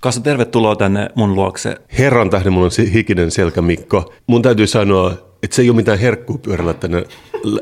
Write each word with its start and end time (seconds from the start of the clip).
Kassa, 0.00 0.20
tervetuloa 0.20 0.76
tänne 0.76 1.08
mun 1.14 1.34
luokse. 1.34 1.76
Herran 1.98 2.30
tähden 2.30 2.52
mulla 2.52 2.66
on 2.66 2.86
hikinen 2.92 3.30
selkä, 3.30 3.62
Mikko. 3.62 4.12
Mun 4.26 4.42
täytyy 4.42 4.66
sanoa, 4.66 5.12
että 5.44 5.56
se 5.56 5.62
ei 5.62 5.70
ole 5.70 5.76
mitään 5.76 5.98
herkkuu 5.98 6.38
pyörällä 6.38 6.74
tänne 6.74 7.04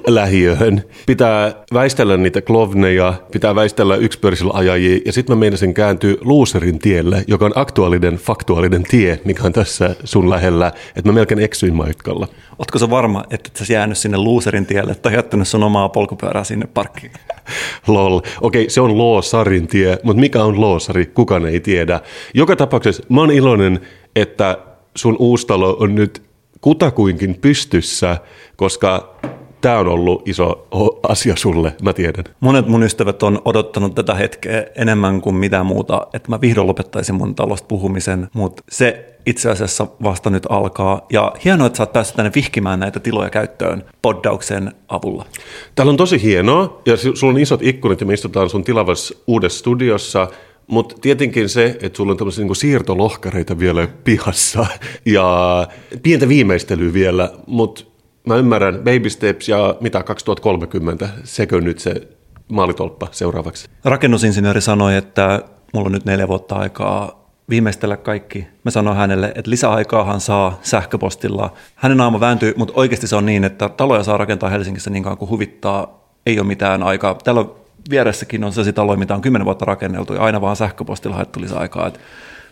lähiöön. 0.07 0.85
Pitää 1.07 1.55
väistellä 1.75 2.17
niitä 2.17 2.43
klovneja, 2.43 3.15
pitää 3.33 3.55
väistellä 3.55 3.97
yksipyörisillä 3.97 4.53
ajajia, 4.55 5.01
ja 5.07 5.13
sitten 5.13 5.37
mä 5.37 5.41
meinasin 5.41 5.75
kääntyä 5.75 6.15
Luuserin 6.21 6.79
tielle, 6.79 7.25
joka 7.27 7.45
on 7.45 7.53
aktuaalinen, 7.55 8.15
faktuaalinen 8.17 8.83
tie, 8.83 9.21
mikä 9.25 9.43
on 9.45 9.53
tässä 9.53 9.97
sun 10.05 10.31
lähellä, 10.31 10.73
että 10.97 11.09
mä 11.09 11.13
melkein 11.13 11.41
eksyin 11.41 11.75
matkalla. 11.75 12.29
Ootko 12.59 12.79
sä 12.79 12.91
varma, 12.91 13.25
että 13.31 13.51
et 13.53 13.67
sä 13.67 13.73
jäänyt 13.73 13.99
sinne 13.99 14.19
Luuserin 14.19 14.67
tielle 14.67 14.95
tai 14.95 15.15
jättänyt 15.15 15.49
sun 15.49 15.63
omaa 15.63 15.89
polkupyörää 15.89 16.45
sinne 16.45 16.67
parkkiin? 16.75 17.13
Lol. 17.87 18.21
Okei, 18.41 18.71
se 18.71 18.81
on 18.81 18.99
Loosarin 18.99 19.67
tie, 19.67 19.99
mutta 20.03 20.21
mikä 20.21 20.45
on 20.45 20.61
Loosari? 20.61 21.07
Kukaan 21.07 21.47
ei 21.47 21.61
tiedä. 21.61 22.01
Joka 22.35 22.57
tapauksessa 22.57 23.03
mä 23.09 23.21
oon 23.21 23.31
iloinen, 23.31 23.81
että 24.17 24.59
sun 24.97 25.17
uustalo 25.19 25.77
on 25.81 25.95
nyt 25.95 26.32
kutakuinkin 26.63 27.39
pystyssä, 27.41 28.17
koska 28.57 29.15
tämä 29.61 29.79
on 29.79 29.89
ollut 29.89 30.29
iso 30.29 30.69
asia 31.09 31.37
sulle, 31.37 31.77
mä 31.83 31.93
tiedän. 31.93 32.25
Monet 32.41 32.67
mun 32.67 32.83
ystävät 32.83 33.23
on 33.23 33.43
odottanut 33.45 33.95
tätä 33.95 34.15
hetkeä 34.15 34.67
enemmän 34.77 35.21
kuin 35.21 35.37
mitä 35.37 35.65
muuta, 35.65 36.07
että 36.15 36.29
mä 36.29 36.41
vihdoin 36.41 36.67
lopettaisin 36.67 37.15
mun 37.15 37.35
talosta 37.35 37.67
puhumisen, 37.69 38.29
mutta 38.33 38.63
se 38.69 39.17
itse 39.27 39.51
asiassa 39.51 39.87
vasta 40.03 40.31
nyt 40.31 40.47
alkaa. 40.49 41.07
Ja 41.13 41.33
hienoa, 41.45 41.67
että 41.67 41.77
sä 41.77 41.83
oot 41.83 41.93
päässyt 41.93 42.17
tänne 42.17 42.31
vihkimään 42.35 42.81
näitä 42.81 43.01
tiloja 43.01 43.31
käyttöön 43.31 43.85
poddauksen 44.03 44.73
avulla. 44.89 45.27
Täällä 45.75 45.91
on 45.91 45.97
tosi 45.97 46.23
hienoa, 46.23 46.81
ja 46.87 46.97
sulla 46.97 47.33
on 47.33 47.39
isot 47.39 47.63
ikkunat, 47.63 48.01
ja 48.01 48.07
me 48.07 48.15
istutaan 48.15 48.51
sun 48.51 48.65
tilavassa 48.65 49.15
uudessa 49.27 49.59
studiossa, 49.59 50.29
mutta 50.73 50.95
tietenkin 51.01 51.49
se, 51.49 51.79
että 51.81 51.97
sulla 51.97 52.13
on 52.13 52.19
tämmöisiä 52.19 52.45
niin 52.45 52.57
siirtolohkareita 52.57 53.59
vielä 53.59 53.89
pihassa 54.05 54.67
ja 55.07 55.69
pientä 56.03 56.29
viimeistelyä 56.29 56.93
vielä, 56.93 57.31
mutta 57.47 57.85
mä 58.27 58.37
ymmärrän, 58.37 58.79
baby 58.79 59.11
steps 59.11 59.49
ja 59.49 59.77
mitä 59.81 60.03
2030, 60.03 61.09
sekö 61.25 61.61
nyt 61.61 61.79
se 61.79 62.09
maalitolppa 62.49 63.09
seuraavaksi? 63.11 63.69
Rakennusinsinööri 63.85 64.61
sanoi, 64.61 64.97
että 64.97 65.43
mulla 65.75 65.87
on 65.87 65.93
nyt 65.93 66.05
neljä 66.05 66.29
vuotta 66.29 66.55
aikaa 66.55 67.29
viimeistellä 67.49 67.97
kaikki. 67.97 68.47
Mä 68.65 68.71
sanoin 68.71 68.97
hänelle, 68.97 69.33
että 69.35 69.51
lisäaikaahan 69.51 70.21
saa 70.21 70.59
sähköpostilla. 70.63 71.53
Hänen 71.75 71.99
naama 71.99 72.21
vääntyy, 72.21 72.55
mutta 72.57 72.75
oikeasti 72.77 73.07
se 73.07 73.17
on 73.17 73.27
niin, 73.27 73.45
että 73.45 73.69
taloja 73.69 74.03
saa 74.03 74.17
rakentaa 74.17 74.51
Helsingissä 74.51 74.91
niin 74.91 75.03
kauan 75.03 75.19
kuin 75.19 75.31
huvittaa. 75.31 76.03
Ei 76.27 76.39
ole 76.39 76.47
mitään 76.47 76.83
aikaa. 76.83 77.15
Täällä 77.15 77.41
on 77.41 77.62
vieressäkin 77.91 78.45
on 78.45 78.53
sellaisia 78.53 78.73
taloja, 78.73 78.99
mitä 78.99 79.15
on 79.15 79.21
kymmenen 79.21 79.45
vuotta 79.45 79.65
rakenneltu 79.65 80.15
ja 80.15 80.21
aina 80.21 80.41
vaan 80.41 80.57
sähköpostilla 80.57 81.17
haettu 81.17 81.41
lisäaikaa. 81.41 81.87
Et 81.87 82.01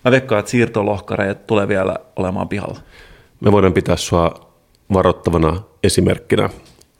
mä 0.04 0.10
veikkaan, 0.10 0.38
että 0.38 0.50
siirtolohkareet 0.50 1.46
tulee 1.46 1.68
vielä 1.68 1.96
olemaan 2.16 2.48
pihalla. 2.48 2.80
Me 3.40 3.52
voidaan 3.52 3.72
pitää 3.72 3.96
sua 3.96 4.52
varoittavana 4.92 5.62
esimerkkinä. 5.82 6.50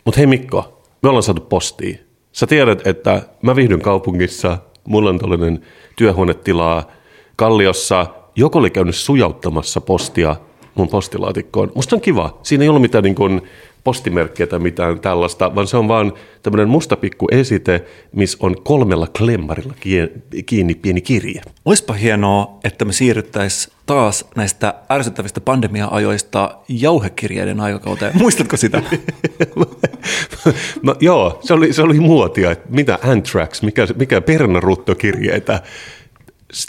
Mutta 0.04 0.18
hei 0.18 0.26
Mikko, 0.26 0.82
me 1.02 1.08
ollaan 1.08 1.22
saatu 1.22 1.40
postia. 1.40 1.98
Sä 2.32 2.46
tiedät, 2.46 2.86
että 2.86 3.22
mä 3.42 3.56
viihdyn 3.56 3.82
kaupungissa, 3.82 4.58
mulla 4.84 5.10
on 5.10 5.18
tällainen 5.18 5.60
työhuonetilaa 5.96 6.90
Kalliossa. 7.36 8.06
Joku 8.36 8.58
oli 8.58 8.70
käynyt 8.70 8.96
sujauttamassa 8.96 9.80
postia 9.80 10.36
mun 10.74 10.88
postilaatikkoon. 10.88 11.72
Musta 11.74 11.96
on 11.96 12.02
kiva. 12.02 12.38
Siinä 12.42 12.64
ei 12.64 12.68
ollut 12.68 12.82
mitään 12.82 13.04
niin 13.04 13.14
kuin 13.14 13.42
postimerkkiä 13.84 14.46
tai 14.46 14.58
mitään 14.58 15.00
tällaista, 15.00 15.54
vaan 15.54 15.66
se 15.66 15.76
on 15.76 15.88
vaan 15.88 16.12
tämmöinen 16.42 16.68
musta 16.68 16.96
pikku 16.96 17.26
esite, 17.30 17.84
missä 18.12 18.38
on 18.40 18.62
kolmella 18.62 19.06
klemmarilla 19.18 19.74
kiinni 20.46 20.74
pieni 20.74 21.00
kirje. 21.00 21.40
Olisipa 21.64 21.92
hienoa, 21.92 22.58
että 22.64 22.84
me 22.84 22.92
siirryttäisiin 22.92 23.74
taas 23.86 24.24
näistä 24.36 24.74
ärsyttävistä 24.90 25.40
pandemia-ajoista 25.40 26.58
jauhekirjeiden 26.68 27.60
aikakauteen. 27.60 28.12
Muistatko 28.18 28.56
sitä? 28.56 28.82
no, 30.82 30.96
joo, 31.00 31.38
se 31.42 31.54
oli, 31.54 31.72
se 31.72 31.82
oli 31.82 32.00
muotia. 32.00 32.50
Että 32.50 32.66
mitä 32.70 32.98
Anthrax, 33.02 33.62
mikä, 33.62 33.86
mikä 33.96 34.20
pernaruttokirjeitä. 34.20 35.62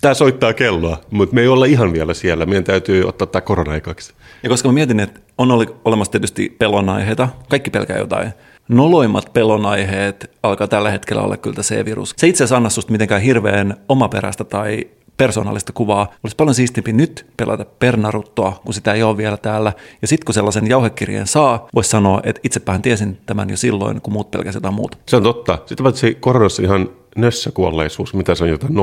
Tämä 0.01 0.13
soittaa 0.13 0.53
kelloa, 0.53 0.97
mutta 1.11 1.35
me 1.35 1.41
ei 1.41 1.47
olla 1.47 1.65
ihan 1.65 1.93
vielä 1.93 2.13
siellä. 2.13 2.45
Meidän 2.45 2.63
täytyy 2.63 3.03
ottaa 3.07 3.27
tämä 3.27 3.41
korona-aikaksi. 3.41 4.13
Ja 4.43 4.49
koska 4.49 4.69
mä 4.69 4.73
mietin, 4.73 4.99
että 4.99 5.19
on 5.37 5.49
olemassa 5.85 6.11
tietysti 6.11 6.55
pelonaiheita, 6.59 7.29
kaikki 7.49 7.69
pelkää 7.69 7.97
jotain. 7.97 8.33
Noloimmat 8.67 9.33
pelonaiheet 9.33 10.31
alkaa 10.43 10.67
tällä 10.67 10.91
hetkellä 10.91 11.21
olla 11.21 11.37
kyllä 11.37 11.61
C-virus. 11.61 12.13
Se 12.17 12.27
itse 12.27 12.43
asiassa 12.43 12.57
anna 12.57 12.69
susta 12.69 12.91
mitenkään 12.91 13.21
hirveän 13.21 13.77
omaperäistä 13.89 14.43
tai 14.43 14.87
persoonallista 15.17 15.73
kuvaa. 15.73 16.11
Olisi 16.23 16.35
paljon 16.35 16.55
siistimpi 16.55 16.93
nyt 16.93 17.25
pelata 17.37 17.65
Pernaruttoa, 17.65 18.61
kun 18.65 18.73
sitä 18.73 18.93
ei 18.93 19.03
ole 19.03 19.17
vielä 19.17 19.37
täällä. 19.37 19.73
Ja 20.01 20.07
sitten 20.07 20.25
kun 20.25 20.33
sellaisen 20.33 20.67
jauhekirjeen 20.67 21.27
saa, 21.27 21.67
voisi 21.75 21.89
sanoa, 21.89 22.21
että 22.23 22.41
itsepäähän 22.43 22.81
tiesin 22.81 23.17
tämän 23.25 23.49
jo 23.49 23.57
silloin, 23.57 24.01
kun 24.01 24.13
muut 24.13 24.31
pelkäsivät 24.31 24.55
jotain 24.55 24.73
muuta. 24.73 24.97
Se 25.07 25.15
on 25.15 25.23
totta. 25.23 25.57
Sitten 25.65 25.83
paitsi 25.83 26.17
koronassa 26.19 26.61
ihan 26.61 26.89
nössäkuolleisuus, 27.15 28.13
mitä 28.13 28.35
se 28.35 28.43
on 28.43 28.49
jotain 28.49 28.73
0,1 28.73 28.77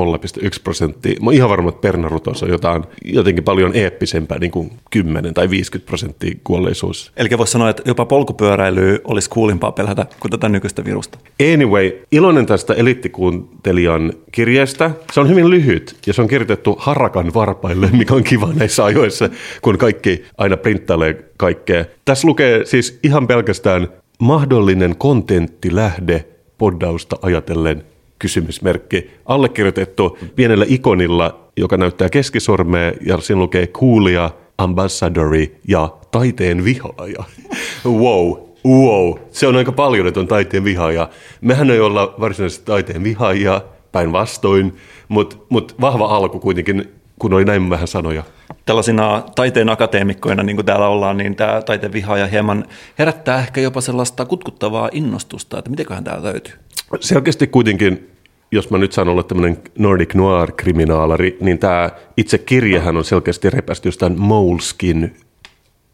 prosenttia. 0.63 1.19
Mä 1.21 1.25
oon 1.25 1.33
ihan 1.33 1.49
varma, 1.49 1.69
että 1.69 1.81
Pernarutos 1.81 2.43
on 2.43 2.49
jotain 2.49 2.83
jotenkin 3.05 3.43
paljon 3.43 3.75
eeppisempää, 3.75 4.39
niin 4.39 4.51
kuin 4.51 4.71
10 4.89 5.33
tai 5.33 5.49
50 5.49 5.87
prosenttia 5.87 6.35
kuolleisuus. 6.43 7.11
Eli 7.17 7.29
voisi 7.37 7.51
sanoa, 7.51 7.69
että 7.69 7.83
jopa 7.85 8.05
polkupyöräily 8.05 9.01
olisi 9.03 9.29
kuulimpaa 9.29 9.71
pelätä 9.71 10.05
kuin 10.19 10.31
tätä 10.31 10.49
nykyistä 10.49 10.85
virusta. 10.85 11.19
Anyway, 11.53 11.91
iloinen 12.11 12.45
tästä 12.45 12.73
elittikuuntelijan 12.73 14.13
kirjeestä. 14.31 14.91
Se 15.13 15.19
on 15.19 15.29
hyvin 15.29 15.49
lyhyt 15.49 15.95
ja 16.07 16.13
se 16.13 16.21
on 16.21 16.27
kirjoitettu 16.27 16.75
harakan 16.79 17.33
varpaille, 17.33 17.89
mikä 17.97 18.13
on 18.13 18.23
kiva 18.23 18.49
näissä 18.53 18.85
ajoissa, 18.85 19.29
kun 19.61 19.77
kaikki 19.77 20.23
aina 20.37 20.57
printtailee 20.57 21.25
kaikkea. 21.37 21.85
Tässä 22.05 22.27
lukee 22.27 22.65
siis 22.65 22.99
ihan 23.03 23.27
pelkästään 23.27 23.87
mahdollinen 24.19 24.95
kontenttilähde 24.95 26.25
poddausta 26.57 27.17
ajatellen 27.21 27.83
kysymysmerkki 28.19 29.11
allekirjoitettu 29.25 30.17
pienellä 30.35 30.65
ikonilla, 30.67 31.49
joka 31.57 31.77
näyttää 31.77 32.09
keskisormea 32.09 32.91
ja 33.05 33.17
siinä 33.17 33.41
lukee 33.41 33.67
kuulia, 33.67 34.29
ambassadori 34.57 35.59
ja 35.67 35.89
taiteen 36.11 36.63
vihaaja. 36.63 37.23
wow, 37.85 38.33
wow. 38.65 39.13
Se 39.31 39.47
on 39.47 39.55
aika 39.55 39.71
paljon, 39.71 40.07
että 40.07 40.19
on 40.19 40.27
taiteen 40.27 40.63
vihaaja. 40.63 41.09
Mehän 41.41 41.71
ei 41.71 41.79
olla 41.79 42.15
varsinaisesti 42.19 42.65
taiteen 42.65 43.03
vihaajia, 43.03 43.61
päinvastoin, 43.91 44.77
mutta 45.07 45.35
mut 45.49 45.75
vahva 45.81 46.05
alku 46.05 46.39
kuitenkin, 46.39 46.93
kun 47.19 47.33
oli 47.33 47.45
näin 47.45 47.69
vähän 47.69 47.87
sanoja. 47.87 48.23
Tällaisina 48.65 49.23
taiteen 49.35 49.69
akateemikkoina, 49.69 50.43
niin 50.43 50.55
kuin 50.55 50.65
täällä 50.65 50.87
ollaan, 50.87 51.17
niin 51.17 51.35
tämä 51.35 51.61
taiteen 51.61 51.93
vihaaja 51.93 52.27
hieman 52.27 52.65
herättää 52.99 53.39
ehkä 53.39 53.61
jopa 53.61 53.81
sellaista 53.81 54.25
kutkuttavaa 54.25 54.89
innostusta, 54.91 55.59
että 55.59 55.69
mitenköhän 55.69 56.03
tämä 56.03 56.23
löytyy 56.23 56.53
selkeästi 56.99 57.47
kuitenkin, 57.47 58.09
jos 58.51 58.69
mä 58.69 58.77
nyt 58.77 58.91
saan 58.91 59.09
olla 59.09 59.23
tämmöinen 59.23 59.57
Nordic 59.77 60.13
Noir-kriminaalari, 60.13 61.37
niin 61.41 61.59
tämä 61.59 61.89
itse 62.17 62.37
kirjahan 62.37 62.97
on 62.97 63.05
selkeästi 63.05 63.49
repästy 63.49 63.87
jostain 63.87 64.19
Moleskin 64.19 65.03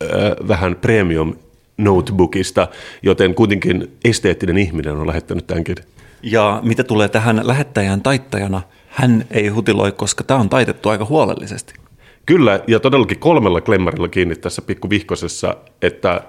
äh, 0.04 0.48
vähän 0.48 0.76
premium 0.76 1.34
notebookista, 1.78 2.68
joten 3.04 3.36
kuitenkin 3.36 3.92
esteettinen 4.06 4.58
ihminen 4.58 4.98
on 4.98 5.08
lähettänyt 5.08 5.48
tämänkin. 5.48 5.76
Ja 6.24 6.60
mitä 6.64 6.84
tulee 6.84 7.10
tähän 7.10 7.42
lähettäjän 7.44 8.02
taittajana, 8.02 8.62
hän 8.88 9.26
ei 9.32 9.48
hutiloi, 9.48 9.92
koska 9.92 10.24
tämä 10.24 10.40
on 10.40 10.50
taitettu 10.50 10.90
aika 10.90 11.06
huolellisesti. 11.06 11.74
Kyllä, 12.26 12.60
ja 12.68 12.80
todellakin 12.80 13.20
kolmella 13.20 13.62
klemmarilla 13.62 14.08
kiinni 14.08 14.36
tässä 14.36 14.62
pikkuvihkosessa, 14.62 15.56
että 15.82 16.22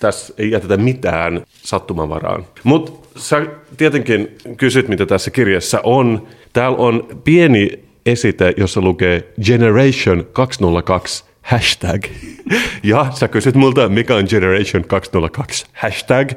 tässä 0.00 0.34
ei 0.38 0.50
jätetä 0.50 0.76
mitään 0.76 1.42
sattumanvaraan. 1.48 2.46
Mutta 2.64 2.92
sä 3.16 3.46
tietenkin 3.76 4.28
kysyt, 4.56 4.88
mitä 4.88 5.06
tässä 5.06 5.30
kirjassa 5.30 5.80
on. 5.82 6.26
Täällä 6.52 6.78
on 6.78 7.08
pieni 7.24 7.70
esite, 8.06 8.54
jossa 8.56 8.80
lukee 8.80 9.32
Generation 9.44 10.26
202 10.32 11.24
hashtag. 11.42 12.04
Ja 12.82 13.06
sä 13.14 13.28
kysyt 13.28 13.54
multa, 13.54 13.88
mikä 13.88 14.16
on 14.16 14.26
Generation 14.30 14.84
202 14.84 15.66
hashtag. 15.72 16.30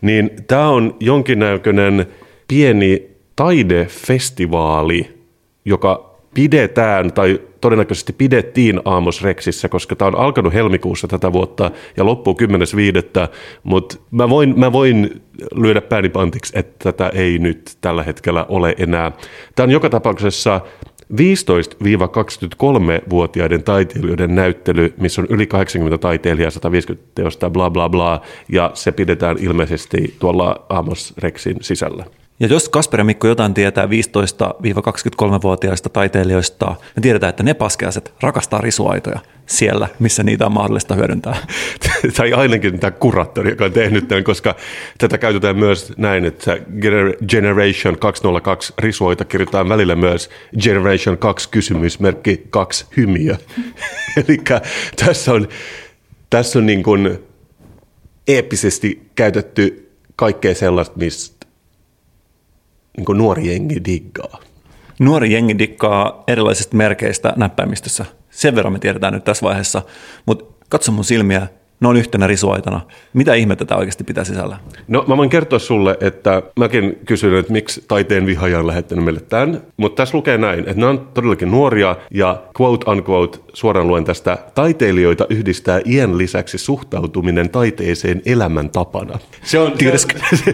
Niin 0.00 0.30
tämä 0.46 0.68
on 0.68 0.96
jonkinnäköinen 1.00 2.06
pieni 2.48 3.10
taidefestivaali, 3.36 5.18
joka 5.64 6.16
pidetään 6.34 7.12
tai 7.12 7.40
todennäköisesti 7.64 8.12
pidettiin 8.12 8.80
Aamos 8.84 9.22
Rexissä, 9.22 9.68
koska 9.68 9.96
tämä 9.96 10.08
on 10.08 10.18
alkanut 10.18 10.54
helmikuussa 10.54 11.08
tätä 11.08 11.32
vuotta 11.32 11.70
ja 11.96 12.06
loppuu 12.06 12.36
10.5. 12.42 12.48
Mutta 13.62 13.96
mä 14.10 14.28
voin, 14.28 14.60
mä 14.60 14.72
voin 14.72 15.22
lyödä 15.54 15.80
pääni 15.80 16.08
pantiksi, 16.08 16.58
että 16.58 16.92
tätä 16.92 17.10
ei 17.14 17.38
nyt 17.38 17.76
tällä 17.80 18.02
hetkellä 18.02 18.46
ole 18.48 18.74
enää. 18.78 19.12
Tämä 19.54 19.64
on 19.64 19.70
joka 19.70 19.90
tapauksessa 19.90 20.60
15-23-vuotiaiden 21.12 23.62
taiteilijoiden 23.62 24.34
näyttely, 24.34 24.94
missä 25.00 25.22
on 25.22 25.26
yli 25.30 25.46
80 25.46 25.98
taiteilijaa, 25.98 26.50
150 26.50 27.08
teosta, 27.14 27.50
bla 27.50 27.70
bla 27.70 27.88
bla, 27.88 28.20
ja 28.48 28.70
se 28.74 28.92
pidetään 28.92 29.36
ilmeisesti 29.40 30.16
tuolla 30.18 30.66
Amos 30.68 31.14
Rexin 31.18 31.56
sisällä. 31.60 32.04
Ja 32.40 32.46
jos 32.46 32.68
Kasper 32.68 33.00
ja 33.00 33.04
Mikko 33.04 33.28
jotain 33.28 33.54
tietää 33.54 33.86
15-23-vuotiaista 33.86 35.88
taiteilijoista, 35.88 36.74
me 36.96 37.02
tiedetään, 37.02 37.30
että 37.30 37.42
ne 37.42 37.54
paskeaset 37.54 38.14
rakastaa 38.20 38.60
risuaitoja 38.60 39.20
siellä, 39.46 39.88
missä 39.98 40.22
niitä 40.22 40.46
on 40.46 40.52
mahdollista 40.52 40.94
hyödyntää. 40.94 41.36
tai 42.16 42.32
ainakin 42.32 42.80
tämä 42.80 42.90
kuraattori, 42.90 43.50
joka 43.50 43.64
on 43.64 43.72
tehnyt 43.72 44.08
tämän, 44.08 44.24
koska 44.24 44.54
tätä 44.98 45.18
käytetään 45.18 45.56
myös 45.56 45.92
näin, 45.96 46.24
että 46.24 46.58
Generation 47.28 47.98
202 47.98 48.72
risuaita 48.78 49.24
kirjoitetaan 49.24 49.68
välillä 49.68 49.96
myös 49.96 50.30
Generation 50.62 51.18
2 51.18 51.48
kysymysmerkki 51.48 52.46
2 52.50 52.86
hymiö. 52.96 53.36
Eli 54.28 54.38
tässä 55.04 55.32
on, 55.32 55.48
tässä 56.30 56.58
on 56.58 56.66
niin 56.66 56.82
kuin 56.82 57.18
eeppisesti 58.28 59.10
käytetty 59.14 59.90
kaikkea 60.16 60.54
sellaista, 60.54 60.98
mistä 60.98 61.33
niin 62.96 63.18
nuori 63.18 63.48
jengi 63.48 63.84
diggaa? 63.84 64.40
Nuori 64.98 65.32
jengi 65.32 65.58
diggaa 65.58 66.24
erilaisista 66.28 66.76
merkeistä 66.76 67.32
näppäimistössä. 67.36 68.04
Sen 68.30 68.54
verran 68.54 68.72
me 68.72 68.78
tiedetään 68.78 69.14
nyt 69.14 69.24
tässä 69.24 69.46
vaiheessa, 69.46 69.82
mutta 70.26 70.44
katso 70.68 70.92
mun 70.92 71.04
silmiä, 71.04 71.46
ne 71.80 71.88
on 71.88 71.96
yhtenä 71.96 72.26
risuaitana. 72.26 72.80
Mitä 73.12 73.34
ihmettä 73.34 73.64
tämä 73.64 73.78
oikeasti 73.78 74.04
pitää 74.04 74.24
sisällä? 74.24 74.56
No 74.88 75.04
mä 75.08 75.16
voin 75.16 75.30
kertoa 75.30 75.58
sulle, 75.58 75.96
että 76.00 76.42
mäkin 76.58 76.98
kysyin, 77.06 77.34
että 77.34 77.52
miksi 77.52 77.84
taiteen 77.88 78.26
vihaaja 78.26 78.58
on 78.58 78.66
lähettänyt 78.66 79.04
meille 79.04 79.20
tämän, 79.20 79.62
mutta 79.76 80.02
tässä 80.02 80.16
lukee 80.16 80.38
näin, 80.38 80.60
että 80.60 80.74
ne 80.76 80.86
on 80.86 81.08
todellakin 81.14 81.50
nuoria 81.50 81.96
ja 82.10 82.42
quote 82.60 82.90
unquote 82.90 83.38
suoraan 83.52 83.88
luen 83.88 84.04
tästä, 84.04 84.38
taiteilijoita 84.54 85.26
yhdistää 85.30 85.80
iän 85.84 86.18
lisäksi 86.18 86.58
suhtautuminen 86.58 87.50
taiteeseen 87.50 88.22
elämäntapana. 88.26 89.18
Se 89.42 89.58
on, 89.58 89.72
se, 89.96 90.08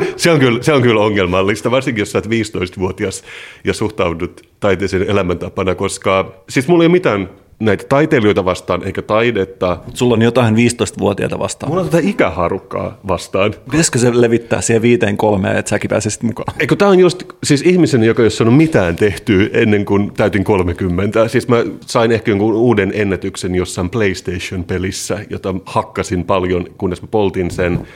se, 0.16 0.30
on 0.30 0.38
kyllä, 0.38 0.62
se 0.62 0.72
on 0.72 0.82
kyllä 0.82 1.00
ongelmallista, 1.00 1.70
varsinkin 1.70 2.02
jos 2.02 2.12
sä 2.12 2.18
oot 2.18 2.26
15-vuotias 2.26 3.24
ja 3.64 3.74
suhtaudut 3.74 4.42
taiteeseen 4.60 5.10
elämäntapana, 5.10 5.74
koska 5.74 6.32
siis 6.48 6.68
mulla 6.68 6.84
ei 6.84 6.86
ole 6.86 6.92
mitään 6.92 7.28
näitä 7.60 7.84
taiteilijoita 7.88 8.44
vastaan, 8.44 8.84
eikä 8.84 9.02
taidetta. 9.02 9.78
Sulla 9.94 10.14
on 10.14 10.22
jotain 10.22 10.54
15-vuotiaita 10.54 11.38
vastaan. 11.38 11.70
Mulla 11.70 11.82
on 11.82 11.88
tätä 11.88 12.08
ikäharukkaa 12.08 12.98
vastaan. 13.08 13.54
Pitäisikö 13.64 13.98
se 13.98 14.20
levittää 14.20 14.60
siihen 14.60 14.82
viiteen 14.82 15.16
kolmeen, 15.16 15.56
että 15.56 15.68
säkin 15.70 15.88
pääsisit 15.88 16.22
mukaan? 16.22 16.54
Eikö 16.60 16.76
tämä 16.76 16.90
on 16.90 16.98
just 16.98 17.22
siis 17.44 17.62
ihmisen, 17.62 18.02
joka 18.02 18.22
ei 18.22 18.24
ole 18.24 18.30
saanut 18.30 18.56
mitään 18.56 18.96
tehtyä 18.96 19.48
ennen 19.52 19.84
kuin 19.84 20.12
täytin 20.12 20.44
30. 20.44 21.28
Siis 21.28 21.48
mä 21.48 21.56
sain 21.86 22.12
ehkä 22.12 22.30
jonkun 22.30 22.54
uuden 22.54 22.92
ennätyksen 22.94 23.54
jossain 23.54 23.90
PlayStation-pelissä, 23.90 25.18
jota 25.30 25.54
hakkasin 25.66 26.24
paljon, 26.24 26.66
kunnes 26.78 27.02
mä 27.02 27.08
poltin 27.10 27.50
sen. 27.50 27.86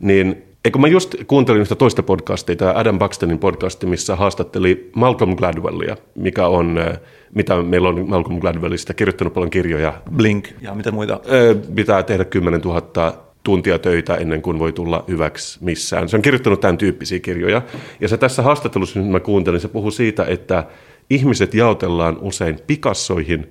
Niin 0.00 0.42
Eikö 0.64 0.78
mä 0.78 0.88
just 0.88 1.14
kuuntelin 1.26 1.64
sitä 1.64 1.74
toista 1.74 2.02
podcastia, 2.02 2.56
tämä 2.56 2.72
Adam 2.76 2.98
Buxtonin 2.98 3.38
podcasti, 3.38 3.86
missä 3.86 4.16
haastatteli 4.16 4.90
Malcolm 4.96 5.36
Gladwellia, 5.36 5.96
mikä 6.14 6.46
on, 6.46 6.78
äh, 6.78 7.00
mitä 7.34 7.62
meillä 7.62 7.88
on 7.88 8.08
Malcolm 8.08 8.40
Gladwellista, 8.40 8.94
kirjoittanut 8.94 9.34
paljon 9.34 9.50
kirjoja. 9.50 9.94
Blink 10.16 10.48
ja 10.60 10.74
mitä 10.74 10.90
muita? 10.90 11.12
Äh, 11.12 11.74
pitää 11.74 12.02
tehdä 12.02 12.24
10 12.24 12.60
000 12.60 13.24
tuntia 13.44 13.78
töitä 13.78 14.14
ennen 14.14 14.42
kuin 14.42 14.58
voi 14.58 14.72
tulla 14.72 15.04
hyväksi 15.08 15.58
missään. 15.64 16.08
Se 16.08 16.16
on 16.16 16.22
kirjoittanut 16.22 16.60
tämän 16.60 16.78
tyyppisiä 16.78 17.18
kirjoja. 17.18 17.62
Ja 18.00 18.08
se 18.08 18.16
tässä 18.16 18.42
haastattelussa, 18.42 19.00
nyt 19.00 19.08
mä 19.08 19.20
kuuntelin, 19.20 19.60
se 19.60 19.68
puhuu 19.68 19.90
siitä, 19.90 20.24
että 20.24 20.64
ihmiset 21.10 21.54
jaotellaan 21.54 22.18
usein 22.20 22.58
Picassoihin 22.66 23.48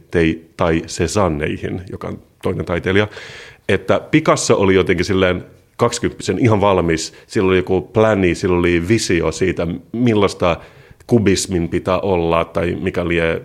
tai 0.58 0.82
Cezanneihin, 0.88 1.82
joka 1.92 2.08
on 2.08 2.20
toinen 2.44 2.66
taiteilija. 2.66 3.08
Että 3.70 4.00
Picasso 4.00 4.56
oli 4.58 4.76
jotenkin 4.76 5.06
silleen 5.06 5.44
20 5.82 6.24
ihan 6.40 6.62
valmis, 6.62 7.14
sillä 7.28 7.48
oli 7.48 7.58
joku 7.58 7.82
pläni, 7.82 8.36
sillä 8.36 8.58
oli 8.58 8.88
visio 8.88 9.32
siitä, 9.32 9.68
millaista 9.92 10.58
kubismin 11.08 11.70
pitää 11.70 12.00
olla 12.00 12.46
tai 12.46 12.78
mikä 12.82 13.08
lie 13.08 13.42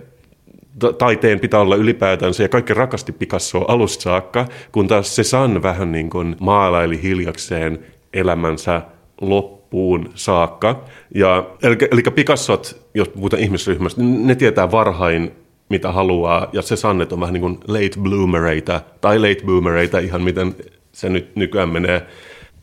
taiteen 0.98 1.40
pitää 1.40 1.60
olla 1.60 1.76
ylipäätänsä. 1.76 2.42
Ja 2.42 2.48
kaikki 2.48 2.74
rakasti 2.74 3.12
Picassoa 3.12 3.64
alusta 3.68 4.02
saakka, 4.02 4.46
kun 4.72 4.88
taas 4.88 5.16
se 5.16 5.24
San 5.24 5.62
vähän 5.62 5.92
niin 5.92 6.10
kuin 6.10 6.36
maalaili 6.40 7.02
hiljakseen 7.02 7.78
elämänsä 8.12 8.82
loppuun 9.20 10.10
saakka. 10.14 10.84
Ja, 11.14 11.46
eli, 11.62 11.76
eli 11.90 12.02
Picassot, 12.14 12.82
jos 12.94 13.08
puhutaan 13.08 13.42
ihmisryhmästä, 13.42 14.02
ne 14.02 14.34
tietää 14.34 14.70
varhain 14.70 15.32
mitä 15.68 15.92
haluaa, 15.92 16.48
ja 16.52 16.62
se 16.62 16.76
Sannet 16.76 17.12
on 17.12 17.20
vähän 17.20 17.32
niin 17.32 17.40
kuin 17.40 17.58
late 17.68 18.00
bloomereita, 18.02 18.80
tai 19.00 19.18
late 19.18 19.42
boomereita, 19.46 19.98
ihan 19.98 20.22
miten 20.22 20.54
se 20.96 21.08
nyt 21.08 21.36
nykyään 21.36 21.68
menee. 21.68 22.06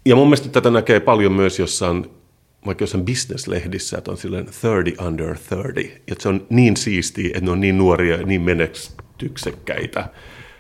Ja 0.06 0.16
mun 0.16 0.28
mielestä 0.28 0.50
tätä 0.50 0.70
näkee 0.72 1.00
paljon 1.00 1.32
myös 1.32 1.60
jossain, 1.60 2.06
vaikka 2.66 2.84
jossain 2.84 3.06
businesslehdissä, 3.06 3.98
että 3.98 4.12
on 4.12 4.18
silleen 4.18 4.46
30 4.62 5.04
under 5.04 5.36
30. 5.50 5.82
Ja 6.08 6.16
se 6.20 6.30
on 6.30 6.46
niin 6.50 6.78
siistiä, 6.78 7.28
että 7.28 7.46
ne 7.46 7.52
on 7.52 7.60
niin 7.60 7.78
nuoria 7.78 8.16
ja 8.16 8.26
niin 8.26 8.42
menestyksekkäitä. 8.42 10.10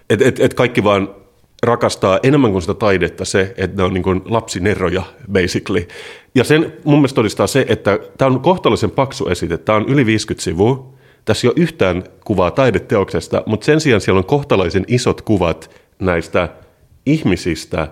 Että 0.09 0.27
et, 0.27 0.39
et 0.39 0.53
kaikki 0.53 0.83
vaan 0.83 1.15
rakastaa 1.63 2.19
enemmän 2.23 2.51
kuin 2.51 2.61
sitä 2.61 2.73
taidetta 2.73 3.25
se, 3.25 3.53
että 3.57 3.77
ne 3.77 3.83
on 3.83 3.93
niin 3.93 4.03
kuin 4.03 4.21
lapsineroja, 4.25 5.03
basically. 5.31 5.87
Ja 6.35 6.43
sen 6.43 6.73
mun 6.83 6.97
mielestä 6.97 7.15
todistaa 7.15 7.47
se, 7.47 7.65
että 7.69 7.99
tämä 8.17 8.31
on 8.31 8.39
kohtalaisen 8.39 8.91
paksu 8.91 9.27
esite. 9.27 9.57
Tämä 9.57 9.75
on 9.75 9.85
yli 9.89 10.05
50 10.05 10.43
sivua. 10.43 10.93
Tässä 11.25 11.47
ei 11.47 11.49
ole 11.49 11.63
yhtään 11.63 12.03
kuvaa 12.25 12.51
taideteoksesta, 12.51 13.43
mutta 13.45 13.65
sen 13.65 13.81
sijaan 13.81 14.01
siellä 14.01 14.17
on 14.19 14.25
kohtalaisen 14.25 14.85
isot 14.87 15.21
kuvat 15.21 15.83
näistä 15.99 16.49
ihmisistä, 17.05 17.87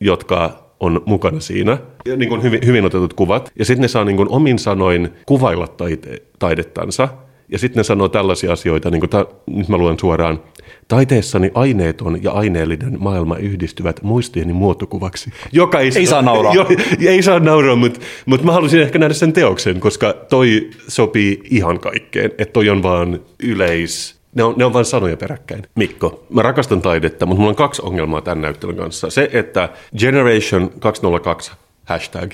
jotka 0.00 0.62
on 0.80 1.02
mukana 1.06 1.40
siinä. 1.40 1.78
Ja 2.04 2.16
niin 2.16 2.28
kuin 2.28 2.42
hyvin, 2.42 2.60
hyvin 2.66 2.84
otetut 2.84 3.14
kuvat. 3.14 3.52
Ja 3.58 3.64
sitten 3.64 3.82
ne 3.82 3.88
saa 3.88 4.04
niin 4.04 4.16
kuin 4.16 4.28
omin 4.28 4.58
sanoin 4.58 5.08
kuvailla 5.26 5.68
taite, 5.68 6.22
taidettansa. 6.38 7.08
Ja 7.48 7.58
sitten 7.58 7.80
ne 7.80 7.84
sanoo 7.84 8.08
tällaisia 8.08 8.52
asioita, 8.52 8.90
niin 8.90 9.00
kuin 9.00 9.10
ta, 9.10 9.26
nyt 9.46 9.68
mä 9.68 9.76
luen 9.76 9.98
suoraan. 9.98 10.42
Taiteessani 10.88 11.50
aineeton 11.54 12.22
ja 12.22 12.32
aineellinen 12.32 12.96
maailma 12.98 13.36
yhdistyvät 13.36 14.02
muistieni 14.02 14.52
muotokuvaksi. 14.52 15.30
Joka 15.52 15.80
ei, 15.80 15.90
ei 15.96 16.06
saa 16.06 16.22
nauraa. 16.22 16.54
Jo, 16.58 16.66
ei 17.06 17.22
saa 17.22 17.40
nauraa, 17.40 17.76
mutta, 17.76 18.00
mutta 18.26 18.46
mä 18.46 18.52
halusin 18.52 18.80
ehkä 18.80 18.98
nähdä 18.98 19.14
sen 19.14 19.32
teoksen, 19.32 19.80
koska 19.80 20.12
toi 20.12 20.70
sopii 20.88 21.42
ihan 21.50 21.80
kaikkeen. 21.80 22.30
Että 22.38 22.52
toi 22.52 22.68
on 22.68 22.82
vaan 22.82 23.20
yleis 23.42 24.21
ne 24.34 24.42
on, 24.42 24.54
ne 24.56 24.64
on 24.64 24.72
vain 24.72 24.84
sanoja 24.84 25.16
peräkkäin. 25.16 25.62
Mikko, 25.74 26.26
mä 26.30 26.42
rakastan 26.42 26.82
taidetta, 26.82 27.26
mutta 27.26 27.38
mulla 27.38 27.50
on 27.50 27.56
kaksi 27.56 27.82
ongelmaa 27.82 28.20
tämän 28.20 28.42
näyttelyn 28.42 28.76
kanssa. 28.76 29.10
Se, 29.10 29.30
että 29.32 29.68
Generation 29.98 30.70
202 30.78 31.52
hashtag 31.84 32.32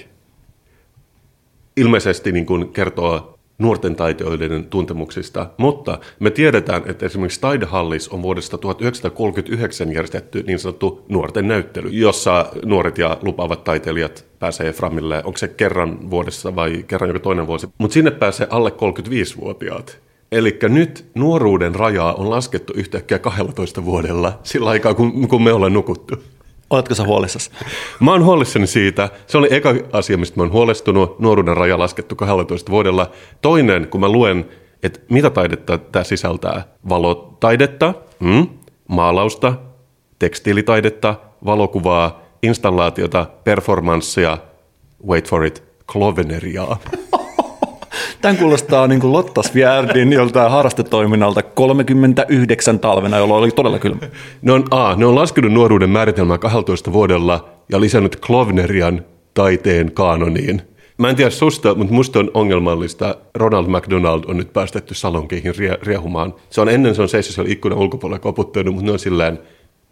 ilmeisesti 1.77 2.33
niin 2.33 2.47
kuin 2.47 2.69
kertoo 2.69 3.39
nuorten 3.59 3.97
taiteilijoiden 3.97 4.65
tuntemuksista, 4.65 5.51
mutta 5.57 5.99
me 6.21 6.31
tiedetään, 6.31 6.83
että 6.87 7.07
esimerkiksi 7.07 7.41
Taidehallis 7.41 8.09
on 8.09 8.23
vuodesta 8.23 8.59
1939 8.59 9.93
järjestetty 9.93 10.43
niin 10.43 10.59
sanottu 10.59 11.05
nuorten 11.09 11.49
näyttely, 11.49 11.89
jossa 11.89 12.47
nuoret 12.65 12.99
ja 12.99 13.19
lupaavat 13.23 13.65
taiteilijat 13.65 14.25
pääsee 14.39 14.73
framille, 14.73 15.17
onko 15.25 15.39
se 15.39 15.49
kerran 15.49 16.11
vuodessa 16.11 16.57
vai 16.57 16.85
kerran 16.89 17.11
joka 17.11 17.21
toinen 17.21 17.47
vuosi, 17.47 17.69
mutta 17.79 17.95
sinne 17.95 18.11
pääsee 18.11 18.47
alle 18.51 18.71
35-vuotiaat. 18.71 20.08
Eli 20.33 20.59
nyt 20.63 21.07
nuoruuden 21.15 21.75
rajaa 21.75 22.15
on 22.15 22.31
laskettu 22.31 22.73
yhtäkkiä 22.77 23.19
12 23.19 23.85
vuodella 23.85 24.39
sillä 24.43 24.71
aikaa, 24.71 24.95
kun, 24.95 25.29
kun 25.29 25.43
me 25.43 25.53
ollaan 25.53 25.73
nukuttu. 25.73 26.17
Oletko 26.71 26.95
sä 26.95 27.05
huolissasi? 27.05 27.51
Mä 28.01 28.13
oon 28.13 28.25
huolissani 28.25 28.67
siitä. 28.67 29.09
Se 29.27 29.39
oli 29.39 29.49
eka 29.51 29.75
asia, 29.93 30.19
mistä 30.19 30.37
mä 30.37 30.43
oon 30.43 30.53
huolestunut. 30.53 31.19
Nuoruuden 31.19 31.57
raja 31.57 31.79
laskettu 31.79 32.17
12 32.17 32.73
vuodella. 32.73 33.11
Toinen, 33.43 33.89
kun 33.89 34.01
mä 34.01 34.09
luen, 34.09 34.49
että 34.83 35.01
mitä 35.11 35.31
taidetta 35.31 35.79
tämä 35.79 36.05
sisältää. 36.05 36.65
Valotaidetta, 36.89 37.95
mm, 38.21 38.47
maalausta, 38.89 39.55
tekstiilitaidetta, 40.19 41.15
valokuvaa, 41.45 42.23
installaatiota, 42.43 43.27
performanssia, 43.45 44.39
wait 45.07 45.29
for 45.29 45.45
it, 45.45 45.63
kloveneriaa. 45.93 46.79
Tämän 48.21 48.37
kuulostaa 48.37 48.87
niin 48.87 49.01
kuin 49.01 49.13
Lotta 49.13 49.43
Svjärdin 49.43 50.13
joltain 50.13 50.51
harrastetoiminnalta 50.51 51.43
39 51.43 52.79
talvena, 52.79 53.19
jolloin 53.19 53.43
oli 53.43 53.51
todella 53.51 53.79
kylmä. 53.79 54.01
Ne 54.43 54.53
on, 54.53 54.65
a, 54.71 54.97
ne 54.97 55.07
on 55.07 55.15
laskenut 55.15 55.53
nuoruuden 55.53 55.91
määritelmää 55.91 56.39
12 56.39 56.93
vuodella 56.93 57.49
ja 57.69 57.81
lisännyt 57.81 58.17
Klovnerian 58.17 59.05
taiteen 59.35 59.93
kaanoniin. 59.93 60.63
Mä 60.99 61.11
en 61.11 61.17
tiedä 61.17 61.31
susta, 61.31 61.75
mutta 61.75 61.95
musta 61.95 62.19
on 62.19 62.31
ongelmallista. 62.35 63.17
Ronald 63.35 63.67
McDonald 63.67 64.25
on 64.27 64.37
nyt 64.37 64.53
päästetty 64.53 64.95
salonkeihin 64.95 65.55
rie- 65.55 65.79
riehumaan. 65.83 66.35
Se 66.51 66.61
on 66.61 66.69
ennen 66.69 66.95
se 66.95 67.03
on 67.03 67.09
seissyt 67.09 67.35
siellä 67.35 67.53
ikkunan 67.53 67.79
ulkopuolella 67.79 68.19
koputtanut, 68.19 68.75
mutta 68.75 68.87
ne 68.87 68.93
on 68.93 68.99
silleen, 68.99 69.39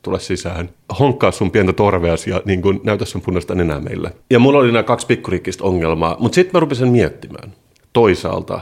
tule 0.03 0.21
sisään, 0.21 0.71
honkkaa 0.99 1.31
sun 1.31 1.51
pientä 1.51 1.73
torveasi 1.73 2.31
ja 2.31 2.43
niin 2.45 2.63
kun, 2.63 2.81
näytä 2.85 3.05
sun 3.05 3.21
punaista 3.21 3.55
nenää 3.55 3.81
meille. 3.81 4.13
Ja 4.31 4.39
mulla 4.39 4.59
oli 4.59 4.73
nämä 4.73 4.83
kaksi 4.83 5.07
pikkurikkistä 5.07 5.65
ongelmaa, 5.65 6.17
mutta 6.19 6.35
sitten 6.35 6.51
mä 6.53 6.61
rupesin 6.61 6.89
miettimään. 6.89 7.53
Toisaalta, 7.97 8.61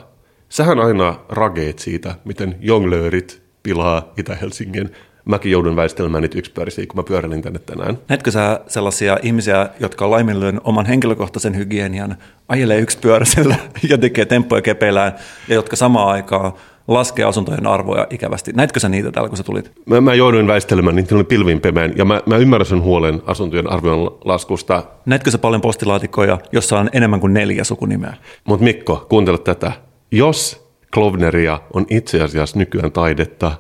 sähän 0.49 0.81
aina 0.81 1.15
rageet 1.29 1.79
siitä, 1.79 2.15
miten 2.25 2.57
jonglöörit 2.61 3.43
pilaa 3.63 4.13
Itä-Helsingin 4.17 4.93
mäkin 5.25 5.53
joudun 5.53 5.77
väistelemään 5.77 6.23
niitä 6.23 6.39
yksipyörisiä, 6.39 6.87
kun 6.87 6.97
mä 6.97 7.03
pyöräilin 7.03 7.43
tänne 7.43 7.59
tänään. 7.59 7.99
Näetkö 8.09 8.31
sä 8.31 8.61
sellaisia 8.67 9.19
ihmisiä, 9.23 9.69
jotka 9.81 10.11
laiminlyön 10.11 10.61
oman 10.65 10.87
henkilökohtaisen 10.87 11.57
hygienian, 11.57 12.17
ajelee 12.49 12.79
yksipyöräisellä 12.79 13.57
ja 13.91 13.99
tekee 13.99 14.25
temppuja 14.25 14.63
kepeillään, 14.63 15.13
ja 15.49 15.55
jotka 15.55 15.77
samaan 15.77 16.09
aikaan 16.09 16.53
laskee 16.89 17.25
asuntojen 17.25 17.67
arvoja 17.67 18.07
ikävästi. 18.11 18.53
Näitkö 18.53 18.81
sä 18.81 18.89
niitä 18.89 19.13
täällä, 19.13 19.29
kun 19.29 19.37
sä 19.37 19.43
tulit? 19.43 19.73
Mä, 19.87 20.01
mä 20.01 20.15
jouduin 20.15 20.47
väistelemään, 20.47 20.97
niitä 20.97 21.15
oli 21.15 21.25
pilvin 21.25 21.61
pemeen, 21.61 21.93
ja 21.97 22.05
mä, 22.05 22.23
mä 22.27 22.37
ymmärrän 22.37 22.67
sen 22.67 22.83
huolen 22.83 23.23
asuntojen 23.27 23.71
arvojen 23.71 24.11
laskusta. 24.25 24.83
Näetkö 25.07 25.31
sä 25.31 25.39
paljon 25.39 25.61
postilaatikkoja, 25.61 26.39
jossa 26.53 26.79
on 26.79 26.91
enemmän 26.93 27.21
kuin 27.21 27.35
neljä 27.35 27.65
sukunimeä? 27.65 28.15
Mutta 28.45 28.65
Mikko, 28.65 29.07
kuuntele 29.09 29.39
tätä. 29.39 29.73
Jos 30.11 30.65
Klovneria 30.95 31.61
on 31.73 31.87
itse 31.91 32.23
asiassa 32.23 32.59
nykyään 32.59 32.93
taidetta, 32.93 33.53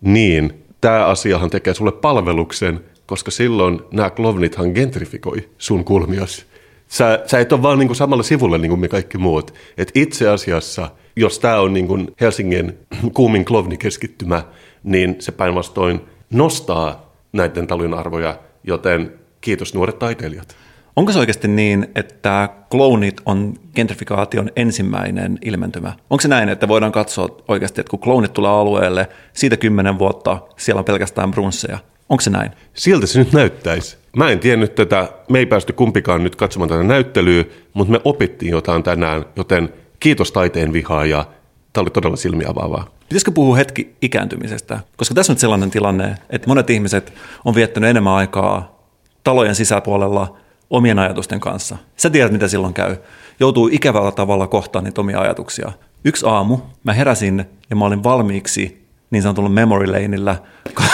niin 0.00 0.64
tämä 0.80 1.06
asiahan 1.06 1.50
tekee 1.50 1.74
sulle 1.74 1.92
palveluksen, 1.92 2.80
koska 3.06 3.30
silloin 3.30 3.80
nämä 3.92 4.10
klovnithan 4.10 4.70
gentrifikoi 4.70 5.48
sun 5.58 5.84
kulmios. 5.84 6.46
Sä, 6.88 7.22
sä 7.26 7.40
et 7.40 7.52
ole 7.52 7.62
vaan 7.62 7.78
niin 7.78 7.88
kuin 7.88 7.96
samalla 7.96 8.22
sivulla 8.22 8.58
niin 8.58 8.68
kuin 8.70 8.80
me 8.80 8.88
kaikki 8.88 9.18
muut. 9.18 9.54
Et 9.78 9.90
itse 9.94 10.28
asiassa, 10.28 10.90
jos 11.18 11.38
tämä 11.38 11.60
on 11.60 11.72
niin 11.72 11.86
kuin 11.88 12.08
Helsingin 12.20 12.78
kuumin 13.14 13.44
klovnikeskittymä, 13.44 14.42
niin 14.82 15.16
se 15.18 15.32
päinvastoin 15.32 16.00
nostaa 16.30 17.12
näiden 17.32 17.66
talojen 17.66 17.94
arvoja, 17.94 18.38
joten 18.64 19.12
kiitos 19.40 19.74
nuoret 19.74 19.98
taiteilijat. 19.98 20.56
Onko 20.96 21.12
se 21.12 21.18
oikeasti 21.18 21.48
niin, 21.48 21.86
että 21.94 22.48
kloonit 22.70 23.20
on 23.26 23.54
gentrifikaation 23.74 24.50
ensimmäinen 24.56 25.38
ilmentymä? 25.44 25.92
Onko 26.10 26.20
se 26.20 26.28
näin, 26.28 26.48
että 26.48 26.68
voidaan 26.68 26.92
katsoa 26.92 27.28
oikeasti, 27.48 27.80
että 27.80 27.90
kun 27.90 27.98
kloonit 27.98 28.32
tulee 28.32 28.50
alueelle, 28.50 29.08
siitä 29.32 29.56
kymmenen 29.56 29.98
vuotta 29.98 30.38
siellä 30.56 30.78
on 30.78 30.84
pelkästään 30.84 31.30
brunsseja? 31.30 31.78
Onko 32.08 32.20
se 32.20 32.30
näin? 32.30 32.50
Siltä 32.74 33.06
se 33.06 33.18
nyt 33.18 33.32
näyttäisi. 33.32 33.96
Mä 34.16 34.30
en 34.30 34.38
tiennyt 34.38 34.74
tätä, 34.74 35.08
me 35.30 35.38
ei 35.38 35.46
päästy 35.46 35.72
kumpikaan 35.72 36.24
nyt 36.24 36.36
katsomaan 36.36 36.68
tätä 36.68 36.82
näyttelyä, 36.82 37.44
mutta 37.74 37.92
me 37.92 38.00
opittiin 38.04 38.52
jotain 38.52 38.82
tänään, 38.82 39.24
joten 39.36 39.72
kiitos 40.00 40.32
taiteen 40.32 40.72
vihaaja. 40.72 41.24
Tämä 41.72 41.82
oli 41.82 41.90
todella 41.90 42.16
silmiä 42.16 42.48
avaavaa. 42.48 42.90
Pitäisikö 43.08 43.30
puhua 43.30 43.56
hetki 43.56 43.96
ikääntymisestä? 44.02 44.80
Koska 44.96 45.14
tässä 45.14 45.32
on 45.32 45.34
nyt 45.34 45.40
sellainen 45.40 45.70
tilanne, 45.70 46.14
että 46.30 46.48
monet 46.48 46.70
ihmiset 46.70 47.12
on 47.44 47.54
viettänyt 47.54 47.90
enemmän 47.90 48.12
aikaa 48.12 48.82
talojen 49.24 49.54
sisäpuolella– 49.54 50.36
omien 50.70 50.98
ajatusten 50.98 51.40
kanssa. 51.40 51.76
Sä 51.96 52.10
tiedät, 52.10 52.32
mitä 52.32 52.48
silloin 52.48 52.74
käy. 52.74 52.96
Joutuu 53.40 53.68
ikävällä 53.72 54.12
tavalla 54.12 54.46
kohtaan 54.46 54.84
niitä 54.84 55.00
omia 55.00 55.20
ajatuksia. 55.20 55.72
Yksi 56.04 56.26
aamu 56.26 56.58
mä 56.84 56.92
heräsin 56.92 57.44
ja 57.70 57.76
mä 57.76 57.84
olin 57.84 58.04
valmiiksi 58.04 58.88
niin 59.10 59.22
sanotulla 59.22 59.48
memory 59.48 59.86
laneillä. 59.86 60.36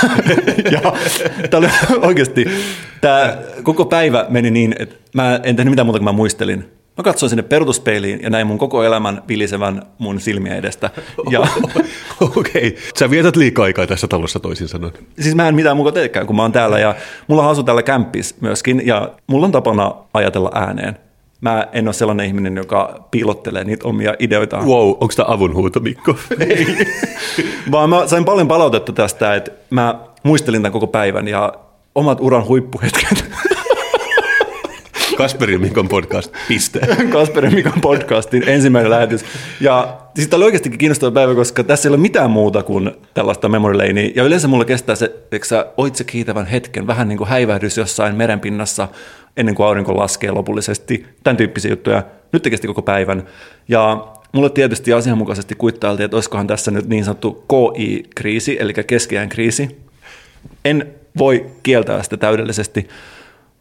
ja 0.72 0.80
tämä 1.50 1.58
oli 1.58 1.68
oikeasti, 2.06 2.44
tämä 3.00 3.38
koko 3.62 3.84
päivä 3.84 4.26
meni 4.28 4.50
niin, 4.50 4.74
että 4.78 4.94
mä 5.14 5.40
en 5.42 5.56
tehnyt 5.56 5.72
mitään 5.72 5.86
muuta 5.86 5.98
kuin 5.98 6.04
mä 6.04 6.12
muistelin. 6.12 6.64
Mä 6.96 7.04
katsoin 7.04 7.30
sinne 7.30 7.42
peruutuspeiliin 7.42 8.20
ja 8.22 8.30
näin 8.30 8.46
mun 8.46 8.58
koko 8.58 8.84
elämän 8.84 9.22
vilisevän 9.28 9.82
mun 9.98 10.20
silmiä 10.20 10.54
edestä. 10.56 10.90
Ja... 11.30 11.40
Okei, 12.20 12.68
okay. 12.68 12.72
sä 12.98 13.10
vietät 13.10 13.36
liikaa 13.36 13.64
aikaa 13.64 13.86
tässä 13.86 14.08
talossa 14.08 14.40
toisin 14.40 14.68
sanoen. 14.68 14.92
Siis 15.20 15.34
mä 15.34 15.48
en 15.48 15.54
mitään 15.54 15.76
muuta 15.76 15.92
teekään, 15.92 16.26
kun 16.26 16.36
mä 16.36 16.42
oon 16.42 16.52
täällä 16.52 16.78
ja 16.78 16.94
mulla 17.26 17.50
asu 17.50 17.62
täällä 17.62 17.82
kämppis 17.82 18.40
myöskin 18.40 18.82
ja 18.86 19.10
mulla 19.26 19.46
on 19.46 19.52
tapana 19.52 19.94
ajatella 20.14 20.50
ääneen. 20.54 20.96
Mä 21.40 21.66
en 21.72 21.88
ole 21.88 21.92
sellainen 21.92 22.26
ihminen, 22.26 22.56
joka 22.56 23.06
piilottelee 23.10 23.64
niitä 23.64 23.88
omia 23.88 24.14
ideoita. 24.18 24.56
Wow, 24.56 24.88
onko 24.88 25.12
tämä 25.16 25.26
avunhuuto, 25.28 25.80
Mikko? 25.80 26.16
Ei, 26.40 26.66
vaan 27.72 27.90
mä 27.90 28.06
sain 28.06 28.24
paljon 28.24 28.48
palautetta 28.48 28.92
tästä, 28.92 29.34
että 29.34 29.50
mä 29.70 30.00
muistelin 30.22 30.62
tämän 30.62 30.72
koko 30.72 30.86
päivän 30.86 31.28
ja 31.28 31.52
omat 31.94 32.18
uran 32.20 32.46
huippuhetket 32.46 33.24
Kasperin 35.16 35.60
Mikon 35.60 35.88
podcast, 35.88 36.32
piste. 36.48 36.80
Kasperin 37.12 37.54
Mikon 37.54 37.80
podcastin 37.80 38.48
ensimmäinen 38.48 38.90
lähetys. 38.90 39.24
Ja 39.60 39.96
siis 40.14 40.28
tämä 40.28 40.38
oli 40.38 40.44
oikeastikin 40.44 40.78
kiinnostava 40.78 41.10
päivä, 41.10 41.34
koska 41.34 41.64
tässä 41.64 41.88
ei 41.88 41.90
ole 41.90 41.96
mitään 41.96 42.30
muuta 42.30 42.62
kuin 42.62 42.90
tällaista 43.14 43.48
memory 43.48 43.76
lanea. 43.76 44.10
Ja 44.14 44.24
yleensä 44.24 44.48
mulla 44.48 44.64
kestää 44.64 44.94
se, 44.94 45.04
että 45.32 45.48
sä 45.48 45.66
oit 45.76 45.96
se 45.96 46.04
kiitävän 46.04 46.46
hetken, 46.46 46.86
vähän 46.86 47.08
niin 47.08 47.18
kuin 47.18 47.28
häivähdys 47.28 47.76
jossain 47.76 48.14
merenpinnassa 48.16 48.88
ennen 49.36 49.54
kuin 49.54 49.66
aurinko 49.66 49.96
laskee 49.96 50.30
lopullisesti. 50.30 51.06
Tämän 51.24 51.36
tyyppisiä 51.36 51.70
juttuja. 51.70 52.02
Nyt 52.32 52.42
te 52.42 52.50
kesti 52.50 52.66
koko 52.66 52.82
päivän. 52.82 53.22
Ja 53.68 54.06
Mulle 54.34 54.50
tietysti 54.50 54.92
asianmukaisesti 54.92 55.54
kuittailtiin, 55.54 56.04
että 56.04 56.16
olisikohan 56.16 56.46
tässä 56.46 56.70
nyt 56.70 56.88
niin 56.88 57.04
sanottu 57.04 57.44
KI-kriisi, 57.48 58.56
eli 58.60 58.74
keskiään 58.74 59.28
kriisi. 59.28 59.80
En 60.64 60.94
voi 61.18 61.46
kieltää 61.62 62.02
sitä 62.02 62.16
täydellisesti, 62.16 62.88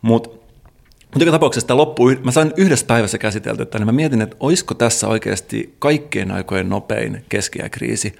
mutta 0.01 0.42
mutta 1.13 1.23
joka 1.23 1.31
tapauksessa 1.31 1.67
tämä 1.67 1.77
loppui, 1.77 2.19
mä 2.23 2.31
sain 2.31 2.53
yhdessä 2.57 2.85
päivässä 2.85 3.17
käsiteltyä, 3.17 3.67
niin 3.73 3.85
mä 3.85 3.91
mietin, 3.91 4.21
että 4.21 4.35
olisiko 4.39 4.73
tässä 4.73 5.07
oikeasti 5.07 5.75
kaikkien 5.79 6.31
aikojen 6.31 6.69
nopein 6.69 7.25
keskiäkriisi. 7.29 8.15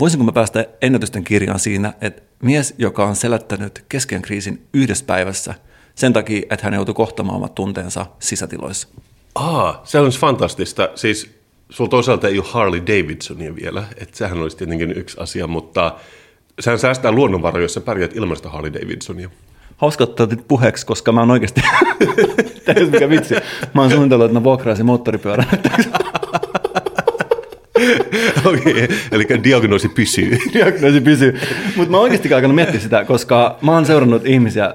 Voisinko 0.00 0.24
mä 0.24 0.32
päästä 0.32 0.64
ennätysten 0.82 1.24
kirjaan 1.24 1.58
siinä, 1.58 1.92
että 2.00 2.22
mies, 2.42 2.74
joka 2.78 3.06
on 3.06 3.16
selättänyt 3.16 3.84
keskiän 3.88 4.22
kriisin 4.22 4.66
yhdessä 4.74 5.04
päivässä 5.04 5.54
sen 5.94 6.12
takia, 6.12 6.42
että 6.50 6.64
hän 6.64 6.74
joutui 6.74 6.94
kohtamaan 6.94 7.36
omat 7.36 7.54
tunteensa 7.54 8.06
sisätiloissa. 8.18 8.88
Aa, 9.34 9.80
se 9.84 10.00
on 10.00 10.10
fantastista. 10.10 10.88
Siis 10.94 11.30
sulla 11.70 11.90
toisaalta 11.90 12.28
ei 12.28 12.38
ole 12.38 12.46
Harley 12.50 12.80
Davidsonia 12.80 13.56
vielä, 13.56 13.84
että 13.96 14.16
sehän 14.16 14.38
olisi 14.38 14.56
tietenkin 14.56 14.98
yksi 14.98 15.16
asia, 15.20 15.46
mutta 15.46 15.96
sehän 16.60 16.78
säästää 16.78 17.12
luonnonvaroja, 17.12 17.64
jos 17.64 17.74
sä 17.74 17.80
pärjät 17.80 18.16
ilmasta 18.16 18.48
Harley 18.48 18.72
Davidsonia 18.72 19.30
hauska 19.78 20.04
ottaa 20.04 20.26
puheeksi, 20.48 20.86
koska 20.86 21.12
mä 21.12 21.20
oon 21.20 21.30
oikeasti, 21.30 21.60
täysin 22.64 22.90
mikä 22.90 23.08
vitsi, 23.08 23.34
mä 23.74 23.80
oon 23.80 23.90
suunnitellut, 23.90 24.24
että 24.26 24.38
mä 24.38 24.44
vuokraisin 24.44 24.86
moottoripyörän. 24.86 25.46
Okei, 28.44 28.84
okay, 28.84 28.96
eli 29.12 29.26
diagnoosi 29.44 29.88
pysyy. 29.88 30.38
diagnoosi 30.54 31.00
pysyy. 31.00 31.40
Mutta 31.76 31.90
mä 31.90 31.96
oon 31.96 32.04
oikeasti 32.04 32.34
alkanut 32.34 32.54
miettiä 32.54 32.80
sitä, 32.80 33.04
koska 33.04 33.58
mä 33.62 33.72
oon 33.72 33.86
seurannut 33.86 34.26
ihmisiä. 34.26 34.74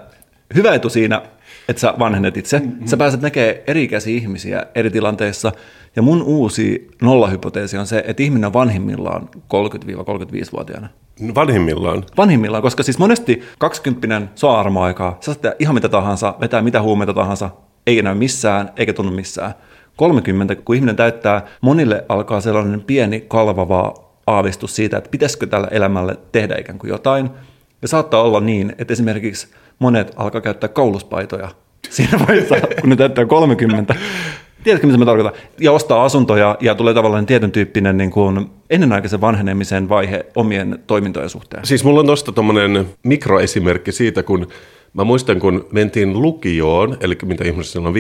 Hyvä 0.56 0.74
etu 0.74 0.90
siinä, 0.90 1.22
että 1.70 1.80
sä 1.80 1.94
vanhennet 2.00 2.38
itse. 2.38 2.60
Mm-hmm. 2.60 2.88
Sä 2.88 2.98
pääset 2.98 3.22
näkemään 3.22 3.56
eri-ikäisiä 3.68 4.16
ihmisiä 4.16 4.66
eri 4.76 4.90
tilanteissa. 4.90 5.52
Ja 5.96 6.02
mun 6.02 6.22
uusi 6.22 6.88
nollahypoteesi 7.02 7.78
on 7.78 7.88
se, 7.88 8.04
että 8.08 8.24
ihminen 8.24 8.46
on 8.46 8.54
vanhimmillaan 8.54 9.30
30-35-vuotiaana. 9.36 10.90
Vanhimmillaan? 11.36 12.04
Vanhimmillaan, 12.18 12.64
koska 12.64 12.84
siis 12.84 13.00
monesti 13.00 13.44
20 13.60 14.28
saa 14.36 14.60
armoaikaa, 14.60 15.18
sä 15.22 15.34
saat 15.34 15.56
ihan 15.60 15.76
mitä 15.76 15.90
tahansa, 15.90 16.36
vetää 16.42 16.62
mitä 16.62 16.82
huumeita 16.82 17.14
tahansa, 17.14 17.50
ei 17.88 18.02
näy 18.02 18.16
missään, 18.16 18.72
eikä 18.78 18.94
tunnu 18.94 19.12
missään. 19.12 19.54
30, 19.98 20.56
kun 20.56 20.76
ihminen 20.76 20.96
täyttää, 20.96 21.46
monille 21.62 22.06
alkaa 22.10 22.42
sellainen 22.42 22.82
pieni 22.82 23.26
kalvava 23.28 23.94
aavistus 24.28 24.76
siitä, 24.76 24.98
että 24.98 25.10
pitäisikö 25.10 25.48
tällä 25.48 25.68
elämälle 25.72 26.18
tehdä 26.32 26.56
ikään 26.60 26.80
kuin 26.80 26.90
jotain. 26.90 27.30
Ja 27.82 27.88
saattaa 27.88 28.22
olla 28.22 28.40
niin, 28.40 28.76
että 28.78 28.94
esimerkiksi 28.94 29.48
monet 29.80 30.14
alkaa 30.16 30.42
käyttää 30.42 30.70
kauluspaitoja 30.70 31.50
siinä 31.90 32.20
vaiheessa, 32.20 32.56
kun 32.82 32.90
ne 32.90 32.96
täyttää 32.96 33.26
30. 33.26 33.96
Tiedätkö, 34.64 34.88
mitä 34.88 35.00
mä 35.00 35.06
tarkoitan? 35.06 35.34
Ja 35.60 35.72
ostaa 35.72 36.06
asuntoja 36.06 36.58
ja 36.62 36.76
tulee 36.76 36.94
tavallaan 36.94 37.26
tietyn 37.26 37.52
tyyppinen 37.52 37.98
niin 37.98 38.12
kuin 38.12 38.46
ennenaikaisen 38.70 39.22
vanhenemisen 39.22 39.90
vaihe 39.90 40.26
omien 40.36 40.80
toimintojen 40.88 41.30
suhteen. 41.30 41.66
Siis 41.66 41.84
mulla 41.84 42.00
on 42.00 42.06
tuosta 42.06 42.32
tuommoinen 42.32 42.86
mikroesimerkki 43.04 43.92
siitä, 43.92 44.24
kun 44.24 44.48
Mä 44.94 45.04
muistan, 45.04 45.40
kun 45.40 45.68
mentiin 45.72 46.22
lukioon, 46.22 46.98
eli 47.02 47.18
mitä 47.24 47.44
ihmiset 47.44 47.76
on 47.76 47.94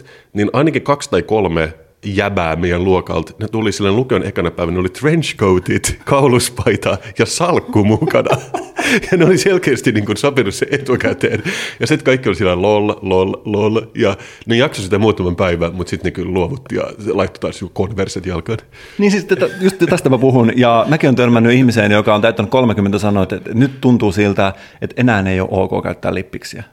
15-16, 0.00 0.04
niin 0.32 0.50
ainakin 0.52 0.82
kaksi 0.82 1.10
tai 1.10 1.22
kolme 1.22 1.72
jäbää 2.04 2.56
meidän 2.56 2.84
luokalta. 2.84 3.32
Ne 3.40 3.48
tuli 3.48 3.72
silleen 3.72 3.96
lukion 3.96 4.26
ekana 4.26 4.50
päivänä, 4.50 4.74
ne 4.74 4.80
oli 4.80 4.88
trenchcoatit, 4.88 5.98
kauluspaita 6.04 6.98
ja 7.18 7.26
salkku 7.26 7.84
mukana. 7.84 8.36
ja 9.10 9.18
ne 9.18 9.24
oli 9.24 9.38
selkeästi 9.38 9.92
niin 9.92 10.06
kuin 10.06 10.16
sopinut 10.16 10.54
se 10.54 10.66
etukäteen. 10.70 11.42
Ja 11.80 11.86
sitten 11.86 12.04
kaikki 12.04 12.28
oli 12.28 12.36
sillä 12.36 12.62
lol, 12.62 12.94
lol, 13.02 13.32
lol. 13.44 13.80
Ja 13.94 14.16
ne 14.46 14.56
jaksoi 14.56 14.84
sitä 14.84 14.98
muutaman 14.98 15.36
päivän, 15.36 15.74
mutta 15.74 15.90
sitten 15.90 16.04
ne 16.04 16.10
kyllä 16.10 16.32
luovutti 16.32 16.74
ja 16.74 16.82
laittoi 17.12 17.40
taas 17.40 17.70
konverset 17.72 18.26
jalkaan. 18.26 18.58
Niin 18.98 19.10
siis 19.10 19.24
tätä, 19.24 19.48
just 19.60 19.76
tästä 19.90 20.08
mä 20.08 20.18
puhun. 20.18 20.52
Ja 20.56 20.86
mäkin 20.88 21.08
olen 21.08 21.16
törmännyt 21.16 21.52
ihmiseen, 21.52 21.92
joka 21.92 22.14
on 22.14 22.22
täyttänyt 22.22 22.50
30 22.50 22.98
sanoa, 22.98 23.22
että 23.22 23.40
nyt 23.54 23.80
tuntuu 23.80 24.12
siltä, 24.12 24.52
että 24.80 25.00
enää 25.00 25.30
ei 25.30 25.40
ole 25.40 25.48
ok 25.50 25.82
käyttää 25.82 26.14
lippiksiä. 26.14 26.64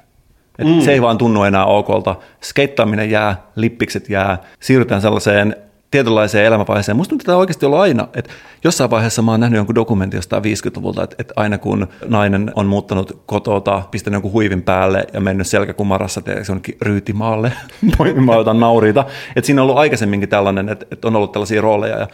Et 0.60 0.68
mm. 0.68 0.82
Se 0.82 0.92
ei 0.92 1.02
vaan 1.02 1.18
tunnu 1.18 1.44
enää 1.44 1.66
okolta. 1.66 2.16
Skeittaaminen 2.44 3.12
jää, 3.12 3.42
lippikset 3.56 4.10
jää, 4.10 4.38
siirrytään 4.60 5.02
sellaiseen 5.02 5.56
tietynlaiseen 5.92 6.46
elämänvaiheeseen. 6.46 6.98
Musta 6.98 7.10
tuntuu, 7.10 7.22
että 7.22 7.32
tämä 7.32 7.38
oikeasti 7.38 7.66
ollut 7.66 7.80
aina. 7.80 8.08
Että 8.14 8.32
jossain 8.64 8.90
vaiheessa 8.90 9.22
mä 9.22 9.32
oon 9.32 9.40
nähnyt 9.40 9.58
jonkun 9.58 9.76
dokumentin 9.76 10.18
jostain 10.18 10.44
50-luvulta, 10.44 11.04
että, 11.04 11.16
että 11.20 11.34
aina 11.38 11.58
kun 11.58 11.88
nainen 12.08 12.52
on 12.56 12.66
muuttanut 12.66 13.24
kotota, 13.26 13.84
pistänyt 13.92 14.16
jonkun 14.16 14.32
huivin 14.32 14.62
päälle 14.62 15.08
ja 15.14 15.22
mennyt 15.22 15.48
selkäkumarassa 15.48 16.22
jonnekin 16.48 16.78
ryytimaalle, 16.82 17.52
mä 18.26 18.36
otan 18.36 18.60
nauriita. 18.60 19.06
Että 19.36 19.46
siinä 19.46 19.62
on 19.62 19.64
ollut 19.64 19.80
aikaisemminkin 19.80 20.30
tällainen, 20.30 20.70
että, 20.70 20.86
että 20.92 21.08
on 21.08 21.16
ollut 21.16 21.32
tällaisia 21.32 21.62
rooleja. 21.62 22.00
Ja 22.00 22.08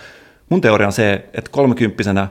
mun 0.50 0.62
teoria 0.62 0.88
on 0.88 0.94
se, 0.94 1.14
että 1.34 1.52
kolmekymppisenä 1.52 2.28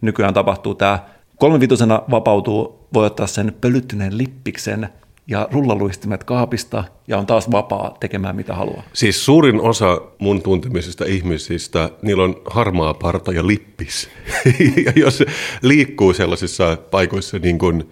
nykyään 0.00 0.34
tapahtuu 0.34 0.74
tämä, 0.74 0.98
kolmevitosena 1.36 2.02
vapautuu, 2.10 2.88
voi 2.94 3.06
ottaa 3.06 3.26
sen 3.26 3.54
pölyttyneen 3.60 4.18
lippiksen 4.18 4.88
ja 5.28 5.48
rullaluistimet 5.52 6.24
kaapista 6.24 6.84
ja 7.08 7.18
on 7.18 7.26
taas 7.26 7.50
vapaa 7.50 7.96
tekemään 8.00 8.36
mitä 8.36 8.54
haluaa. 8.54 8.82
Siis 8.92 9.24
suurin 9.24 9.60
osa 9.60 10.00
mun 10.18 10.42
tuntemisista 10.42 11.04
ihmisistä, 11.04 11.90
niillä 12.02 12.24
on 12.24 12.42
harmaa 12.50 12.94
parta 12.94 13.32
ja 13.32 13.46
lippis. 13.46 14.08
ja 14.86 14.92
jos 14.96 15.24
liikkuu 15.62 16.12
sellaisissa 16.12 16.76
paikoissa 16.90 17.38
niin 17.38 17.58
kuin, 17.58 17.90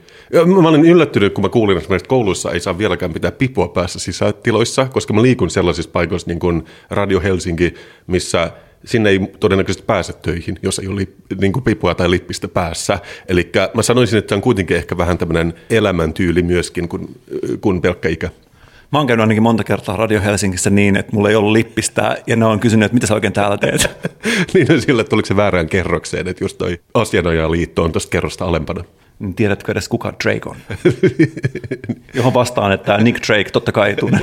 mä 0.63 0.69
olen 0.69 0.85
yllättynyt, 0.85 1.35
kun 1.35 1.45
mä 1.45 1.49
kuulin, 1.49 1.79
että 1.79 2.09
koulussa 2.09 2.53
ei 2.53 2.61
saa 2.61 2.79
vieläkään 2.79 3.13
pitää 3.13 3.33
pipua 3.33 3.69
päässä 3.69 3.99
sisätiloissa, 3.99 4.87
koska 4.87 5.13
mä 5.13 5.23
liikun 5.23 5.51
sellaisissa 5.51 5.91
paikoissa 5.91 6.29
niin 6.29 6.39
kuin 6.39 6.65
Radio 6.91 7.21
Helsinki, 7.21 7.75
missä 8.07 8.53
sinne 8.87 9.11
ei 9.11 9.21
todennäköisesti 9.41 9.87
pääse 9.87 10.13
töihin, 10.13 10.59
jos 10.63 10.79
ei 10.79 10.89
ole 10.89 11.09
niin 11.41 11.53
kuin 11.53 11.63
pipua 11.63 11.95
tai 11.95 12.11
lippistä 12.11 12.49
päässä. 12.49 12.99
Eli 13.29 13.51
mä 13.75 13.83
sanoisin, 13.83 14.19
että 14.19 14.29
se 14.29 14.35
on 14.35 14.41
kuitenkin 14.41 14.77
ehkä 14.77 14.99
vähän 14.99 15.19
tämmöinen 15.19 15.55
elämäntyyli 15.71 16.43
myöskin 16.43 16.89
kuin, 16.89 17.21
kuin 17.61 17.81
pelkkä 17.81 18.09
ikä. 18.09 18.31
Mä 18.93 18.99
oon 18.99 19.07
käynyt 19.07 19.23
ainakin 19.23 19.43
monta 19.43 19.65
kertaa 19.65 19.97
Radio 19.97 20.21
Helsingissä 20.21 20.71
niin, 20.71 20.97
että 20.97 21.13
mulla 21.13 21.29
ei 21.29 21.35
ollut 21.35 21.53
lippistä, 21.53 22.17
ja 22.27 22.37
ne 22.37 22.45
on 22.45 22.61
kysynyt, 22.61 22.87
että 22.87 22.95
mitä 22.95 23.07
sä 23.07 23.15
oikein 23.15 23.33
täällä 23.33 23.59
teet. 23.59 23.91
niin 24.55 24.73
on 24.73 24.81
sillä, 24.81 25.01
että 25.01 25.11
tuliko 25.11 25.27
se 25.27 25.37
väärään 25.37 25.69
kerrokseen, 25.69 26.29
että 26.29 26.45
just 26.45 26.59
toi 26.59 26.81
asianajaliitto 26.95 27.83
on 27.83 27.93
tuosta 27.93 28.11
kerrosta 28.11 28.45
alempana 28.45 28.85
niin 29.19 29.35
tiedätkö 29.35 29.73
edes 29.73 29.89
kuka 29.89 30.13
Drake 30.25 30.49
on? 30.49 30.57
Johon 32.15 32.35
vastaan, 32.35 32.73
että 32.73 32.99
Nick 32.99 33.27
Drake 33.29 33.51
totta 33.51 33.73
kai 33.73 33.89
ei 33.91 33.97
tunne. 33.97 34.21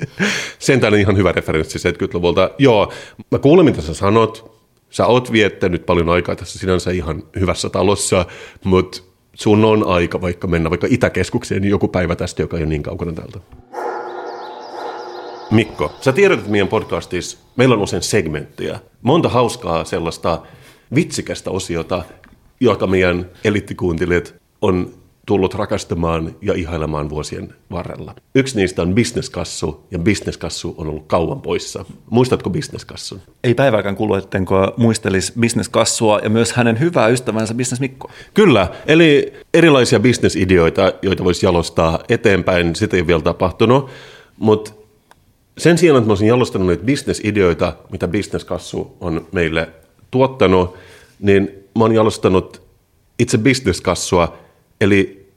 Sentään 0.58 0.94
ihan 0.94 1.16
hyvä 1.16 1.32
referenssi 1.32 1.78
70-luvulta. 1.78 2.50
Joo, 2.58 2.92
mä 3.30 3.38
kuulen 3.38 3.64
mitä 3.64 3.82
sä 3.82 3.94
sanot. 3.94 4.54
Sä 4.90 5.06
oot 5.06 5.32
viettänyt 5.32 5.86
paljon 5.86 6.08
aikaa 6.08 6.36
tässä 6.36 6.58
sinänsä 6.58 6.90
ihan 6.90 7.22
hyvässä 7.40 7.70
talossa, 7.70 8.26
mutta 8.64 9.02
sun 9.34 9.64
on 9.64 9.86
aika 9.86 10.20
vaikka 10.20 10.46
mennä 10.46 10.70
vaikka 10.70 10.86
Itäkeskukseen 10.90 11.62
niin 11.62 11.70
joku 11.70 11.88
päivä 11.88 12.16
tästä, 12.16 12.42
joka 12.42 12.56
ei 12.56 12.62
ole 12.62 12.68
niin 12.68 12.82
kaukana 12.82 13.12
täältä. 13.12 13.38
Mikko, 15.50 15.92
sä 16.00 16.12
tiedät, 16.12 16.38
että 16.38 16.50
meidän 16.50 16.68
podcastissa 16.68 17.38
meillä 17.56 17.74
on 17.74 17.82
usein 17.82 18.02
segmenttejä. 18.02 18.80
Monta 19.02 19.28
hauskaa 19.28 19.84
sellaista 19.84 20.42
vitsikästä 20.94 21.50
osiota, 21.50 22.04
jota 22.60 22.86
meidän 22.86 23.30
elittikuuntelijat 23.44 24.34
on 24.60 24.92
tullut 25.26 25.54
rakastamaan 25.54 26.36
ja 26.42 26.54
ihailemaan 26.54 27.10
vuosien 27.10 27.54
varrella. 27.70 28.14
Yksi 28.34 28.56
niistä 28.56 28.82
on 28.82 28.94
bisneskassu, 28.94 29.86
ja 29.90 29.98
bisneskassu 29.98 30.74
on 30.78 30.88
ollut 30.88 31.04
kauan 31.06 31.40
poissa. 31.40 31.84
Muistatko 32.10 32.50
bisneskassun? 32.50 33.20
Ei 33.44 33.54
päivääkään 33.54 33.96
kulu, 33.96 34.14
ettenkö 34.14 34.54
muistelisi 34.76 35.32
bisneskassua 35.40 36.18
ja 36.22 36.30
myös 36.30 36.52
hänen 36.52 36.80
hyvää 36.80 37.08
ystävänsä 37.08 37.54
Business 37.54 37.80
Mikko. 37.80 38.10
Kyllä, 38.34 38.68
eli 38.86 39.32
erilaisia 39.54 40.00
bisnesideoita, 40.00 40.92
joita 41.02 41.24
voisi 41.24 41.46
jalostaa 41.46 41.98
eteenpäin, 42.08 42.76
sitä 42.76 42.96
ei 42.96 43.00
ole 43.00 43.06
vielä 43.06 43.22
tapahtunut, 43.22 43.90
mutta 44.38 44.72
sen 45.58 45.78
sijaan, 45.78 45.98
että 45.98 46.08
mä 46.08 46.12
olisin 46.12 46.28
jalostanut 46.28 46.68
niitä 46.68 46.84
bisnesideoita, 46.84 47.72
mitä 47.90 48.08
bisneskassu 48.08 48.96
on 49.00 49.26
meille 49.32 49.68
tuottanut, 50.10 50.76
niin 51.20 51.63
mä 51.78 51.84
oon 51.84 51.94
jalostanut 51.94 52.62
itse 53.18 53.38
bisneskassua, 53.38 54.38
eli 54.80 55.30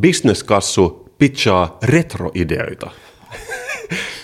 bisneskassu 0.00 1.08
pitchaa 1.18 1.78
retroideoita. 1.82 2.90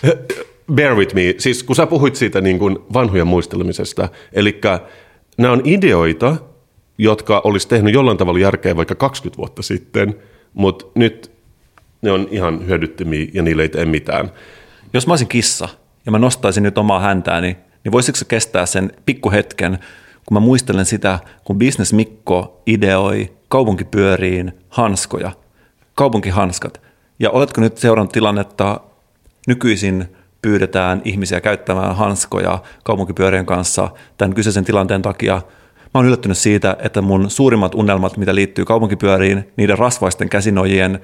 Bear 0.74 0.94
with 0.94 1.14
me, 1.14 1.34
siis 1.38 1.62
kun 1.62 1.76
sä 1.76 1.86
puhuit 1.86 2.16
siitä 2.16 2.40
niin 2.40 2.58
kuin 2.58 2.78
vanhojen 2.92 3.26
muistelemisesta, 3.26 4.08
eli 4.32 4.60
nämä 5.38 5.52
on 5.52 5.62
ideoita, 5.64 6.36
jotka 6.98 7.40
olisi 7.44 7.68
tehnyt 7.68 7.94
jollain 7.94 8.18
tavalla 8.18 8.38
järkeä 8.38 8.76
vaikka 8.76 8.94
20 8.94 9.38
vuotta 9.38 9.62
sitten, 9.62 10.14
mutta 10.54 10.86
nyt 10.94 11.30
ne 12.02 12.12
on 12.12 12.28
ihan 12.30 12.66
hyödyttömiä 12.66 13.26
ja 13.34 13.42
niille 13.42 13.62
ei 13.62 13.68
tee 13.68 13.86
mitään. 13.86 14.30
Jos 14.92 15.06
mä 15.06 15.12
olisin 15.12 15.28
kissa 15.28 15.68
ja 16.06 16.12
mä 16.12 16.18
nostaisin 16.18 16.62
nyt 16.62 16.78
omaa 16.78 17.00
häntääni, 17.00 17.56
niin 17.84 17.92
voisiko 17.92 18.16
se 18.16 18.24
kestää 18.24 18.66
sen 18.66 18.92
pikkuhetken, 19.06 19.78
kun 20.26 20.34
mä 20.34 20.40
muistelen 20.40 20.86
sitä, 20.86 21.18
kun 21.44 21.58
Business 21.58 21.92
Mikko 21.92 22.62
ideoi 22.66 23.32
kaupunkipyöriin 23.48 24.52
hanskoja, 24.68 25.30
kaupunkihanskat. 25.94 26.80
Ja 27.18 27.30
oletko 27.30 27.60
nyt 27.60 27.78
seurannut 27.78 28.12
tilannetta, 28.12 28.80
nykyisin 29.46 30.08
pyydetään 30.42 31.02
ihmisiä 31.04 31.40
käyttämään 31.40 31.96
hanskoja 31.96 32.58
kaupunkipyörien 32.84 33.46
kanssa 33.46 33.88
tämän 34.18 34.34
kyseisen 34.34 34.64
tilanteen 34.64 35.02
takia. 35.02 35.34
Mä 35.34 35.90
oon 35.94 36.06
yllättynyt 36.06 36.38
siitä, 36.38 36.76
että 36.78 37.02
mun 37.02 37.30
suurimmat 37.30 37.74
unelmat, 37.74 38.16
mitä 38.16 38.34
liittyy 38.34 38.64
kaupunkipyöriin, 38.64 39.52
niiden 39.56 39.78
rasvaisten 39.78 40.28
käsinojien 40.28 41.00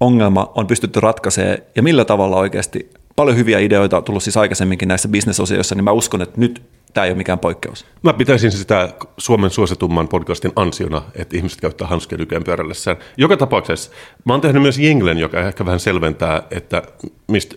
ongelma 0.00 0.52
on 0.54 0.66
pystytty 0.66 1.00
ratkaisemaan 1.00 1.58
ja 1.76 1.82
millä 1.82 2.04
tavalla 2.04 2.36
oikeasti 2.36 2.90
paljon 3.16 3.36
hyviä 3.36 3.58
ideoita 3.58 3.96
on 3.96 4.04
tullut 4.04 4.22
siis 4.22 4.36
aikaisemminkin 4.36 4.88
näissä 4.88 5.08
bisnesosioissa, 5.08 5.74
niin 5.74 5.84
mä 5.84 5.92
uskon, 5.92 6.22
että 6.22 6.40
nyt 6.40 6.62
tämä 6.94 7.04
ei 7.04 7.10
ole 7.10 7.18
mikään 7.18 7.38
poikkeus. 7.38 7.86
Mä 8.02 8.12
pitäisin 8.12 8.52
sitä 8.52 8.88
Suomen 9.18 9.50
suositumman 9.50 10.08
podcastin 10.08 10.52
ansiona, 10.56 11.02
että 11.14 11.36
ihmiset 11.36 11.60
käyttää 11.60 11.88
hanskia 11.88 12.18
nykyään 12.18 12.44
pyörällessään. 12.44 12.96
Joka 13.16 13.36
tapauksessa 13.36 13.90
mä 14.24 14.32
oon 14.32 14.40
tehnyt 14.40 14.62
myös 14.62 14.78
jinglen, 14.78 15.18
joka 15.18 15.40
ehkä 15.40 15.66
vähän 15.66 15.80
selventää, 15.80 16.42
että 16.50 16.82
mistä 17.28 17.54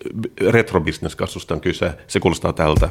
retrobisneskassusta 0.50 1.54
on 1.54 1.62
kyse. 1.62 1.92
Se 2.08 2.20
kuulostaa 2.20 2.54
tältä. 2.54 2.90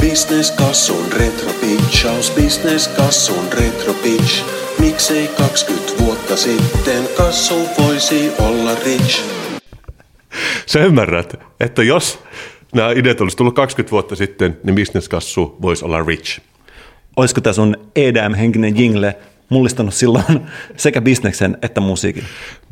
Bisneskassun 0.00 1.12
retro 1.12 1.50
pitchaus, 1.60 2.30
bisneskassun 2.30 3.52
retro 3.52 3.94
pitch. 3.94 4.44
Miksei 4.78 5.28
20 5.28 5.92
vuotta 5.98 6.36
sitten 6.36 7.08
kassu 7.16 7.68
voisi 7.78 8.32
olla 8.38 8.74
rich? 8.84 9.24
Sä 10.66 10.80
ymmärrät, 10.80 11.34
että 11.60 11.82
jos 11.82 12.18
nämä 12.74 12.90
ideat 12.90 13.20
olisi 13.20 13.36
tullut 13.36 13.54
20 13.54 13.90
vuotta 13.90 14.16
sitten, 14.16 14.58
niin 14.64 14.74
bisneskassu 14.74 15.56
voisi 15.62 15.84
olla 15.84 16.02
rich. 16.02 16.40
Olisiko 17.16 17.40
tämä 17.40 17.52
sun 17.52 17.76
EDM-henkinen 17.96 18.76
jingle 18.76 19.16
mullistanut 19.48 19.94
silloin 19.94 20.40
sekä 20.76 21.00
bisneksen 21.00 21.58
että 21.62 21.80
musiikin? 21.80 22.24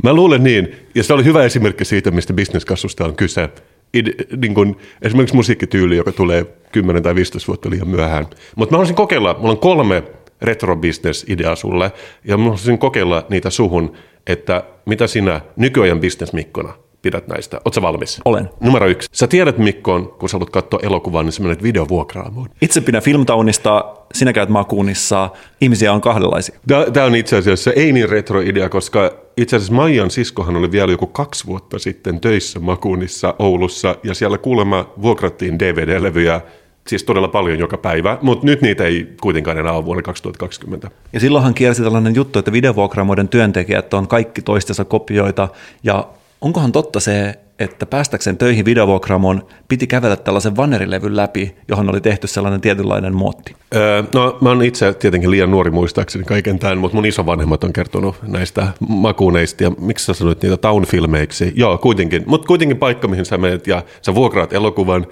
Mä 0.03 0.13
luulen 0.13 0.45
niin, 0.45 0.77
ja 0.95 1.03
se 1.03 1.13
oli 1.13 1.25
hyvä 1.25 1.45
esimerkki 1.45 1.85
siitä, 1.85 2.11
mistä 2.11 2.33
bisneskassusta 2.33 3.05
on 3.05 3.17
kyse. 3.17 3.49
Ide, 3.95 4.13
niin 4.37 4.55
kun, 4.55 4.77
esimerkiksi 5.03 5.37
musiikkityyli, 5.37 5.97
joka 5.97 6.13
tulee 6.13 6.47
10 6.73 7.03
tai 7.03 7.15
15 7.15 7.47
vuotta 7.47 7.71
liian 7.71 7.89
myöhään. 7.89 8.27
Mutta 8.57 8.73
mä 8.73 8.77
haluaisin 8.77 8.97
kokeilla, 8.97 9.37
mulla 9.39 9.51
on 9.51 9.59
kolme 9.59 10.03
retro 10.43 10.79
ideaa 11.27 11.57
sulle, 11.57 11.93
ja 12.25 12.37
mä 12.37 12.43
haluaisin 12.43 12.79
kokeilla 12.79 13.27
niitä 13.29 13.51
suhun, 13.51 13.93
että 14.27 14.65
mitä 14.87 15.07
sinä 15.07 15.41
nykyajan 15.57 16.01
bisnesmikkona 16.01 16.75
pidät 17.03 17.29
näistä. 17.29 17.61
Oletko 17.65 17.83
valmis? 17.83 18.21
Olen. 18.25 18.51
Numero 18.61 18.87
yksi. 18.87 19.09
Sä 19.13 19.27
tiedät 19.27 19.59
Mikkoon, 19.59 20.09
kun 20.09 20.29
sä 20.29 20.35
haluat 20.35 20.51
katsoa 20.51 20.81
elokuvan, 20.83 21.25
niin 21.25 21.33
sä 21.33 21.43
menet 21.43 21.63
videovuokraamoon. 21.63 22.49
Itse 22.63 22.81
pidän 22.81 23.03
filmtaunista, 23.03 23.85
sinä 24.15 24.33
käyt 24.33 24.49
makuunissa, 24.49 25.31
ihmisiä 25.61 25.93
on 25.93 26.01
kahdenlaisia. 26.01 26.59
Tämä 26.93 27.07
on 27.07 27.17
itse 27.17 27.37
asiassa 27.37 27.73
ei 27.73 27.93
niin 27.93 28.09
retro-idea, 28.09 28.69
koska 28.69 29.11
itse 29.37 29.57
asiassa 29.57 29.75
Maijan 29.75 30.11
siskohan 30.11 30.57
oli 30.57 30.73
vielä 30.73 30.93
joku 30.93 31.07
kaksi 31.07 31.47
vuotta 31.47 31.79
sitten 31.79 32.21
töissä 32.21 32.61
makuunissa 32.61 33.35
Oulussa, 33.39 33.97
ja 34.05 34.15
siellä 34.15 34.39
kuulemma 34.39 34.93
vuokrattiin 35.03 35.59
DVD-levyjä 35.59 36.41
siis 36.87 37.05
todella 37.05 37.29
paljon 37.29 37.59
joka 37.59 37.77
päivä, 37.77 38.19
mutta 38.23 38.47
nyt 38.47 38.63
niitä 38.63 38.85
ei 38.85 39.09
kuitenkaan 39.21 39.59
enää 39.59 39.73
ole 39.73 39.85
vuonna 39.85 40.03
2020. 40.03 40.91
Ja 41.13 41.21
silloinhan 41.21 41.55
kiersi 41.55 41.83
tällainen 41.83 42.15
juttu, 42.15 42.39
että 42.39 42.53
videovuokraamoiden 42.53 43.29
työntekijät 43.29 43.95
on 43.95 44.09
kaikki 44.09 44.43
toistensa 44.43 44.85
kopioita, 44.85 45.49
ja 45.83 46.09
onkohan 46.40 46.72
totta 46.72 47.01
se, 47.01 47.35
että 47.59 47.87
päästäkseen 47.87 48.37
töihin 48.37 48.64
videovuokraamon 48.64 49.46
piti 49.68 49.87
kävellä 49.87 50.16
tällaisen 50.16 50.57
vannerilevyn 50.57 51.16
läpi, 51.16 51.57
johon 51.68 51.90
oli 51.90 52.01
tehty 52.01 52.27
sellainen 52.27 52.61
tietynlainen 52.61 53.14
muotti? 53.14 53.57
Öö, 53.74 54.03
no 54.14 54.38
mä 54.40 54.48
oon 54.48 54.62
itse 54.62 54.94
tietenkin 54.94 55.31
liian 55.31 55.51
nuori 55.51 55.70
muistaakseni 55.70 56.24
kaiken 56.24 56.59
tämän, 56.59 56.79
mutta 56.79 56.94
mun 56.94 57.07
isovanhemmat 57.07 57.64
on 57.64 57.72
kertonut 57.72 58.16
näistä 58.22 58.68
makuuneista 58.88 59.62
ja 59.62 59.70
miksi 59.79 60.05
sä 60.05 60.14
sanoit 60.14 60.42
niitä 60.42 60.57
taunfilmeiksi? 60.57 61.53
Joo, 61.57 61.79
kuitenkin. 61.79 62.22
Mutta 62.27 62.46
kuitenkin 62.46 62.77
paikka, 62.77 63.09
mihin 63.09 63.24
sä 63.24 63.38
menet 63.38 63.66
ja 63.66 63.83
sä 64.03 64.14
vuokraat 64.14 64.53
elokuvan 64.53 65.07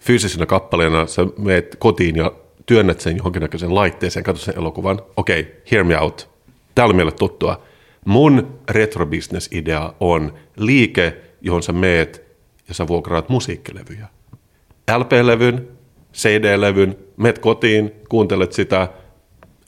fyysisenä 0.00 0.46
kappaleena, 0.46 1.06
sä 1.06 1.26
meet 1.38 1.76
kotiin 1.78 2.16
ja 2.16 2.32
työnnät 2.66 3.00
sen 3.00 3.16
johonkin 3.16 3.42
näköiseen 3.42 3.74
laitteeseen, 3.74 4.24
katsot 4.24 4.44
sen 4.44 4.58
elokuvan. 4.58 5.00
Okei, 5.16 5.40
okay, 5.40 5.52
hear 5.72 5.84
me 5.84 6.00
out. 6.00 6.30
Tämä 6.74 6.86
oli 6.86 6.94
meille 6.94 7.12
tuttua 7.12 7.62
Mun 8.04 8.58
retrobisnes-idea 8.70 9.94
on 10.00 10.34
liike, 10.56 11.16
johon 11.40 11.62
sä 11.62 11.72
meet 11.72 12.24
ja 12.68 12.74
sä 12.74 12.86
vuokraat 12.86 13.28
musiikkilevyjä. 13.28 14.06
LP-levyn, 14.98 15.68
CD-levyn, 16.14 16.96
meet 17.16 17.38
kotiin, 17.38 17.92
kuuntelet 18.08 18.52
sitä, 18.52 18.88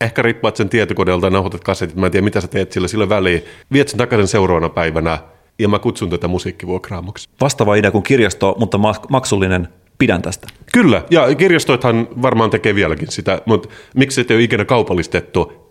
ehkä 0.01 0.23
rippaat 0.23 0.57
sen 0.57 0.69
tietokoneelta, 0.69 1.31
nauhoitat 1.31 1.65
kasetit, 1.65 1.97
mä 1.97 2.07
en 2.07 2.13
tiedä 2.13 2.25
mitä 2.25 2.41
sä 2.41 2.49
teet 2.49 2.73
sillä, 2.73 2.89
sillä 2.89 3.09
väliin, 3.09 3.45
viet 3.73 3.89
sen 3.89 3.99
takaisin 3.99 4.29
seuraavana 4.29 4.69
päivänä 4.69 5.19
ja 5.59 5.69
mä 5.69 5.79
kutsun 5.79 6.11
tätä 6.11 6.29
musiikkivuokraamoksi. 6.29 7.29
Vastaava 7.41 7.75
idea 7.75 7.91
kuin 7.91 8.03
kirjasto, 8.03 8.55
mutta 8.59 8.79
maksullinen. 9.09 9.69
Pidän 9.99 10.23
tästä. 10.23 10.49
Kyllä, 10.73 11.05
ja 11.11 11.35
kirjastoithan 11.35 12.09
varmaan 12.23 12.51
tekee 12.51 12.75
vieläkin 12.75 13.11
sitä, 13.11 13.43
mutta 13.47 13.69
miksi 13.95 14.15
se 14.15 14.27
ei 14.31 14.37
ole 14.37 14.45
ikinä 14.45 14.65
kaupallistettu? 14.65 15.66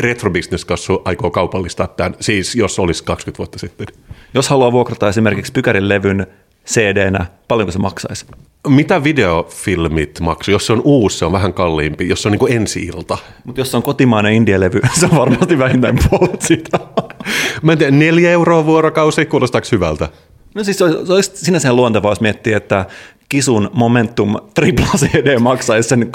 Retrobisneskassu 0.00 1.02
aikoo 1.04 1.30
kaupallistaa 1.30 1.86
tämän, 1.86 2.14
siis 2.20 2.54
jos 2.54 2.78
olisi 2.78 3.04
20 3.04 3.38
vuotta 3.38 3.58
sitten. 3.58 3.86
Jos 4.34 4.48
haluaa 4.48 4.72
vuokrata 4.72 5.08
esimerkiksi 5.08 5.52
Pykärin 5.52 5.88
levyn 5.88 6.26
CD-nä, 6.66 7.26
paljonko 7.48 7.72
se 7.72 7.78
maksaisi? 7.78 8.26
Mitä 8.68 9.04
videofilmit 9.04 10.20
maksaa? 10.20 10.52
Jos 10.52 10.66
se 10.66 10.72
on 10.72 10.82
uusi, 10.84 11.18
se 11.18 11.24
on 11.24 11.32
vähän 11.32 11.54
kalliimpi. 11.54 12.08
Jos 12.08 12.22
se 12.22 12.28
on 12.28 12.32
niin 12.32 12.38
kuin 12.38 12.52
ensi-ilta. 12.52 13.18
Mutta 13.44 13.60
jos 13.60 13.70
se 13.70 13.76
on 13.76 13.82
kotimainen 13.82 14.32
indie-levy, 14.32 14.80
se 15.00 15.06
on 15.06 15.16
varmasti 15.16 15.58
vähintään 15.58 15.98
puolet 16.10 16.42
sitä. 16.42 16.78
Mä 17.62 17.72
en 17.72 17.78
tiedä, 17.78 17.96
neljä 17.96 18.30
euroa 18.30 18.66
vuorokausi, 18.66 19.26
kuulostaako 19.26 19.66
hyvältä? 19.72 20.08
No 20.54 20.64
siis 20.64 20.78
se 20.78 20.84
olisi, 20.84 21.06
se 21.06 21.12
olisi 21.12 21.30
sinänsä 21.34 21.72
luontevaa, 21.72 22.10
jos 22.10 22.20
miettii, 22.20 22.52
että 22.52 22.86
Kisun 23.30 23.70
Momentum 23.72 24.36
tripla 24.54 24.86
CD 24.96 25.38
maksaisi 25.38 25.88
sen 25.88 26.10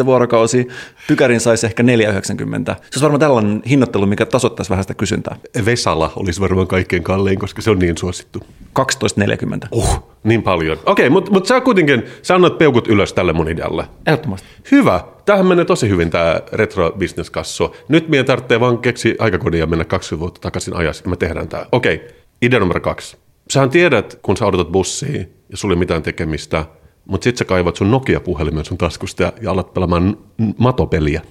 8,90 0.00 0.06
vuorokausi, 0.06 0.68
Pykärin 1.08 1.40
saisi 1.40 1.66
ehkä 1.66 1.82
4,90. 1.82 1.86
Se 1.88 2.72
olisi 2.72 3.00
varmaan 3.02 3.20
tällainen 3.20 3.62
hinnoittelu, 3.68 4.06
mikä 4.06 4.26
tasoittaisi 4.26 4.70
vähän 4.70 4.84
sitä 4.84 4.94
kysyntää. 4.94 5.36
Vesala 5.64 6.12
olisi 6.16 6.40
varmaan 6.40 6.66
kaikkein 6.66 7.02
kallein, 7.02 7.38
koska 7.38 7.62
se 7.62 7.70
on 7.70 7.78
niin 7.78 7.98
suosittu. 7.98 8.40
12,40. 8.78 9.68
Uh, 9.70 10.14
niin 10.24 10.42
paljon. 10.42 10.78
Okei, 10.86 11.06
okay, 11.06 11.08
mutta 11.08 11.30
mut 11.30 11.46
sä 11.46 11.60
kuitenkin, 11.60 12.02
sä 12.22 12.34
annat 12.34 12.58
peukut 12.58 12.88
ylös 12.88 13.12
tälle 13.12 13.32
mun 13.32 13.48
idealle. 13.48 13.84
Ehdottomasti. 14.06 14.48
Hyvä. 14.70 15.00
Tähän 15.24 15.46
menee 15.46 15.64
tosi 15.64 15.88
hyvin 15.88 16.10
tämä 16.10 16.40
retro 16.52 16.92
business 16.98 17.30
kassu. 17.30 17.76
Nyt 17.88 18.08
meidän 18.08 18.26
tarvitsee 18.26 18.60
vaan 18.60 18.78
keksiä 18.78 19.14
aikakodia 19.18 19.60
ja 19.60 19.66
mennä 19.66 19.84
20 19.84 20.20
vuotta 20.20 20.40
takaisin 20.40 20.76
ajassa, 20.76 21.04
ja 21.04 21.10
me 21.10 21.16
tehdään 21.16 21.48
tämä. 21.48 21.66
Okei, 21.72 21.94
okay. 21.94 22.08
idea 22.42 22.60
numero 22.60 22.80
kaksi. 22.80 23.16
Sähän 23.52 23.70
tiedät, 23.70 24.18
kun 24.22 24.36
sä 24.36 24.46
odotat 24.46 24.72
bussia 24.72 25.24
ja 25.50 25.56
sulla 25.56 25.72
ei 25.72 25.78
mitään 25.78 26.02
tekemistä, 26.02 26.64
mutta 27.04 27.24
sit 27.24 27.36
sä 27.36 27.44
kaivat 27.44 27.76
sun 27.76 27.90
Nokia-puhelimen 27.90 28.64
sun 28.64 28.78
taskusta 28.78 29.22
ja, 29.22 29.32
ja 29.40 29.50
alat 29.50 29.74
pelaamaan 29.74 30.18
matopeliä. 30.58 31.22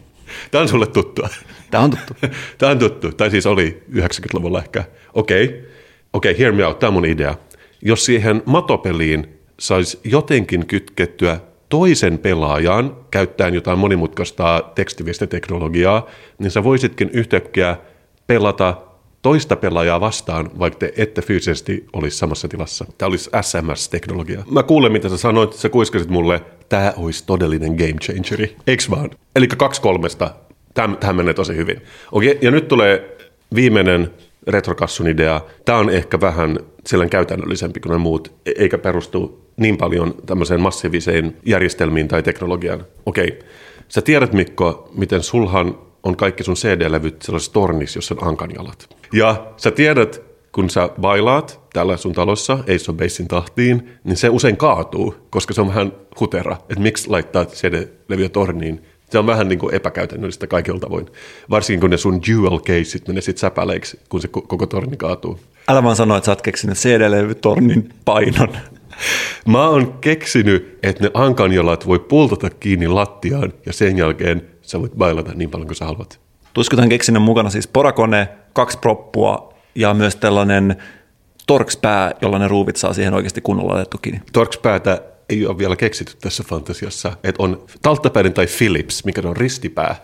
Tämä 0.51 0.61
on 0.61 0.67
sulle 0.67 0.87
tuttua. 0.87 1.29
Tämä 1.71 1.83
on 1.83 1.89
tuttu. 1.89 2.13
Tämä 2.57 2.71
on 2.71 2.79
tuttu. 2.79 3.11
Tai 3.11 3.31
siis 3.31 3.45
oli 3.45 3.83
90-luvulla 3.91 4.59
ehkä. 4.59 4.83
Okei, 5.13 5.45
okay. 5.45 5.57
okei, 6.13 6.31
okay, 6.31 6.39
hear 6.39 6.53
me 6.53 6.65
out. 6.65 6.79
Tämä 6.79 6.87
on 6.87 6.93
mun 6.93 7.05
idea. 7.05 7.35
Jos 7.81 8.05
siihen 8.05 8.43
matopeliin 8.45 9.27
saisi 9.59 9.99
jotenkin 10.03 10.67
kytkettyä 10.67 11.39
toisen 11.69 12.17
pelaajan 12.17 12.97
käyttäen 13.11 13.53
jotain 13.53 13.79
monimutkaista 13.79 14.63
tekstiviesteteknologiaa, 14.75 16.07
niin 16.39 16.51
sä 16.51 16.63
voisitkin 16.63 17.09
yhtäkkiä 17.13 17.77
pelata 18.27 18.86
toista 19.27 19.55
pelaajaa 19.55 20.01
vastaan, 20.01 20.49
vaikka 20.59 20.79
te 20.79 20.93
ette 20.97 21.21
fyysisesti 21.21 21.85
olisi 21.93 22.17
samassa 22.17 22.47
tilassa. 22.47 22.85
Tämä 22.97 23.07
olisi 23.07 23.29
SMS-teknologia. 23.41 24.43
Mä 24.51 24.63
kuulen, 24.63 24.91
mitä 24.91 25.09
sä 25.09 25.17
sanoit, 25.17 25.53
sä 25.53 25.69
kuiskasit 25.69 26.09
mulle, 26.09 26.41
tämä 26.69 26.93
olisi 26.97 27.23
todellinen 27.25 27.75
game 27.75 27.93
changeri. 27.93 28.55
Eiks 28.67 28.89
vaan? 28.89 29.09
Eli 29.35 29.47
kaksi 29.47 29.81
kolmesta. 29.81 30.35
Tähän 30.73 31.15
menee 31.15 31.33
tosi 31.33 31.55
hyvin. 31.55 31.81
Okei, 32.11 32.37
ja 32.41 32.51
nyt 32.51 32.67
tulee 32.67 33.17
viimeinen 33.55 34.11
retrokassun 34.47 35.07
idea. 35.07 35.41
Tämä 35.65 35.77
on 35.77 35.89
ehkä 35.89 36.21
vähän 36.21 36.59
sellainen 36.85 37.09
käytännöllisempi 37.09 37.79
kuin 37.79 37.91
ne 37.91 37.97
muut, 37.97 38.33
e- 38.45 38.51
eikä 38.55 38.77
perustu 38.77 39.45
niin 39.57 39.77
paljon 39.77 40.15
tämmöiseen 40.25 40.61
massiiviseen 40.61 41.37
järjestelmiin 41.45 42.07
tai 42.07 42.23
teknologiaan. 42.23 42.85
Okei, 43.05 43.39
sä 43.87 44.01
tiedät 44.01 44.33
Mikko, 44.33 44.91
miten 44.95 45.23
sulhan 45.23 45.86
on 46.03 46.17
kaikki 46.17 46.43
sun 46.43 46.55
CD-levyt 46.55 47.21
sellaisessa 47.21 47.53
tornissa, 47.53 47.97
jossa 47.97 48.15
on 48.21 48.27
ankanjalat. 48.27 48.89
Ja 49.13 49.45
sä 49.57 49.71
tiedät, 49.71 50.21
kun 50.51 50.69
sä 50.69 50.89
bailaat 51.01 51.59
täällä 51.73 51.97
sun 51.97 52.13
talossa 52.13 52.53
Ace 52.53 52.91
of 52.91 52.97
Basein 52.97 53.27
tahtiin, 53.27 53.89
niin 54.03 54.17
se 54.17 54.29
usein 54.29 54.57
kaatuu, 54.57 55.15
koska 55.29 55.53
se 55.53 55.61
on 55.61 55.67
vähän 55.67 55.91
hutera, 56.19 56.53
että 56.53 56.79
miksi 56.79 57.09
laittaa 57.09 57.45
CD-levyä 57.45 58.29
torniin. 58.29 58.83
Se 59.09 59.19
on 59.19 59.27
vähän 59.27 59.49
niin 59.49 59.59
kuin 59.59 59.75
epäkäytännöllistä 59.75 60.47
kaikilta 60.47 60.79
tavoin. 60.79 61.05
Varsinkin 61.49 61.81
kun 61.81 61.89
ne 61.89 61.97
sun 61.97 62.21
dual 62.21 62.59
caseit 62.59 63.07
menee 63.07 63.21
sitten 63.21 63.41
säpäleiksi, 63.41 63.99
kun 64.09 64.21
se 64.21 64.27
koko 64.27 64.65
torni 64.65 64.97
kaatuu. 64.97 65.39
Älä 65.67 65.83
vaan 65.83 65.95
sano, 65.95 66.17
että 66.17 66.25
sä 66.25 66.31
oot 66.31 66.41
keksinyt 66.41 66.77
CD-levytornin 66.77 67.89
painon. 68.05 68.49
Mä 69.47 69.67
oon 69.67 69.93
keksinyt, 70.01 70.79
että 70.83 71.03
ne 71.03 71.11
ankanjalat 71.13 71.87
voi 71.87 71.99
pultata 71.99 72.49
kiinni 72.49 72.87
lattiaan 72.87 73.53
ja 73.65 73.73
sen 73.73 73.97
jälkeen 73.97 74.47
sä 74.67 74.81
voit 74.81 74.95
bailata 74.97 75.33
niin 75.33 75.49
paljon 75.49 75.67
kuin 75.67 75.75
sä 75.75 75.85
haluat. 75.85 76.19
Tulisiko 76.53 76.75
tämän 76.75 76.89
keksinnön 76.89 77.21
mukana 77.21 77.49
siis 77.49 77.67
porakone, 77.67 78.29
kaksi 78.53 78.77
proppua 78.77 79.53
ja 79.75 79.93
myös 79.93 80.15
tällainen 80.15 80.75
torkspää, 81.47 82.11
jolla 82.21 82.39
ne 82.39 82.47
ruuvit 82.47 82.75
saa 82.75 82.93
siihen 82.93 83.13
oikeasti 83.13 83.41
kunnolla 83.41 83.73
otettu 83.73 83.97
kiinni? 83.97 84.21
Torkspäätä 84.33 85.01
ei 85.29 85.45
ole 85.45 85.57
vielä 85.57 85.75
keksitty 85.75 86.13
tässä 86.21 86.43
fantasiassa, 86.49 87.13
että 87.23 87.43
on 87.43 87.65
talttapäinen 87.81 88.33
tai 88.33 88.47
Philips, 88.57 89.05
mikä 89.05 89.21
on 89.25 89.37
ristipää 89.37 89.95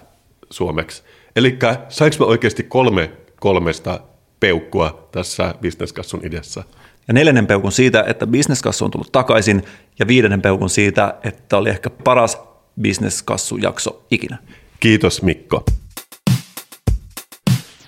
suomeksi. 0.49 1.03
Eli 1.35 1.59
sainko 1.89 2.17
mä 2.19 2.25
oikeasti 2.25 2.63
kolme 2.63 3.11
kolmesta 3.39 3.99
peukkua 4.39 5.09
tässä 5.11 5.55
bisneskassun 5.61 6.19
ideassa? 6.23 6.63
Ja 7.07 7.13
neljännen 7.13 7.47
peukun 7.47 7.71
siitä, 7.71 8.03
että 8.07 8.27
bisneskassu 8.27 8.85
on 8.85 8.91
tullut 8.91 9.11
takaisin, 9.11 9.63
ja 9.99 10.07
viidennen 10.07 10.41
peukun 10.41 10.69
siitä, 10.69 11.15
että 11.23 11.57
oli 11.57 11.69
ehkä 11.69 11.89
paras 11.89 12.52
bisneskassu-jakso 12.81 14.05
ikinä. 14.11 14.37
Kiitos 14.79 15.21
Mikko. 15.21 15.63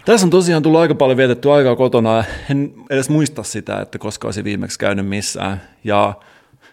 Tässä 0.05 0.25
on 0.25 0.29
tosiaan 0.29 0.63
tullut 0.63 0.79
aika 0.79 0.95
paljon 0.95 1.17
vietetty 1.17 1.51
aikaa 1.51 1.75
kotona. 1.75 2.23
En 2.51 2.73
edes 2.89 3.09
muista 3.09 3.43
sitä, 3.43 3.79
että 3.81 3.97
koska 3.97 4.27
olisi 4.27 4.43
viimeksi 4.43 4.79
käynyt 4.79 5.07
missään. 5.07 5.61
Ja 5.83 6.13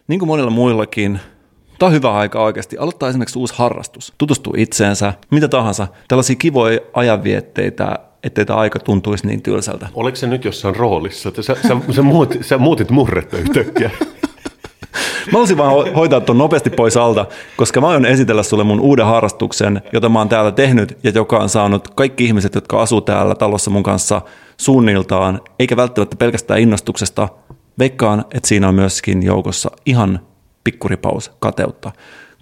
niin 0.08 0.18
kuin 0.18 0.26
monilla 0.26 0.50
muillakin, 0.50 1.20
tämä 1.78 1.88
on 1.88 1.92
hyvä 1.92 2.14
aika 2.14 2.42
oikeasti 2.42 2.78
aloittaa 2.78 3.08
esimerkiksi 3.08 3.38
uusi 3.38 3.54
harrastus. 3.56 4.12
Tutustua 4.18 4.54
itseensä, 4.56 5.14
mitä 5.30 5.48
tahansa. 5.48 5.88
Tällaisia 6.08 6.36
kivoja 6.36 6.80
ajanvietteitä, 6.94 7.98
ettei 8.22 8.44
tämä 8.44 8.58
aika 8.58 8.78
tuntuisi 8.78 9.26
niin 9.26 9.42
tylsältä. 9.42 9.88
Oliko 9.94 10.16
se 10.16 10.26
nyt 10.26 10.44
jossain 10.44 10.76
roolissa? 10.76 11.32
Sä, 11.40 11.42
sä, 11.54 11.76
sä, 11.94 12.02
muutit, 12.02 12.46
sä 12.46 12.58
muutit 12.58 12.90
murretta 12.90 13.36
yhtäkkiä. 13.36 13.90
Mä 15.26 15.32
haluaisin 15.32 15.56
vaan 15.56 15.94
hoitaa 15.94 16.20
tuon 16.20 16.38
nopeasti 16.38 16.70
pois 16.70 16.96
alta, 16.96 17.26
koska 17.56 17.80
mä 17.80 17.88
aion 17.88 18.06
esitellä 18.06 18.42
sulle 18.42 18.64
mun 18.64 18.80
uuden 18.80 19.06
harrastuksen, 19.06 19.82
jota 19.92 20.08
mä 20.08 20.18
oon 20.18 20.28
täällä 20.28 20.52
tehnyt 20.52 20.98
ja 21.02 21.10
joka 21.14 21.38
on 21.38 21.48
saanut 21.48 21.88
kaikki 21.88 22.24
ihmiset, 22.24 22.54
jotka 22.54 22.82
asuu 22.82 23.00
täällä 23.00 23.34
talossa 23.34 23.70
mun 23.70 23.82
kanssa 23.82 24.22
suunniltaan, 24.56 25.40
eikä 25.58 25.76
välttämättä 25.76 26.16
pelkästään 26.16 26.60
innostuksesta. 26.60 27.28
Veikkaan, 27.78 28.24
että 28.34 28.48
siinä 28.48 28.68
on 28.68 28.74
myöskin 28.74 29.22
joukossa 29.22 29.70
ihan 29.86 30.20
pikkuripaus 30.64 31.32
kateutta, 31.38 31.92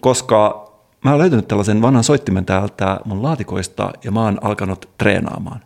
koska 0.01 0.71
mä 1.05 1.11
oon 1.11 1.21
löytänyt 1.21 1.49
tällaisen 1.49 1.83
vanhan 1.83 2.05
soittimen 2.05 2.45
täältä 2.45 3.01
mun 3.05 3.23
laatikoista 3.23 3.91
ja 4.05 4.11
mä 4.11 4.25
oon 4.25 4.39
alkanut 4.43 4.89
treenaamaan. 4.99 5.61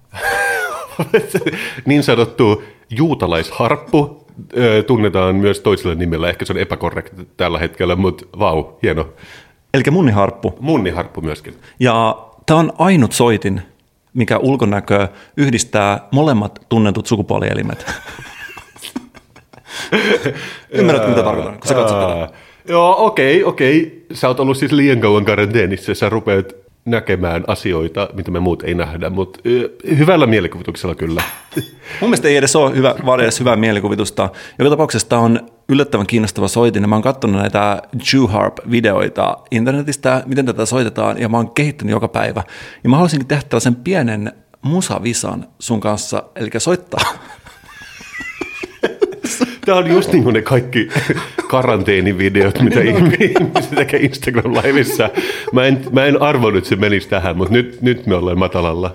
niin 1.86 2.02
sanottu 2.02 2.62
juutalaisharppu, 2.90 4.23
tunnetaan 4.86 5.36
myös 5.36 5.60
toisella 5.60 5.94
nimellä. 5.94 6.28
Ehkä 6.28 6.44
se 6.44 6.52
on 6.52 6.58
epäkorrekti 6.58 7.28
tällä 7.36 7.58
hetkellä, 7.58 7.96
mutta 7.96 8.26
vau, 8.38 8.64
hieno. 8.82 9.08
Eli 9.74 9.82
munniharppu. 9.90 10.54
Munniharppu 10.60 11.20
myöskin. 11.20 11.54
Ja 11.80 12.26
tämä 12.46 12.60
on 12.60 12.72
ainut 12.78 13.12
soitin, 13.12 13.62
mikä 14.14 14.38
ulkonäkö 14.38 15.08
yhdistää 15.36 16.08
molemmat 16.10 16.66
tunnetut 16.68 17.06
sukupuolielimet. 17.06 17.86
Ymmärrätkö, 20.70 21.08
mitä 21.08 21.22
tarkoitan, 21.22 21.58
kun 21.58 21.68
sä 21.68 21.74
katsot 21.74 22.00
tätä? 22.00 22.28
Joo, 22.68 23.06
okei, 23.06 23.44
okei. 23.44 24.06
Sä 24.12 24.28
oot 24.28 24.40
ollut 24.40 24.56
siis 24.56 24.72
liian 24.72 25.00
kauan 25.00 25.24
karanteenissa, 25.24 25.94
sä 25.94 26.08
rupeat 26.08 26.63
näkemään 26.84 27.44
asioita, 27.46 28.08
mitä 28.12 28.30
me 28.30 28.40
muut 28.40 28.62
ei 28.62 28.74
nähdä, 28.74 29.10
mutta 29.10 29.40
hyvällä 29.98 30.26
mielikuvituksella 30.26 30.94
kyllä. 30.94 31.22
Mun 32.00 32.10
mielestä 32.10 32.28
ei 32.28 32.36
edes 32.36 32.56
ole 32.56 32.76
hyvä, 32.76 32.94
vaan 33.06 33.20
edes 33.20 33.40
hyvää 33.40 33.56
mielikuvitusta. 33.56 34.28
Joka 34.58 34.70
tapauksessa 34.70 35.18
on 35.18 35.40
yllättävän 35.68 36.06
kiinnostava 36.06 36.48
soitin. 36.48 36.88
Mä 36.88 36.94
oon 36.94 37.02
katsonut 37.02 37.40
näitä 37.40 37.82
Jewharp-videoita 38.12 39.36
internetistä, 39.50 40.22
miten 40.26 40.46
tätä 40.46 40.66
soitetaan, 40.66 41.20
ja 41.20 41.28
mä 41.28 41.36
oon 41.36 41.50
kehittänyt 41.50 41.90
joka 41.90 42.08
päivä. 42.08 42.42
Ja 42.84 42.90
mä 42.90 42.96
haluaisinkin 42.96 43.28
tehdä 43.28 43.42
tällaisen 43.48 43.76
pienen 43.76 44.32
musavisan 44.62 45.46
sun 45.58 45.80
kanssa, 45.80 46.22
eli 46.36 46.50
soittaa 46.58 47.00
Tämä 49.64 49.78
on 49.78 49.86
just 49.86 50.12
niin 50.12 50.24
kuin 50.24 50.34
ne 50.34 50.42
kaikki 50.42 50.88
karanteenivideot, 51.48 52.60
mitä 52.60 52.80
ihmiset 52.80 53.70
tekee 53.74 54.00
Instagram-laivissa. 54.00 55.10
Mä 55.52 55.64
en, 55.64 55.84
mä 55.92 56.04
en 56.04 56.22
arvonnut, 56.22 56.58
että 56.58 56.68
se 56.68 56.76
menisi 56.76 57.08
tähän, 57.08 57.36
mutta 57.36 57.52
nyt, 57.52 57.82
nyt 57.82 58.06
me 58.06 58.14
ollaan 58.14 58.38
matalalla. 58.38 58.94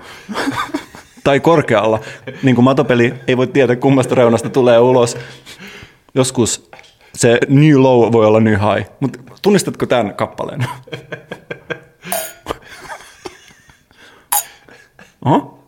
tai 1.24 1.40
korkealla. 1.40 2.00
Niin 2.44 2.56
kuin 2.56 2.66
matopeli 2.66 3.14
ei 3.28 3.38
voi 3.38 3.48
tietää, 3.48 3.76
kummasta 3.76 4.16
reunasta 4.16 4.50
tulee 4.50 4.80
ulos. 4.80 5.18
Joskus 6.16 6.70
se 7.16 7.40
new 7.48 7.82
low 7.82 8.12
voi 8.12 8.26
olla 8.26 8.40
new 8.40 8.54
high. 8.54 8.90
Mutta 9.00 9.20
tunnistatko 9.42 9.86
tämän 9.86 10.14
kappaleen? 10.16 10.66
Oho. 15.26 15.59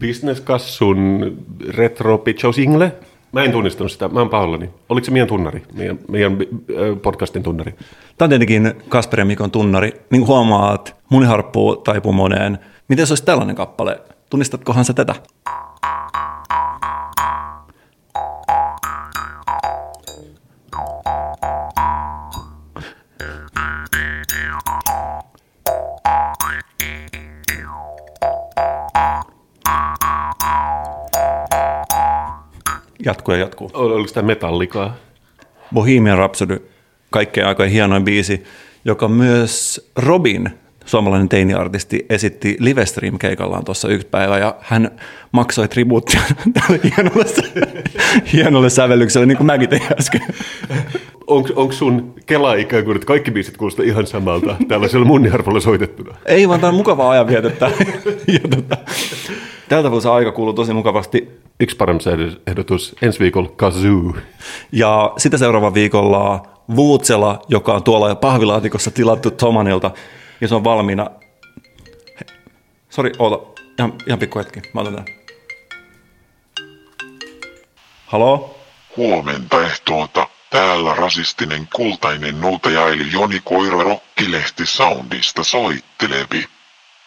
Business-kassun 0.00 1.36
retro 1.68 2.18
pitchaus 2.18 2.58
Ingle. 2.58 2.92
Mä 3.32 3.42
en 3.42 3.52
tunnistanut 3.52 3.92
sitä, 3.92 4.08
mä 4.08 4.20
oon 4.20 4.28
pahoillani. 4.28 4.70
Oliko 4.88 5.04
se 5.04 5.10
meidän 5.10 5.28
tunnari, 5.28 5.62
meidän, 5.74 5.98
meidän 6.08 6.32
äh, 6.32 7.02
podcastin 7.02 7.42
tunnari? 7.42 7.74
Tämä 8.18 8.26
on 8.26 8.28
tietenkin 8.28 8.72
Kasper 8.88 9.18
ja 9.18 9.24
Mikon 9.24 9.50
tunnari. 9.50 9.88
Niin 10.10 10.20
kuin 10.20 10.28
huomaat, 10.28 10.96
muniharppuu 11.10 11.76
taipuu 11.76 12.12
moneen. 12.12 12.58
Miten 12.88 13.06
se 13.06 13.12
olisi 13.12 13.24
tällainen 13.24 13.56
kappale? 13.56 14.00
Tunnistatkohan 14.30 14.84
sä 14.84 14.92
tätä? 14.92 15.14
Jatkuu 33.08 33.34
ja 33.34 33.40
jatkuu. 33.40 33.70
Ol- 33.74 33.92
Oliko 33.92 34.12
tämä 34.14 34.26
metallikaa? 34.26 34.96
Bohemian 35.74 36.18
Rhapsody, 36.18 36.68
kaikkein 37.10 37.46
aikojen 37.46 37.72
hienoin 37.72 38.04
biisi, 38.04 38.44
joka 38.84 39.08
myös 39.08 39.90
Robin, 39.96 40.50
suomalainen 40.84 41.28
teiniartisti, 41.28 42.06
esitti 42.10 42.56
Livestream-keikallaan 42.60 43.64
tuossa 43.64 43.88
yksi 43.88 44.06
päivä, 44.06 44.38
ja 44.38 44.54
hän 44.60 44.90
maksoi 45.32 45.68
tribuuttia 45.68 46.20
tälle 46.60 46.80
hienolle, 46.84 47.24
hienolle 48.32 48.70
sävellykselle, 48.70 49.26
niin 49.26 49.36
kuin 49.36 49.46
mäkin 49.46 49.68
tein 49.68 49.82
äsken. 49.98 50.22
Onko 51.26 51.72
sun 51.72 52.14
kela 52.26 52.54
ikään 52.54 52.84
kuin, 52.84 52.94
että 52.96 53.06
kaikki 53.06 53.30
biisit 53.30 53.56
kuulostaa 53.56 53.84
ihan 53.84 54.06
samalta 54.06 54.56
tällaisella 54.68 55.06
munniharpalla 55.06 55.60
soitettuna? 55.60 56.14
Ei 56.26 56.48
vaan 56.48 56.60
tämä 56.60 56.68
on 56.68 56.74
mukavaa 56.74 57.10
ajanvietettä. 57.10 57.70
ja 58.42 58.48
tota, 58.56 58.76
tältä 59.68 59.90
vuosi 59.90 60.08
aika 60.08 60.32
kuuluu 60.32 60.54
tosi 60.54 60.72
mukavasti. 60.72 61.28
Yksi 61.60 61.76
parempi 61.76 62.04
ehdotus 62.46 62.96
ensi 63.02 63.20
viikolla 63.20 63.48
Kazoo. 63.56 64.16
Ja 64.72 65.12
sitä 65.16 65.38
seuraava 65.38 65.74
viikolla 65.74 66.42
Vuutsela, 66.76 67.42
joka 67.48 67.74
on 67.74 67.82
tuolla 67.82 68.08
jo 68.08 68.16
pahvilaatikossa 68.16 68.90
tilattu 68.90 69.30
Tomanilta, 69.30 69.90
ja 70.40 70.48
se 70.48 70.54
on 70.54 70.64
valmiina. 70.64 71.10
Sori, 72.90 73.12
oota, 73.18 73.62
ihan, 73.78 73.92
ihan 74.06 74.18
pikku 74.18 74.38
hetki, 74.38 74.60
mä 74.74 74.80
otan 74.80 74.94
tämän. 74.94 75.06
Haloo? 78.06 78.58
Huomenta 78.96 79.66
ehtoota. 79.66 80.28
Täällä 80.50 80.94
rasistinen 80.94 81.68
kultainen 81.74 82.40
noutaja 82.40 82.88
eli 82.88 83.12
Joni 83.12 83.40
Koira 83.44 83.82
Rokkilehti 83.82 84.66
Soundista 84.66 85.44
soittelevi. 85.44 86.46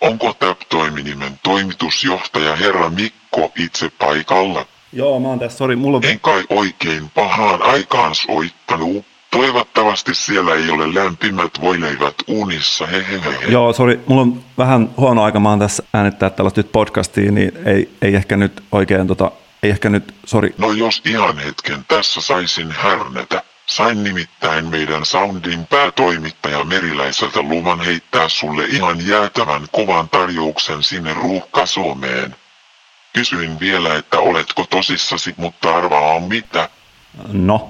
Onko 0.01 0.33
TAP-toiminimen 0.33 1.39
toimitusjohtaja 1.43 2.55
herra 2.55 2.89
Mikko 2.89 3.51
itse 3.55 3.91
paikalla? 3.99 4.65
Joo, 4.93 5.19
mä 5.19 5.27
oon 5.27 5.39
tässä, 5.39 5.57
sori, 5.57 5.75
mulla 5.75 5.97
on... 5.97 6.05
En 6.05 6.19
kai 6.19 6.43
oikein 6.49 7.09
pahaan 7.15 7.61
aikaan 7.61 8.15
soittanut. 8.15 9.05
Toivottavasti 9.31 10.15
siellä 10.15 10.55
ei 10.55 10.69
ole 10.69 10.93
lämpimät 10.93 11.51
voileivät 11.61 12.15
unissa, 12.27 12.85
hehehe. 12.87 13.37
Joo, 13.47 13.73
sori, 13.73 13.99
mulla 14.07 14.21
on 14.21 14.43
vähän 14.57 14.89
huono 14.97 15.23
aika, 15.23 15.39
mä 15.39 15.49
oon 15.49 15.59
tässä 15.59 15.83
äänittää 15.93 16.29
tällaista 16.29 16.59
nyt 16.59 16.71
podcastia, 16.71 17.31
niin 17.31 17.51
ei, 17.65 17.89
ei 18.01 18.15
ehkä 18.15 18.37
nyt 18.37 18.63
oikein 18.71 19.07
tota, 19.07 19.31
ei 19.63 19.69
ehkä 19.69 19.89
nyt, 19.89 20.13
sori. 20.25 20.55
No 20.57 20.71
jos 20.71 21.01
ihan 21.05 21.37
hetken 21.37 21.85
tässä 21.87 22.21
saisin 22.21 22.71
härnätä. 22.71 23.43
Sain 23.71 24.03
nimittäin 24.03 24.65
meidän 24.65 25.05
Soundin 25.05 25.67
päätoimittaja 25.67 26.63
Meriläiseltä 26.63 27.41
luvan 27.41 27.79
heittää 27.79 28.29
sulle 28.29 28.65
ihan 28.65 29.07
jäätävän 29.07 29.61
kovan 29.71 30.09
tarjouksen 30.09 30.83
sinne 30.83 31.13
ruuhka 31.13 31.65
Suomeen. 31.65 32.35
Kysyin 33.13 33.59
vielä, 33.59 33.95
että 33.95 34.19
oletko 34.19 34.65
tosissasi, 34.69 35.33
mutta 35.37 35.75
arvaa 35.77 36.19
mitä. 36.19 36.69
No, 37.31 37.69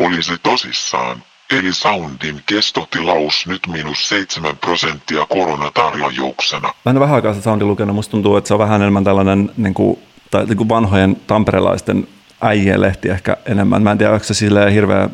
Oli 0.00 0.22
se 0.22 0.38
tosissaan. 0.42 1.22
Eli 1.50 1.72
Soundin 1.72 2.42
kestotilaus 2.46 3.46
nyt 3.46 3.66
miinus 3.66 4.08
7 4.08 4.56
prosenttia 4.56 5.26
koronatarjouksena. 5.26 6.74
mä 6.84 6.90
en 6.90 7.00
vähän 7.00 7.14
aikaa 7.14 7.32
sitä 7.32 7.44
soundin 7.44 7.68
lukenut, 7.68 7.96
musta 7.96 8.10
tuntuu, 8.10 8.36
että 8.36 8.48
se 8.48 8.54
on 8.54 8.60
vähän 8.60 8.82
enemmän 8.82 9.04
tällainen 9.04 9.52
niin 9.56 9.74
kuin, 9.74 9.98
tai 10.30 10.46
niin 10.46 10.56
kuin 10.56 10.68
vanhojen 10.68 11.16
tamperelaisten 11.26 12.08
äijien 12.40 12.80
lehti 12.80 13.08
ehkä 13.08 13.36
enemmän. 13.46 13.82
Mä 13.82 13.92
en 13.92 13.98
tiedä, 13.98 14.12
onko 14.12 14.24
se 14.24 14.34
silleen 14.34 14.72
hirveä... 14.72 15.08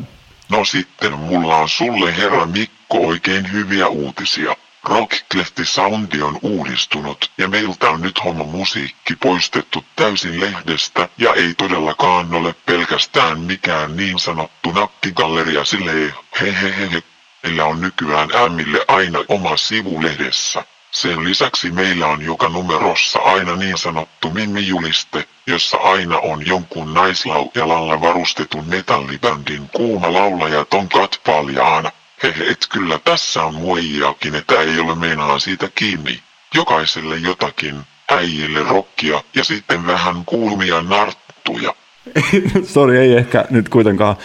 No 0.49 0.65
sitten 0.65 1.13
mulla 1.13 1.55
on 1.55 1.69
sulle 1.69 2.17
herra 2.17 2.45
Mikko 2.45 2.97
oikein 2.97 3.51
hyviä 3.51 3.87
uutisia. 3.87 4.55
Rocklehti 4.83 5.65
Soundi 5.65 6.21
on 6.21 6.39
uudistunut 6.41 7.31
ja 7.37 7.47
meiltä 7.47 7.89
on 7.89 8.01
nyt 8.01 8.23
homma 8.23 8.43
musiikki 8.43 9.15
poistettu 9.15 9.85
täysin 9.95 10.39
lehdestä 10.39 11.09
ja 11.17 11.33
ei 11.33 11.53
todellakaan 11.53 12.33
ole 12.33 12.55
pelkästään 12.65 13.39
mikään 13.39 13.97
niin 13.97 14.19
sanottu 14.19 14.71
nappigalleria 14.71 15.65
silleen 15.65 16.13
hehehehe. 16.41 17.03
Meillä 17.43 17.65
on 17.65 17.81
nykyään 17.81 18.35
ämmille 18.35 18.85
aina 18.87 19.19
oma 19.27 19.57
sivu 19.57 20.03
lehdessä. 20.03 20.65
Sen 20.91 21.23
lisäksi 21.23 21.71
meillä 21.71 22.07
on 22.07 22.21
joka 22.21 22.49
numerossa 22.49 23.19
aina 23.19 23.55
niin 23.55 23.77
sanottu 23.77 24.29
mimmijuliste, 24.29 25.27
jossa 25.47 25.77
aina 25.77 26.19
on 26.19 26.47
jonkun 26.47 26.93
naislaujalalla 26.93 28.01
varustetun 28.01 28.65
metallibändin 28.67 29.69
kuuma 29.73 30.13
laulaja 30.13 30.65
Tonkat 30.65 31.21
Paljaana. 31.25 31.91
Hehe, 32.23 32.51
et 32.51 32.67
kyllä 32.69 32.99
tässä 32.99 33.43
on 33.43 33.55
muijakin, 33.55 34.35
että 34.35 34.61
ei 34.61 34.79
ole 34.79 34.95
meinaan 34.95 35.39
siitä 35.39 35.69
kiinni. 35.75 36.19
Jokaiselle 36.53 37.17
jotakin, 37.17 37.75
äijille 38.11 38.63
rokkia 38.63 39.23
ja 39.35 39.43
sitten 39.43 39.87
vähän 39.87 40.25
kuumia 40.25 40.81
narttuja. 40.81 41.73
Sori, 42.73 42.97
ei 42.97 43.13
ehkä 43.13 43.45
nyt 43.49 43.69
kuitenkaan 43.69 44.15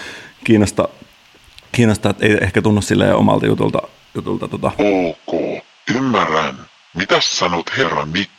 kiinnosta, 0.44 0.88
kiinnosta 1.72 2.10
että 2.10 2.26
ei 2.26 2.38
ehkä 2.40 2.62
tunnu 2.62 2.82
silleen 2.82 3.16
omalta 3.16 3.46
jutulta. 3.46 3.82
jutulta 4.14 4.48
tota. 4.48 4.72
Ok, 4.78 5.62
ymmärrän. 5.94 6.56
Mitäs 6.94 7.38
sanot 7.38 7.76
herra 7.76 8.06
Mikko, 8.06 8.37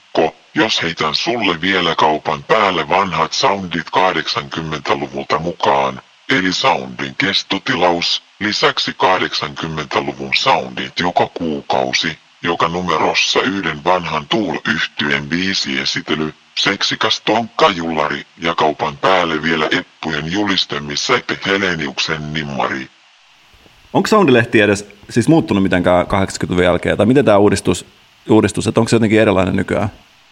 jos 0.55 0.83
heitän 0.83 1.15
sulle 1.15 1.61
vielä 1.61 1.95
kaupan 1.95 2.43
päälle 2.43 2.89
vanhat 2.89 3.33
soundit 3.33 3.87
80-luvulta 3.87 5.39
mukaan? 5.39 6.01
Eli 6.29 6.53
soundin 6.53 7.15
kestotilaus, 7.17 8.23
lisäksi 8.39 8.91
80-luvun 8.91 10.31
soundit 10.37 10.99
joka 10.99 11.27
kuukausi, 11.33 12.17
joka 12.43 12.67
numerossa 12.67 13.41
yhden 13.41 13.83
vanhan 13.83 14.27
tool 14.27 14.57
yhtyeen 14.67 15.29
biisiesitely, 15.29 16.33
seksikas 16.55 17.21
tonkkajullari 17.21 18.25
ja 18.37 18.55
kaupan 18.55 18.97
päälle 18.97 19.41
vielä 19.41 19.67
Eppujen 19.71 20.31
julistemmissa 20.31 21.13
Heleniuksen 21.45 22.33
nimmari. 22.33 22.89
Onko 23.93 24.07
soundilehti 24.07 24.61
edes 24.61 24.87
siis 25.09 25.27
muuttunut 25.27 25.63
mitenkään 25.63 26.05
80-luvun 26.05 26.63
jälkeen, 26.63 26.97
tai 26.97 27.05
miten 27.05 27.25
tämä 27.25 27.37
uudistus, 27.37 27.85
uudistus, 28.29 28.67
että 28.67 28.79
onko 28.79 28.89
se 28.89 28.95
jotenkin 28.95 29.19
erilainen 29.19 29.55
nykyään? 29.55 29.89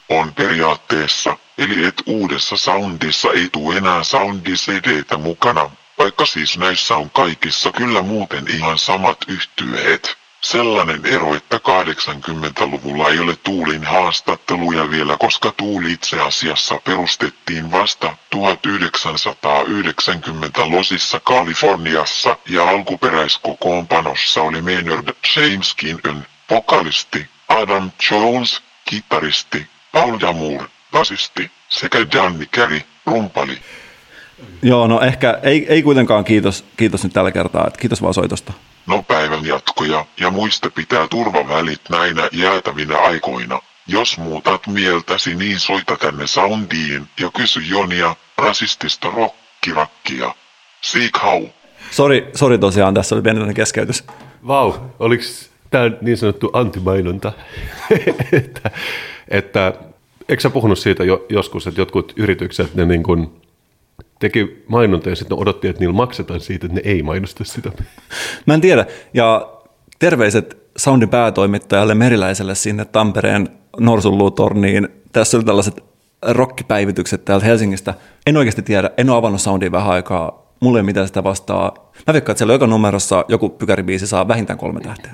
On 0.09 0.33
periaatteessa, 0.33 1.37
eli 1.57 1.85
et 1.85 2.03
uudessa 2.05 2.57
soundissa 2.57 3.31
ei 3.31 3.49
tule 3.51 3.77
enää 3.77 4.03
soundi 4.03 4.53
CDtä 4.53 5.17
mukana, 5.17 5.69
vaikka 5.97 6.25
siis 6.25 6.57
näissä 6.57 6.95
on 6.95 7.09
kaikissa 7.09 7.71
kyllä 7.71 8.01
muuten 8.01 8.47
ihan 8.47 8.77
samat 8.77 9.17
yhtyeet. 9.27 10.17
Sellainen 10.41 11.05
ero, 11.05 11.35
että 11.35 11.57
80-luvulla 11.57 13.09
ei 13.09 13.19
ole 13.19 13.35
Tuulin 13.35 13.83
haastatteluja 13.83 14.91
vielä, 14.91 15.17
koska 15.19 15.53
Tuuli 15.57 15.91
itse 15.91 16.21
asiassa 16.21 16.81
perustettiin 16.83 17.71
vasta 17.71 18.17
1990 18.29 20.69
Losissa 20.69 21.19
Kaliforniassa 21.19 22.37
ja 22.49 22.69
alkuperäiskokoonpanossa 22.69 24.41
oli 24.41 24.61
Maynard 24.61 25.15
James 25.35 25.73
Keenan, 25.73 26.25
vokalisti, 26.49 27.29
Adam 27.47 27.91
Jones, 28.11 28.61
kitaristi, 28.85 29.67
Paul 29.97 30.19
Damour, 30.19 30.67
basisti 30.91 31.51
sekä 31.69 31.99
Danny 32.13 32.45
Carey, 32.45 32.81
rumpali. 33.05 33.57
Joo, 34.61 34.87
no 34.87 35.01
ehkä 35.01 35.39
ei, 35.43 35.65
ei 35.69 35.83
kuitenkaan 35.83 36.23
kiitos, 36.23 36.65
kiitos 36.77 37.03
nyt 37.03 37.13
tällä 37.13 37.31
kertaa, 37.31 37.67
että 37.67 37.79
kiitos 37.79 38.01
vaan 38.01 38.13
soitosta. 38.13 38.53
No 38.87 39.03
päivän 39.03 39.45
jatkoja 39.45 40.05
ja 40.19 40.31
muista 40.31 40.69
pitää 40.69 41.07
turvavälit 41.07 41.81
näinä 41.89 42.29
jäätävinä 42.31 42.97
aikoina. 42.97 43.59
Jos 43.87 44.17
muutat 44.17 44.67
mieltäsi, 44.67 45.35
niin 45.35 45.59
soita 45.59 45.95
tänne 45.95 46.27
Soundiin 46.27 47.07
ja 47.19 47.31
kysy 47.37 47.59
Jonia 47.59 48.15
rasistista 48.37 49.09
rokkirakkia. 49.09 50.35
Siik 50.81 51.17
hau. 51.17 51.47
Sori, 51.91 52.29
sori 52.35 52.57
tosiaan, 52.57 52.93
tässä 52.93 53.15
oli 53.15 53.21
pienenlainen 53.21 53.55
keskeytys. 53.55 54.03
Vau, 54.47 54.73
oliko 54.99 55.23
tämä 55.69 55.91
niin 56.01 56.17
sanottu 56.17 56.49
antimainonta? 56.53 57.31
että, 58.31 58.71
että, 59.27 59.73
eikö 60.29 60.41
sä 60.41 60.49
puhunut 60.49 60.79
siitä 60.79 61.03
jo, 61.03 61.25
joskus, 61.29 61.67
että 61.67 61.81
jotkut 61.81 62.13
yritykset, 62.15 62.75
ne 62.75 62.85
niin 62.85 63.03
kuin 63.03 63.29
teki 64.19 64.63
mainontaa 64.67 65.11
ja 65.11 65.15
sitten 65.15 65.37
odotti, 65.37 65.67
että 65.67 65.79
niillä 65.79 65.95
maksetaan 65.95 66.39
siitä, 66.39 66.65
että 66.65 66.75
ne 66.75 66.81
ei 66.85 67.03
mainosta 67.03 67.43
sitä. 67.43 67.71
Mä 68.45 68.53
en 68.53 68.61
tiedä. 68.61 68.85
Ja 69.13 69.51
terveiset 69.99 70.57
Soundin 70.77 71.09
päätoimittajalle 71.09 71.95
Meriläiselle 71.95 72.55
sinne 72.55 72.85
Tampereen 72.85 73.49
Norsunluutorniin. 73.79 74.87
Tässä 75.13 75.37
oli 75.37 75.43
tällaiset 75.43 75.83
rokkipäivitykset 76.21 77.25
täältä 77.25 77.45
Helsingistä. 77.45 77.93
En 78.27 78.37
oikeasti 78.37 78.61
tiedä, 78.61 78.89
en 78.97 79.09
ole 79.09 79.17
avannut 79.17 79.41
Soundia 79.41 79.71
vähän 79.71 79.91
aikaa. 79.91 80.47
Mulla 80.59 80.79
ei 80.79 80.83
mitään 80.83 81.07
sitä 81.07 81.23
vastaa. 81.23 81.91
Mä 82.07 82.13
veikkaan, 82.13 82.33
että 82.33 82.37
siellä 82.37 82.53
joka 82.53 82.67
numerossa 82.67 83.25
joku 83.27 83.49
pykäribiisi 83.49 84.07
saa 84.07 84.27
vähintään 84.27 84.59
kolme 84.59 84.79
tähteä. 84.79 85.13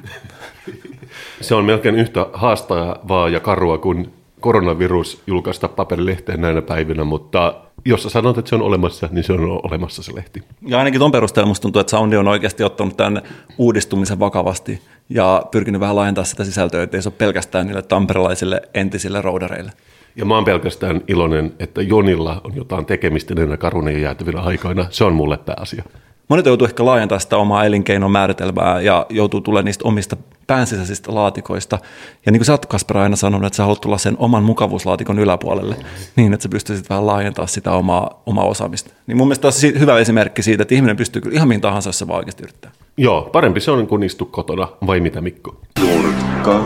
Se 1.41 1.55
on 1.55 1.65
melkein 1.65 1.95
yhtä 1.95 2.25
haastavaa 2.33 3.29
ja 3.29 3.39
karua 3.39 3.77
kuin 3.77 4.13
koronavirus 4.39 5.21
julkaista 5.27 5.67
paperilehteen 5.67 6.41
näinä 6.41 6.61
päivinä, 6.61 7.03
mutta 7.03 7.55
jos 7.85 8.03
sä 8.03 8.09
sanot, 8.09 8.37
että 8.37 8.49
se 8.49 8.55
on 8.55 8.61
olemassa, 8.61 9.09
niin 9.11 9.23
se 9.23 9.33
on 9.33 9.59
olemassa 9.63 10.03
se 10.03 10.15
lehti. 10.15 10.43
Ja 10.67 10.77
ainakin 10.77 10.99
tuon 10.99 11.11
perusteella 11.11 11.47
musta 11.47 11.61
tuntuu, 11.61 11.79
että 11.79 11.91
Soundi 11.91 12.17
on 12.17 12.27
oikeasti 12.27 12.63
ottanut 12.63 12.97
tämän 12.97 13.21
uudistumisen 13.57 14.19
vakavasti 14.19 14.81
ja 15.09 15.43
pyrkinyt 15.51 15.81
vähän 15.81 15.95
laajentaa 15.95 16.23
sitä 16.23 16.43
sisältöä, 16.43 16.83
että 16.83 16.97
ei 16.97 17.01
se 17.01 17.09
ole 17.09 17.15
pelkästään 17.17 17.67
niille 17.67 17.81
tamperelaisille 17.81 18.61
entisille 18.73 19.21
roudareille. 19.21 19.71
Ja 20.15 20.25
mä 20.25 20.35
oon 20.35 20.45
pelkästään 20.45 21.01
iloinen, 21.07 21.53
että 21.59 21.81
Jonilla 21.81 22.41
on 22.43 22.55
jotain 22.55 22.85
tekemistä 22.85 23.35
näinä 23.35 23.57
karunen 23.57 24.01
jäätävinä 24.01 24.41
aikoina. 24.41 24.85
Se 24.89 25.03
on 25.03 25.13
mulle 25.13 25.37
pääasia. 25.37 25.83
Monet 26.27 26.45
joutuu 26.45 26.67
ehkä 26.67 26.85
laajentamaan 26.85 27.21
sitä 27.21 27.37
omaa 27.37 27.65
elinkeinon 27.65 28.11
määritelmää 28.11 28.81
ja 28.81 29.05
joutuu 29.09 29.41
tulemaan 29.41 29.65
niistä 29.65 29.87
omista 29.87 30.17
päänsisäisistä 30.47 31.15
laatikoista. 31.15 31.79
Ja 32.25 32.31
niin 32.31 32.39
kuin 32.39 32.45
sä 32.45 32.53
oot 32.53 32.65
Kasper 32.65 32.97
aina 32.97 33.15
sanonut, 33.15 33.47
että 33.47 33.57
sä 33.57 33.63
haluat 33.63 33.81
tulla 33.81 33.97
sen 33.97 34.15
oman 34.19 34.43
mukavuuslaatikon 34.43 35.19
yläpuolelle 35.19 35.75
niin, 36.15 36.33
että 36.33 36.43
sä 36.43 36.49
pystyisit 36.49 36.89
vähän 36.89 37.05
laajentamaan 37.05 37.49
sitä 37.49 37.71
omaa, 37.71 38.21
omaa 38.25 38.45
osaamista. 38.45 38.93
Niin 39.07 39.17
mun 39.17 39.27
mielestä 39.27 39.47
on 39.47 39.79
hyvä 39.79 39.99
esimerkki 39.99 40.43
siitä, 40.43 40.61
että 40.61 40.75
ihminen 40.75 40.97
pystyy 40.97 41.21
kyllä 41.21 41.35
ihan 41.35 41.47
mihin 41.47 41.61
tahansa, 41.61 41.87
jos 41.87 41.99
se 41.99 42.07
vaan 42.07 42.17
oikeasti 42.17 42.43
yrittää. 42.43 42.71
Joo, 42.97 43.21
parempi 43.21 43.59
se 43.59 43.71
on 43.71 43.87
kuin 43.87 44.03
istu 44.03 44.25
kotona, 44.25 44.67
vai 44.87 44.99
mitä 44.99 45.21
Mikko? 45.21 45.61
Nurkka, 45.79 46.63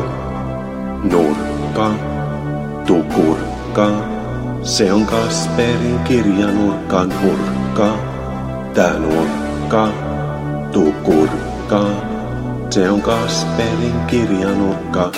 nurkka, 1.04 2.17
tukurkka. 2.88 3.88
Se 4.64 4.94
on 4.94 5.06
Kasperin 5.06 6.00
kirjanurkan 6.00 7.14
hurkka. 7.22 7.98
Tää 8.74 9.00
nurkka, 9.00 9.90
tukurkka. 10.72 11.86
Se 12.70 12.90
on 12.90 13.02
Kasperin 13.02 14.00
kirjanurkka. 14.08 15.12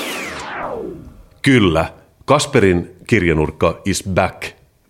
Kyllä, 1.41 1.85
Kasperin 2.25 2.89
kirjanurkka 3.07 3.81
is 3.85 4.03
back. 4.13 4.43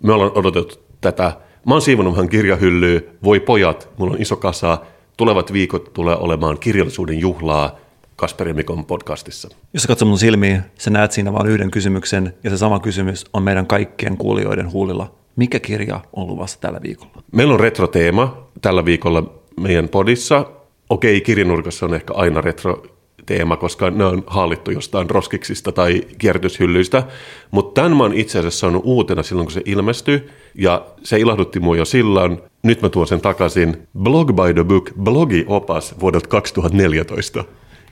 Me 0.04 0.14
ollaan 0.14 0.32
odotettu 0.36 0.76
tätä. 1.02 1.34
Mä 1.66 1.74
oon 1.74 1.82
siivonut 1.82 2.14
vähän 2.14 2.30
kirjahyllyä. 2.30 3.02
Voi 3.24 3.40
pojat, 3.40 3.90
mulla 3.98 4.14
on 4.14 4.22
iso 4.22 4.36
kasa. 4.36 4.78
Tulevat 5.18 5.54
viikot 5.54 5.94
tulee 5.94 6.16
olemaan 6.16 6.60
kirjallisuuden 6.60 7.20
juhlaa 7.20 7.76
Kasperin 8.20 8.56
Mikon 8.56 8.86
podcastissa. 8.86 9.50
Jos 9.74 9.84
sä 9.84 9.88
katsot 9.88 10.08
mun 10.08 10.18
silmiin, 10.18 10.62
sä 10.80 10.90
näet 10.90 11.12
siinä 11.12 11.34
vain 11.34 11.48
yhden 11.48 11.72
kysymyksen, 11.72 12.34
ja 12.44 12.50
se 12.50 12.58
sama 12.58 12.80
kysymys 12.80 13.26
on 13.34 13.44
meidän 13.44 13.68
kaikkien 13.68 14.18
kuulijoiden 14.18 14.72
huulilla. 14.72 15.16
Mikä 15.36 15.60
kirja 15.60 16.00
on 16.14 16.28
luvassa 16.28 16.60
tällä 16.62 16.80
viikolla? 16.84 17.24
Meillä 17.32 17.54
on 17.54 17.60
retroteema 17.60 18.48
tällä 18.62 18.86
viikolla 18.86 19.42
meidän 19.60 19.90
podissa. 19.90 20.46
Okei, 20.90 21.22
kirjanurkassa 21.22 21.86
on 21.86 21.94
ehkä 21.94 22.14
aina 22.14 22.42
retro 22.42 22.84
teema, 23.26 23.58
koska 23.58 23.90
ne 23.90 24.06
on 24.06 24.24
haalittu 24.28 24.72
jostain 24.72 25.10
roskiksista 25.10 25.72
tai 25.72 26.02
kierrätyshyllyistä. 26.18 27.04
Mutta 27.52 27.82
tämän 27.82 27.98
mä 27.98 28.04
oon 28.04 28.14
itse 28.14 28.40
asiassa 28.40 28.60
saanut 28.60 28.82
uutena 28.86 29.24
silloin, 29.24 29.46
kun 29.46 29.54
se 29.54 29.62
ilmestyi, 29.66 30.30
ja 30.56 30.86
se 31.04 31.20
ilahdutti 31.20 31.60
mua 31.60 31.78
jo 31.78 31.86
silloin. 31.86 32.38
Nyt 32.64 32.82
mä 32.82 32.90
tuon 32.90 33.08
sen 33.08 33.22
takaisin. 33.22 33.88
Blog 34.00 34.28
by 34.28 34.54
the 34.54 34.64
Book, 34.64 34.92
blogiopas 35.04 35.96
vuodelta 36.00 36.28
2014. 36.28 37.44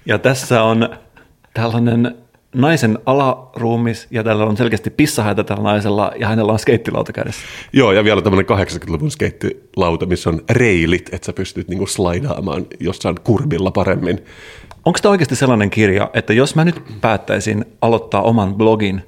Ja 0.08 0.20
tässä 0.20 0.64
on 0.64 0.90
tällainen 1.54 2.16
naisen 2.56 3.00
alaruumis, 3.06 4.08
ja 4.12 4.24
tällä 4.24 4.46
on 4.46 4.58
selkeästi 4.58 4.90
pissahätä 4.90 5.44
tällä 5.44 5.64
naisella, 5.64 6.12
ja 6.20 6.28
hänellä 6.28 6.52
on 6.52 6.60
skeittilauta 6.60 7.14
kädessä. 7.14 7.42
Joo, 7.74 7.92
ja 7.92 8.04
vielä 8.04 8.22
tämmöinen 8.22 8.46
80-luvun 8.46 9.12
skeittilauta, 9.12 10.06
missä 10.06 10.30
on 10.30 10.42
reilit, 10.50 11.10
että 11.14 11.26
sä 11.26 11.34
pystyt 11.34 11.68
niinku 11.68 11.88
slaidaamaan 11.88 12.66
jossain 12.80 13.16
kurbilla 13.24 13.72
paremmin. 13.72 14.20
Onko 14.86 15.00
tämä 15.02 15.12
oikeasti 15.12 15.36
sellainen 15.36 15.70
kirja, 15.70 16.10
että 16.14 16.34
jos 16.34 16.56
mä 16.56 16.66
nyt 16.66 16.84
päättäisin 17.02 17.66
aloittaa 17.82 18.22
oman 18.22 18.56
blogin, 18.56 19.02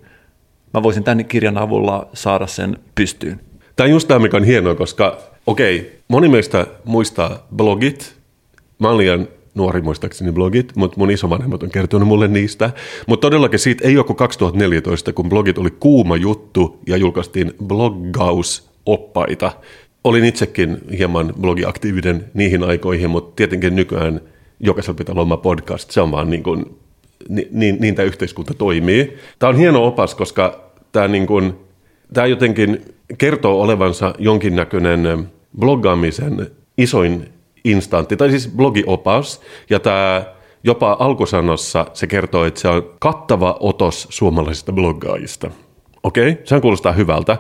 mä 0.74 0.84
voisin 0.84 1.04
tämän 1.04 1.26
kirjan 1.26 1.58
avulla 1.58 2.10
saada 2.14 2.48
sen 2.48 2.78
pystyyn? 2.96 3.40
Tämä 3.76 3.86
on 3.86 3.92
just 3.92 4.08
tämä, 4.08 4.20
mikä 4.20 4.38
on 4.38 4.44
hienoa, 4.44 4.76
koska 4.76 5.18
okei, 5.48 6.00
moni 6.08 6.30
meistä 6.30 6.68
muistaa 6.86 7.48
blogit. 7.56 8.16
Mä 8.80 8.88
olen 8.88 8.98
liian 8.98 9.28
nuori 9.56 9.82
muistaakseni 9.82 10.32
blogit, 10.32 10.76
mutta 10.76 10.98
mun 10.98 11.12
isovanhemmat 11.12 11.64
on 11.64 11.70
kertonut 11.70 12.08
mulle 12.08 12.28
niistä. 12.28 12.72
Mutta 13.08 13.28
todellakin 13.28 13.60
siitä 13.60 13.88
ei 13.88 13.96
kuin 13.96 14.18
2014, 14.18 15.14
kun 15.14 15.30
blogit 15.30 15.58
oli 15.58 15.72
kuuma 15.72 16.18
juttu 16.18 16.80
ja 16.88 16.98
julkaistiin 16.98 17.54
bloggausoppaita. 17.68 19.52
Olin 20.04 20.26
itsekin 20.26 20.78
hieman 20.98 21.34
blogiaktiivinen 21.42 22.26
niihin 22.34 22.64
aikoihin, 22.64 23.10
mutta 23.10 23.36
tietenkin 23.36 23.76
nykyään 23.76 24.22
jokaisella 24.60 24.98
pitää 24.98 25.14
olla 25.14 25.22
oma 25.22 25.38
podcast. 25.38 25.92
Se 25.92 26.02
on 26.02 26.12
vaan 26.12 26.30
niin 26.30 26.44
kuin, 26.44 26.66
niin, 27.30 27.48
niin, 27.52 27.78
niin 27.80 27.96
tämä 27.96 28.06
yhteiskunta 28.06 28.54
toimii. 28.54 29.18
Tämä 29.40 29.50
on 29.50 29.58
hieno 29.58 29.86
opas, 29.88 30.16
koska 30.16 30.72
tämä, 30.92 31.08
niin 31.08 31.28
kuin, 31.28 31.54
tämä 32.14 32.28
jotenkin 32.28 32.82
kertoo 33.18 33.62
olevansa 33.62 34.14
jonkinnäköinen 34.20 35.28
bloggaamisen 35.60 36.48
isoin 36.78 37.30
instantti, 37.64 38.18
tai 38.18 38.30
siis 38.30 38.48
blogiopas, 38.56 39.42
ja 39.70 39.80
tämä 39.80 40.24
jopa 40.64 40.98
alkusanossa 41.00 41.86
se 41.94 42.08
kertoo, 42.08 42.46
että 42.46 42.60
se 42.60 42.68
on 42.68 42.92
kattava 43.00 43.58
otos 43.60 44.08
suomalaisista 44.10 44.72
bloggaajista. 44.72 45.52
Okei, 46.04 46.30
okay, 46.30 46.44
sehän 46.46 46.62
kuulostaa 46.62 46.92
hyvältä. 46.92 47.38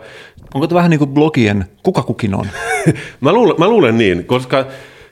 Onko 0.53 0.67
tämä 0.67 0.77
vähän 0.77 0.89
niin 0.89 0.99
kuin 0.99 1.09
blogien 1.09 1.65
kuka 1.83 2.01
kukin 2.01 2.35
on? 2.35 2.45
mä, 3.21 3.33
luulen, 3.33 3.55
mä 3.57 3.67
luulen 3.67 3.97
niin, 3.97 4.25
koska 4.25 4.65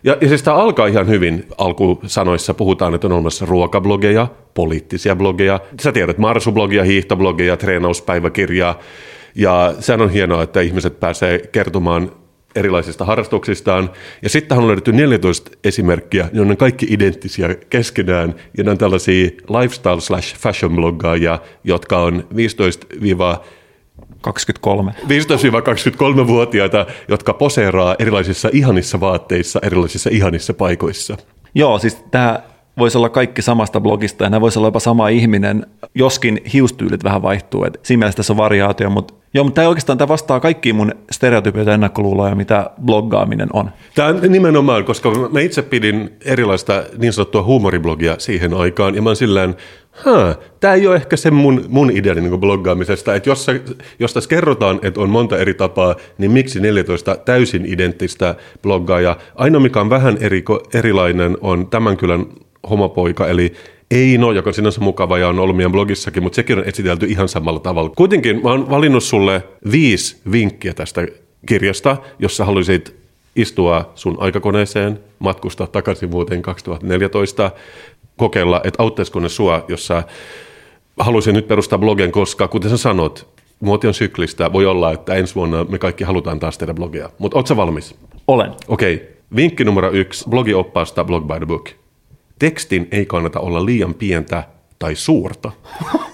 ja, 0.04 0.18
ja 0.22 0.28
siis 0.28 0.44
tämä 0.44 0.58
alkaa 0.58 0.88
ihan 0.88 1.08
hyvin 1.08 1.46
alkusanoissa. 1.58 2.54
Puhutaan, 2.54 2.96
että 2.96 3.08
on 3.08 3.14
olemassa 3.14 3.46
ruokablogeja, 3.46 4.28
poliittisia 4.54 5.16
blogeja. 5.16 5.60
Sä 5.82 5.92
tiedät, 5.92 6.18
marsublogia, 6.18 6.84
hiihtoblogeja, 6.84 7.58
treenauspäiväkirjaa. 7.58 8.80
Ja 9.36 9.74
sehän 9.80 10.02
on 10.02 10.10
hienoa, 10.10 10.44
että 10.44 10.62
ihmiset 10.62 11.00
pääsee 11.00 11.40
kertomaan 11.52 12.12
erilaisista 12.58 13.06
harrastuksistaan. 13.06 13.90
Ja 14.22 14.30
sitten 14.30 14.58
on 14.58 14.68
löydetty 14.68 14.92
14 14.92 15.52
esimerkkiä, 15.64 16.30
ne 16.34 16.42
on 16.42 16.58
kaikki 16.58 16.88
identtisiä 16.90 17.56
keskenään. 17.70 18.36
Ja 18.58 18.64
ne 18.64 18.72
on 18.72 18.78
tällaisia 18.78 19.30
lifestyle 19.60 20.02
slash 20.02 20.38
fashion 20.38 20.76
bloggaajia, 20.76 21.40
jotka 21.64 22.00
on 22.00 22.28
15- 22.34 23.46
23. 24.22 24.92
15-23-vuotiaita, 25.04 26.86
jotka 27.08 27.34
poseeraa 27.34 27.96
erilaisissa 28.00 28.50
ihanissa 28.54 29.00
vaatteissa, 29.00 29.60
erilaisissa 29.64 30.10
ihanissa 30.14 30.54
paikoissa. 30.54 31.18
Joo, 31.56 31.80
siis 31.80 31.98
tämä 32.12 32.40
voisi 32.78 32.98
olla 32.98 33.10
kaikki 33.10 33.42
samasta 33.42 33.82
blogista 33.82 34.24
ja 34.24 34.30
nämä 34.30 34.42
voisi 34.42 34.60
olla 34.60 34.68
jopa 34.68 34.80
sama 34.80 35.10
ihminen, 35.10 35.66
joskin 35.96 36.42
hiustyylit 36.54 37.04
vähän 37.04 37.22
vaihtuu. 37.22 37.64
Et 37.64 37.80
siinä 37.84 38.00
mielessä 38.00 38.18
tässä 38.18 38.34
on 38.34 38.38
variaatio, 38.38 38.90
mutta 38.90 39.14
joo, 39.34 39.44
mutta 39.44 39.56
tämä 39.56 39.68
oikeastaan 39.68 39.98
tämä 39.98 40.08
vastaa 40.08 40.40
kaikkiin 40.40 40.76
mun 40.76 40.92
stereotypioita 41.12 41.72
ja 41.72 41.74
ennakkoluuloja, 41.74 42.36
mitä 42.36 42.70
bloggaaminen 42.86 43.50
on. 43.54 43.70
Tämä 43.96 44.14
nimenomaan, 44.14 44.86
koska 44.86 45.12
mä 45.32 45.40
itse 45.40 45.62
pidin 45.62 46.10
erilaista 46.26 46.84
niin 46.98 47.14
sanottua 47.14 47.44
huumoriblogia 47.44 48.16
siihen 48.20 48.54
aikaan 48.54 48.96
ja 48.96 49.02
mä 49.02 49.10
oon 49.10 49.16
sillään, 49.16 49.56
tämä 50.60 50.74
ei 50.74 50.88
ole 50.88 50.96
ehkä 50.96 51.18
se 51.18 51.32
mun, 51.32 51.66
mun 51.68 51.92
idea 51.92 52.14
niin 52.14 52.40
bloggaamisesta, 52.40 53.16
että 53.16 53.30
jos, 53.30 53.48
jos 54.00 54.14
tässä 54.14 54.30
kerrotaan, 54.30 54.80
että 54.82 55.02
on 55.02 55.10
monta 55.10 55.38
eri 55.38 55.54
tapaa, 55.54 55.96
niin 56.18 56.32
miksi 56.32 56.60
14 56.60 57.16
täysin 57.16 57.66
identtistä 57.66 58.36
bloggaajaa? 58.62 59.18
Ainoa, 59.36 59.62
mikä 59.62 59.82
on 59.82 59.90
vähän 59.90 60.18
eri, 60.20 60.44
erilainen, 60.74 61.38
on 61.42 61.68
tämän 61.68 61.98
kylän 61.98 62.26
homopoika, 62.70 63.28
eli 63.28 63.54
Eino, 63.92 64.32
joka 64.32 64.50
on 64.50 64.54
sinänsä 64.54 64.82
mukava 64.82 65.18
ja 65.18 65.28
on 65.28 65.40
ollut 65.40 65.56
meidän 65.56 65.72
blogissakin, 65.72 66.24
mutta 66.24 66.36
sekin 66.36 66.58
on 66.58 66.64
esitelty 66.64 67.06
ihan 67.06 67.30
samalla 67.30 67.60
tavalla. 67.60 67.90
Kuitenkin 67.96 68.44
mä 68.44 68.50
oon 68.50 68.70
valinnut 68.70 69.04
sulle 69.04 69.44
viisi 69.72 70.18
vinkkiä 70.32 70.74
tästä 70.74 71.08
kirjasta, 71.46 71.98
jos 72.20 72.38
sä 72.38 72.46
haluaisit 72.46 72.96
istua 73.36 73.92
sun 73.96 74.18
aikakoneeseen, 74.20 75.00
matkustaa 75.20 75.68
takaisin 75.68 76.12
vuoteen 76.12 76.42
2014, 76.42 77.52
kokeilla, 78.18 78.62
että 78.64 78.84
auttaisiko 78.84 79.20
ne 79.20 79.30
sua, 79.30 79.66
jos 79.68 79.88
sä 79.88 80.04
haluaisin 81.00 81.36
nyt 81.36 81.48
perustaa 81.48 81.80
blogen, 81.80 82.12
koska 82.12 82.48
kuten 82.48 82.70
sä 82.70 82.78
sanot, 82.78 83.28
muoti 83.60 83.88
on 83.88 83.94
syklistä, 83.94 84.54
voi 84.54 84.66
olla, 84.66 84.92
että 84.92 85.14
ensi 85.14 85.36
vuonna 85.36 85.64
me 85.64 85.80
kaikki 85.80 86.04
halutaan 86.04 86.40
taas 86.40 86.58
tehdä 86.58 86.74
blogia. 86.74 87.10
Mutta 87.18 87.38
ootko 87.38 87.56
valmis? 87.56 87.96
Olen. 88.28 88.52
Okei, 88.68 88.96
okay. 88.96 89.08
Vinkki 89.36 89.64
numero 89.64 89.92
yksi 89.92 90.30
blogioppaasta 90.30 91.04
Blog 91.04 91.28
by 91.28 91.34
the 91.38 91.46
Book. 91.46 91.70
Tekstin 92.40 92.88
ei 92.92 93.06
kannata 93.06 93.40
olla 93.40 93.66
liian 93.66 93.94
pientä 93.94 94.44
tai 94.80 94.96
suurta. 94.96 95.52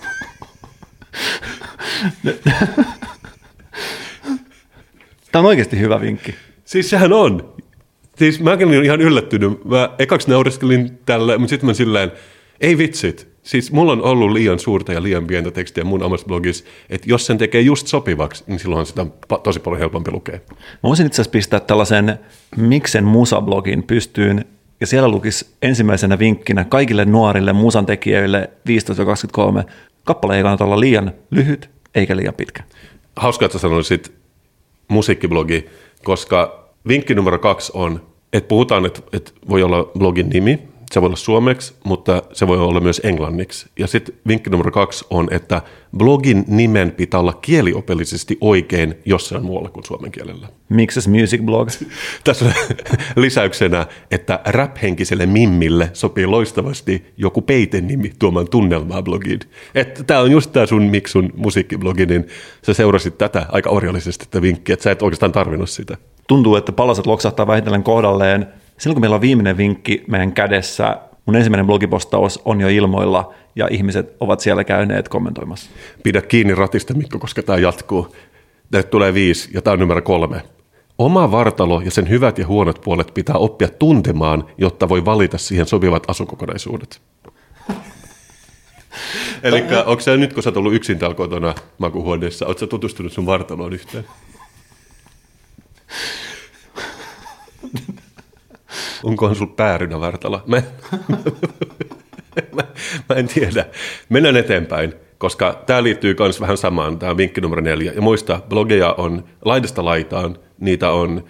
Tämä 5.31 5.39
on 5.41 5.45
oikeasti 5.45 5.79
hyvä 5.79 6.01
vinkki. 6.01 6.35
Siis 6.65 6.89
sehän 6.89 7.13
on. 7.13 7.53
Siis 8.17 8.39
mäkin 8.39 8.67
olin 8.67 8.85
ihan 8.85 9.01
yllättynyt. 9.01 9.65
Mä 9.65 9.89
ekaksi 9.99 10.29
naureskelin 10.29 10.99
tälle, 11.05 11.37
mutta 11.37 11.49
sitten 11.49 11.67
mä 11.67 11.73
silleen, 11.73 12.11
ei 12.61 12.77
vitsit. 12.77 13.33
Siis 13.43 13.71
mulla 13.71 13.91
on 13.91 14.03
ollut 14.03 14.31
liian 14.31 14.59
suurta 14.59 14.93
ja 14.93 15.03
liian 15.03 15.27
pientä 15.27 15.51
tekstiä 15.51 15.83
mun 15.83 16.03
omassa 16.03 16.27
blogissa, 16.27 16.65
että 16.89 17.09
jos 17.09 17.25
sen 17.25 17.37
tekee 17.37 17.61
just 17.61 17.87
sopivaksi, 17.87 18.43
niin 18.47 18.59
silloin 18.59 18.85
sitä 18.85 19.01
on 19.01 19.13
tosi 19.43 19.59
paljon 19.59 19.79
helpompi 19.79 20.11
lukea. 20.11 20.39
Mä 20.49 20.57
voisin 20.83 21.05
itse 21.05 21.15
asiassa 21.21 21.31
pistää 21.31 21.59
tällaisen 21.59 22.19
Miksen 22.57 23.03
musablogin 23.03 23.83
pystyyn, 23.83 24.45
ja 24.83 24.87
siellä 24.87 25.09
lukisi 25.09 25.45
ensimmäisenä 25.61 26.19
vinkkinä 26.19 26.63
kaikille 26.63 27.05
nuorille 27.05 27.53
musan 27.53 27.85
tekijöille 27.85 28.49
15-23. 29.61 29.63
Kappale 30.03 30.37
ei 30.37 30.43
kannata 30.43 30.63
olla 30.63 30.79
liian 30.79 31.11
lyhyt 31.31 31.69
eikä 31.95 32.15
liian 32.15 32.33
pitkä. 32.33 32.63
Hauska, 33.15 33.45
että 33.45 33.57
sanoisit 33.57 34.13
musiikkiblogi, 34.87 35.69
koska 36.03 36.69
vinkki 36.87 37.15
numero 37.15 37.39
kaksi 37.39 37.71
on, 37.75 38.01
että 38.33 38.47
puhutaan, 38.47 38.85
että, 38.85 39.01
että 39.13 39.31
voi 39.49 39.63
olla 39.63 39.91
blogin 39.99 40.29
nimi, 40.29 40.59
se 40.93 41.01
voi 41.01 41.07
olla 41.07 41.15
suomeksi, 41.15 41.73
mutta 41.83 42.23
se 42.33 42.47
voi 42.47 42.57
olla 42.57 42.79
myös 42.79 43.01
englanniksi. 43.03 43.67
Ja 43.79 43.87
sitten 43.87 44.15
vinkki 44.27 44.49
numero 44.49 44.71
kaksi 44.71 45.05
on, 45.09 45.27
että 45.31 45.61
blogin 45.97 46.43
nimen 46.47 46.91
pitää 46.91 47.19
olla 47.19 47.33
kieliopillisesti 47.33 48.37
oikein 48.41 48.95
jossain 49.05 49.45
muualla 49.45 49.69
kuin 49.69 49.83
suomen 49.83 50.11
kielellä. 50.11 50.47
Mikses 50.69 51.07
Music 51.07 51.41
Blog. 51.41 51.69
Tässä 52.23 52.53
lisäyksenä, 53.15 53.85
että 54.11 54.39
rap-henkiselle 54.45 55.25
mimmille 55.25 55.89
sopii 55.93 56.25
loistavasti 56.25 57.05
joku 57.17 57.41
peitenimi 57.41 58.11
tuomaan 58.19 58.49
tunnelmaa 58.49 59.01
blogiin. 59.01 59.39
Että 59.75 60.03
tämä 60.03 60.19
on 60.19 60.31
just 60.31 60.51
tämä 60.51 60.65
sun 60.65 60.83
Miksun 60.83 61.33
musiikkiblogi, 61.35 62.05
niin 62.05 62.27
sä 62.65 62.73
seurasit 62.73 63.17
tätä 63.17 63.45
aika 63.49 63.69
orjallisesti 63.69 64.25
tätä 64.25 64.41
vinkkiä, 64.41 64.73
että 64.73 64.83
sä 64.83 64.91
et 64.91 65.01
oikeastaan 65.01 65.31
tarvinnut 65.31 65.69
sitä. 65.69 65.97
Tuntuu, 66.27 66.55
että 66.55 66.71
palaset 66.71 67.05
loksahtaa 67.05 67.47
vähitellen 67.47 67.83
kohdalleen. 67.83 68.62
Silloin 68.77 68.95
kun 68.95 69.01
meillä 69.01 69.15
on 69.15 69.21
viimeinen 69.21 69.57
vinkki 69.57 70.03
meidän 70.07 70.31
kädessä, 70.31 70.97
mun 71.25 71.35
ensimmäinen 71.35 71.65
blogipostaus 71.65 72.41
on 72.45 72.61
jo 72.61 72.67
ilmoilla 72.67 73.33
ja 73.55 73.67
ihmiset 73.71 74.15
ovat 74.19 74.39
siellä 74.39 74.63
käyneet 74.63 75.09
kommentoimassa. 75.09 75.71
Pidä 76.03 76.21
kiinni 76.21 76.55
ratista, 76.55 76.93
Mikko, 76.93 77.19
koska 77.19 77.43
tämä 77.43 77.59
jatkuu. 77.59 78.15
Näitä 78.71 78.89
tulee 78.89 79.13
viisi 79.13 79.49
ja 79.53 79.61
tämä 79.61 79.73
on 79.73 79.79
numero 79.79 80.01
kolme. 80.01 80.41
Oma 80.97 81.31
vartalo 81.31 81.81
ja 81.81 81.91
sen 81.91 82.09
hyvät 82.09 82.37
ja 82.37 82.47
huonot 82.47 82.81
puolet 82.81 83.11
pitää 83.13 83.35
oppia 83.35 83.67
tuntemaan, 83.67 84.45
jotta 84.57 84.89
voi 84.89 85.05
valita 85.05 85.37
siihen 85.37 85.65
sopivat 85.65 86.09
asukokonaisuudet. 86.09 87.01
Eli 89.43 89.63
onko 89.85 90.01
se 90.01 90.17
nyt, 90.17 90.33
kun 90.33 90.43
sä 90.43 90.49
oot 90.49 90.57
ollut 90.57 90.73
yksin 90.73 90.99
täällä 90.99 91.15
kotona 91.15 91.55
makuhuoneessa, 91.77 92.45
oot 92.45 92.59
sä 92.59 92.67
tutustunut 92.67 93.13
sun 93.13 93.25
vartaloon 93.25 93.73
yhteen? 93.73 94.05
Onkohan 99.03 99.35
sulla 99.35 99.53
päärynä 99.55 99.99
vartalo? 99.99 100.41
Mä, 100.45 100.57
mä, 102.55 102.63
mä 103.09 103.15
en 103.15 103.27
tiedä. 103.27 103.65
Mennään 104.09 104.37
eteenpäin, 104.37 104.93
koska 105.17 105.63
tämä 105.65 105.83
liittyy 105.83 106.15
myös 106.19 106.41
vähän 106.41 106.57
samaan, 106.57 106.99
tämä 106.99 107.17
vinkki 107.17 107.41
numero 107.41 107.61
neljä. 107.61 107.91
Ja 107.95 108.01
muista, 108.01 108.39
blogeja 108.49 108.93
on 108.93 109.23
laidasta 109.45 109.85
laitaan, 109.85 110.37
niitä 110.59 110.91
on 110.91 111.23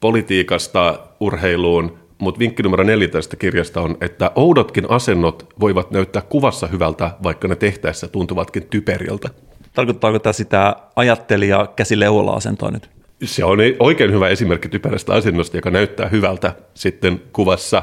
politiikasta 0.00 0.98
urheiluun, 1.20 1.98
mutta 2.18 2.38
vinkki 2.38 2.62
numero 2.62 2.84
neljä 2.84 3.08
tästä 3.08 3.36
kirjasta 3.36 3.80
on, 3.80 3.96
että 4.00 4.30
oudotkin 4.34 4.90
asennot 4.90 5.46
voivat 5.60 5.90
näyttää 5.90 6.22
kuvassa 6.22 6.66
hyvältä, 6.66 7.10
vaikka 7.22 7.48
ne 7.48 7.56
tehtäessä 7.56 8.08
tuntuvatkin 8.08 8.66
typeriltä. 8.70 9.28
Tarkoittaako 9.72 10.18
tämä 10.18 10.32
sitä 10.32 10.76
ajattelija 10.96 11.66
käsi 11.76 11.94
asentoa 12.34 12.70
nyt? 12.70 12.99
Se 13.24 13.44
on 13.44 13.58
oikein 13.78 14.12
hyvä 14.12 14.28
esimerkki 14.28 14.68
typerästä 14.68 15.14
asennosta, 15.14 15.56
joka 15.56 15.70
näyttää 15.70 16.08
hyvältä 16.08 16.54
sitten 16.74 17.22
kuvassa. 17.32 17.82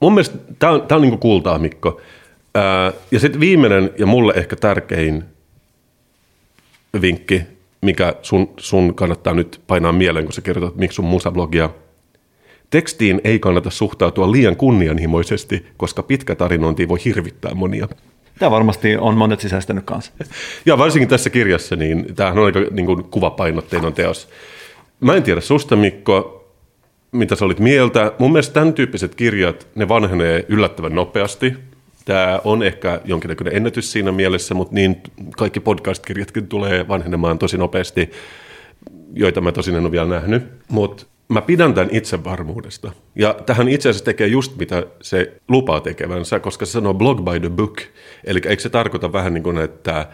Mun 0.00 0.14
mielestä 0.14 0.38
tämä 0.58 0.72
on, 0.72 0.82
tää 0.82 0.96
on 0.96 1.02
niin 1.02 1.18
kultaa, 1.18 1.58
Mikko. 1.58 2.00
Ää, 2.54 2.92
ja 3.10 3.20
sitten 3.20 3.40
viimeinen 3.40 3.90
ja 3.98 4.06
mulle 4.06 4.32
ehkä 4.36 4.56
tärkein 4.56 5.24
vinkki, 7.00 7.42
mikä 7.82 8.14
sun, 8.22 8.50
sun 8.56 8.94
kannattaa 8.94 9.34
nyt 9.34 9.60
painaa 9.66 9.92
mieleen, 9.92 10.24
kun 10.24 10.32
sä 10.32 10.40
kirjoitat 10.40 10.76
miksi 10.76 10.96
sun 10.96 11.04
musablogia. 11.04 11.70
Tekstiin 12.70 13.20
ei 13.24 13.38
kannata 13.38 13.70
suhtautua 13.70 14.32
liian 14.32 14.56
kunnianhimoisesti, 14.56 15.66
koska 15.76 16.02
pitkä 16.02 16.34
tarinointi 16.34 16.88
voi 16.88 16.98
hirvittää 17.04 17.54
monia. 17.54 17.88
Tämä 18.38 18.50
varmasti 18.50 18.96
on 18.96 19.16
monet 19.16 19.40
sisäistänyt 19.40 19.84
kanssa. 19.84 20.12
Ja 20.66 20.78
varsinkin 20.78 21.08
tässä 21.08 21.30
kirjassa, 21.30 21.76
niin 21.76 22.14
tämähän 22.14 22.38
on 22.38 22.44
aika 22.44 22.60
niin 22.70 22.86
kuin 22.86 23.04
kuvapainotteinen 23.04 23.92
teos. 23.92 24.28
Mä 25.00 25.14
en 25.14 25.22
tiedä 25.22 25.40
susta, 25.40 25.76
Mikko, 25.76 26.48
mitä 27.12 27.36
sä 27.36 27.44
olit 27.44 27.60
mieltä. 27.60 28.12
Mun 28.18 28.32
mielestä 28.32 28.54
tämän 28.54 28.74
tyyppiset 28.74 29.14
kirjat, 29.14 29.66
ne 29.74 29.88
vanhenee 29.88 30.44
yllättävän 30.48 30.94
nopeasti. 30.94 31.54
Tämä 32.04 32.40
on 32.44 32.62
ehkä 32.62 33.00
jonkinnäköinen 33.04 33.56
ennätys 33.56 33.92
siinä 33.92 34.12
mielessä, 34.12 34.54
mutta 34.54 34.74
niin 34.74 35.02
kaikki 35.36 35.60
podcast-kirjatkin 35.60 36.46
tulee 36.46 36.88
vanhenemaan 36.88 37.38
tosi 37.38 37.58
nopeasti, 37.58 38.10
joita 39.14 39.40
mä 39.40 39.52
tosin 39.52 39.74
en 39.74 39.82
ole 39.82 39.90
vielä 39.90 40.08
nähnyt. 40.08 40.42
Mutta 40.68 41.06
mä 41.32 41.42
pidän 41.42 41.74
tämän 41.74 41.88
itsevarmuudesta. 41.92 42.92
Ja 43.14 43.34
tähän 43.46 43.68
itse 43.68 43.88
asiassa 43.88 44.04
tekee 44.04 44.26
just 44.26 44.56
mitä 44.56 44.86
se 45.02 45.32
lupaa 45.48 45.80
tekevänsä, 45.80 46.40
koska 46.40 46.66
se 46.66 46.72
sanoo 46.72 46.94
blog 46.94 47.20
by 47.24 47.40
the 47.40 47.50
book. 47.50 47.80
Eli 48.24 48.40
eikö 48.46 48.62
se 48.62 48.68
tarkoita 48.68 49.12
vähän 49.12 49.34
niin 49.34 49.44
kuin, 49.44 49.58
että 49.58 50.06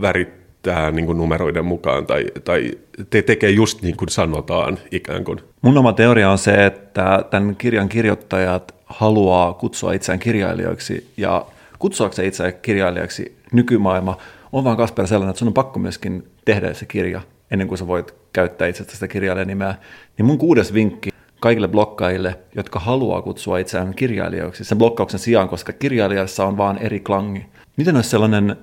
värittää 0.00 0.90
niin 0.90 1.06
kuin 1.06 1.18
numeroiden 1.18 1.64
mukaan 1.64 2.06
tai, 2.06 2.26
tai 2.44 2.70
te 3.10 3.22
tekee 3.22 3.50
just 3.50 3.82
niin 3.82 3.96
kuin 3.96 4.08
sanotaan 4.08 4.78
ikään 4.90 5.24
kuin. 5.24 5.40
Mun 5.62 5.78
oma 5.78 5.92
teoria 5.92 6.30
on 6.30 6.38
se, 6.38 6.66
että 6.66 7.24
tämän 7.30 7.56
kirjan 7.56 7.88
kirjoittajat 7.88 8.74
haluaa 8.84 9.54
kutsua 9.54 9.92
itseään 9.92 10.18
kirjailijoiksi 10.18 11.10
ja 11.16 11.46
kutsuakseen 11.78 12.28
itseään 12.28 12.52
kirjailijaksi 12.62 13.36
nykymaailma 13.52 14.16
on 14.52 14.64
vaan 14.64 14.76
Kasper 14.76 15.06
sellainen, 15.06 15.30
että 15.30 15.38
sun 15.38 15.48
on 15.48 15.54
pakko 15.54 15.78
myöskin 15.78 16.28
tehdä 16.44 16.74
se 16.74 16.86
kirja 16.86 17.20
ennen 17.50 17.68
kuin 17.68 17.78
sä 17.78 17.86
voit 17.86 18.14
käyttää 18.32 18.68
itse 18.68 18.84
sitä 18.84 19.08
kirjailijanimeä. 19.08 19.74
Niin 20.18 20.26
mun 20.26 20.38
kuudes 20.38 20.74
vinkki 20.74 21.10
kaikille 21.40 21.68
blokkaajille, 21.68 22.38
jotka 22.54 22.78
haluaa 22.78 23.22
kutsua 23.22 23.58
itseään 23.58 23.94
kirjailijoiksi 23.94 24.64
sen 24.64 24.78
blokkauksen 24.78 25.20
sijaan, 25.20 25.48
koska 25.48 25.72
kirjailijassa 25.72 26.44
on 26.46 26.56
vaan 26.56 26.78
eri 26.78 27.00
klangi. 27.00 27.46
Miten 27.76 27.96
olisi 27.96 28.10
sellainen 28.10 28.56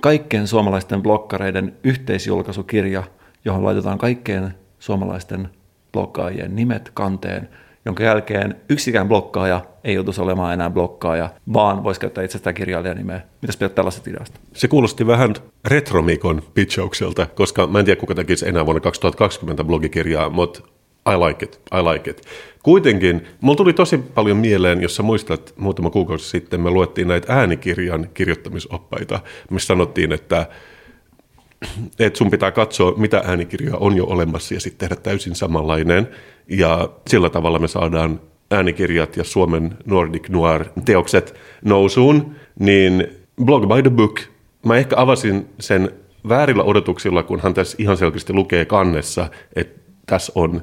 kaikkien 0.00 0.46
suomalaisten 0.48 1.02
blokkareiden 1.02 1.76
yhteisjulkaisukirja, 1.84 3.02
johon 3.44 3.64
laitetaan 3.64 3.98
kaikkien 3.98 4.54
suomalaisten 4.78 5.48
blokkaajien 5.92 6.56
nimet 6.56 6.90
kanteen, 6.94 7.48
jonka 7.86 8.02
jälkeen 8.02 8.56
yksikään 8.68 9.08
blokkaaja 9.08 9.60
ei 9.84 9.94
joutuisi 9.94 10.20
olemaan 10.20 10.54
enää 10.54 10.70
blokkaaja, 10.70 11.30
vaan 11.52 11.84
voisi 11.84 12.00
käyttää 12.00 12.24
itse 12.24 12.38
sitä 12.38 12.52
kirjailijanimeä. 12.52 13.20
Mitäs 13.42 13.56
pidät 13.56 13.74
tällaisesta 13.74 14.10
ideasta? 14.10 14.40
Se 14.54 14.68
kuulosti 14.68 15.06
vähän 15.06 15.34
retromikon 15.64 16.42
pitchaukselta, 16.54 17.26
koska 17.26 17.66
mä 17.66 17.78
en 17.78 17.84
tiedä 17.84 18.00
kuka 18.00 18.14
tekisi 18.14 18.48
enää 18.48 18.66
vuonna 18.66 18.80
2020 18.80 19.64
blogikirjaa, 19.64 20.30
mutta 20.30 20.60
I 21.08 21.16
like 21.16 21.44
it, 21.44 21.60
I 21.72 21.82
like 21.92 22.10
it. 22.10 22.22
Kuitenkin, 22.62 23.26
mulla 23.40 23.56
tuli 23.56 23.72
tosi 23.72 23.98
paljon 23.98 24.36
mieleen, 24.36 24.82
jos 24.82 24.96
sä 24.96 25.02
muistat, 25.02 25.54
muutama 25.56 25.90
kuukausi 25.90 26.28
sitten 26.28 26.60
me 26.60 26.70
luettiin 26.70 27.08
näitä 27.08 27.34
äänikirjan 27.34 28.08
kirjoittamisoppaita, 28.14 29.20
missä 29.50 29.66
sanottiin, 29.66 30.12
että 30.12 30.46
että 31.98 32.18
sun 32.18 32.30
pitää 32.30 32.50
katsoa, 32.50 32.94
mitä 32.96 33.22
äänikirjoja 33.26 33.76
on 33.76 33.96
jo 33.96 34.04
olemassa 34.04 34.54
ja 34.54 34.60
sitten 34.60 34.88
tehdä 34.88 35.02
täysin 35.02 35.34
samanlainen. 35.34 36.08
Ja 36.48 36.88
sillä 37.06 37.30
tavalla 37.30 37.58
me 37.58 37.68
saadaan 37.68 38.20
äänikirjat 38.50 39.16
ja 39.16 39.24
Suomen 39.24 39.76
Nordic 39.84 40.28
Noir-teokset 40.28 41.34
nousuun, 41.64 42.34
niin 42.58 43.06
Blog 43.44 43.68
by 43.68 43.82
the 43.82 43.90
Book, 43.90 44.20
mä 44.66 44.76
ehkä 44.76 44.96
avasin 44.98 45.48
sen 45.60 45.90
väärillä 46.28 46.62
odotuksilla, 46.62 47.22
kun 47.22 47.40
hän 47.40 47.54
tässä 47.54 47.76
ihan 47.80 47.96
selkeästi 47.96 48.32
lukee 48.32 48.64
kannessa, 48.64 49.26
että 49.56 49.80
tässä 50.06 50.32
on 50.34 50.62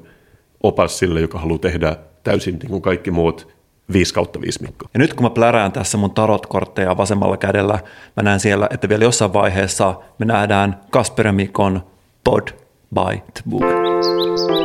opas 0.64 1.00
sille, 1.00 1.22
joka 1.22 1.40
haluaa 1.40 1.60
tehdä 1.60 1.96
täysin 2.24 2.60
niin 2.60 2.70
kuin 2.70 2.82
kaikki 2.82 3.12
muut 3.12 3.54
5 3.94 4.14
kautta 4.14 4.42
5 4.42 4.62
Mikko. 4.62 4.86
Ja 4.94 5.00
nyt 5.00 5.14
kun 5.14 5.26
mä 5.26 5.30
plärään 5.30 5.72
tässä 5.72 5.98
mun 5.98 6.12
tarotkortteja 6.12 6.98
vasemmalla 6.98 7.38
kädellä, 7.38 7.80
mä 8.18 8.24
näen 8.24 8.40
siellä, 8.40 8.68
että 8.72 8.90
vielä 8.90 9.04
jossain 9.04 9.34
vaiheessa 9.34 9.96
me 10.20 10.26
nähdään 10.26 10.80
Kasper 10.90 11.32
Mikon 11.32 11.82
Pod 12.24 12.48
by 12.96 13.22
the 13.34 13.44
Book. 13.50 14.63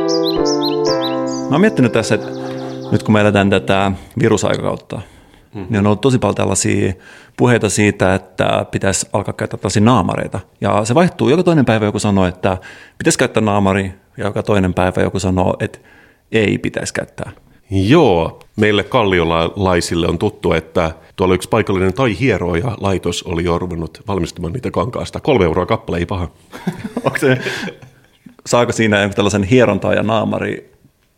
Mä 1.49 1.55
oon 1.55 1.61
miettinyt 1.61 1.91
tässä, 1.91 2.15
että 2.15 2.27
nyt 2.91 3.03
kun 3.03 3.13
me 3.13 3.21
eletään 3.21 3.49
tätä 3.49 3.91
virusaikakautta, 4.19 4.95
mm-hmm. 4.95 5.65
niin 5.69 5.79
on 5.79 5.87
ollut 5.87 6.01
tosi 6.01 6.19
paljon 6.19 6.35
tällaisia 6.35 6.93
puheita 7.37 7.69
siitä, 7.69 8.15
että 8.15 8.65
pitäisi 8.71 9.07
alkaa 9.13 9.33
käyttää 9.33 9.57
tällaisia 9.57 9.81
naamareita. 9.81 10.39
Ja 10.61 10.85
se 10.85 10.95
vaihtuu. 10.95 11.29
Joka 11.29 11.43
toinen 11.43 11.65
päivä 11.65 11.85
joku 11.85 11.99
sanoo, 11.99 12.25
että 12.25 12.57
pitäisi 12.97 13.19
käyttää 13.19 13.43
naamari, 13.43 13.93
ja 14.17 14.25
joka 14.25 14.43
toinen 14.43 14.73
päivä 14.73 15.01
joku 15.01 15.19
sanoo, 15.19 15.55
että 15.59 15.79
ei 16.31 16.57
pitäisi 16.57 16.93
käyttää. 16.93 17.31
Joo, 17.71 18.39
meille 18.55 18.83
kalliolaisille 18.83 20.07
on 20.07 20.17
tuttu, 20.17 20.53
että 20.53 20.91
tuolla 21.15 21.35
yksi 21.35 21.49
paikallinen 21.49 21.93
tai 21.93 22.19
hieroja 22.19 22.77
laitos 22.79 23.23
oli 23.23 23.43
jo 23.43 23.59
ruvennut 23.59 24.01
valmistamaan 24.07 24.53
niitä 24.53 24.71
kankaasta. 24.71 25.19
Kolme 25.19 25.45
euroa 25.45 25.65
kappale, 25.65 25.97
ei 25.97 26.05
paha. 26.05 26.27
Onko 27.05 27.17
se, 27.17 27.37
saako 28.45 28.71
siinä 28.71 28.99
jonkun 28.99 29.15
tällaisen 29.15 29.43
hierontaa 29.43 29.93
ja 29.93 30.03
naamari 30.03 30.68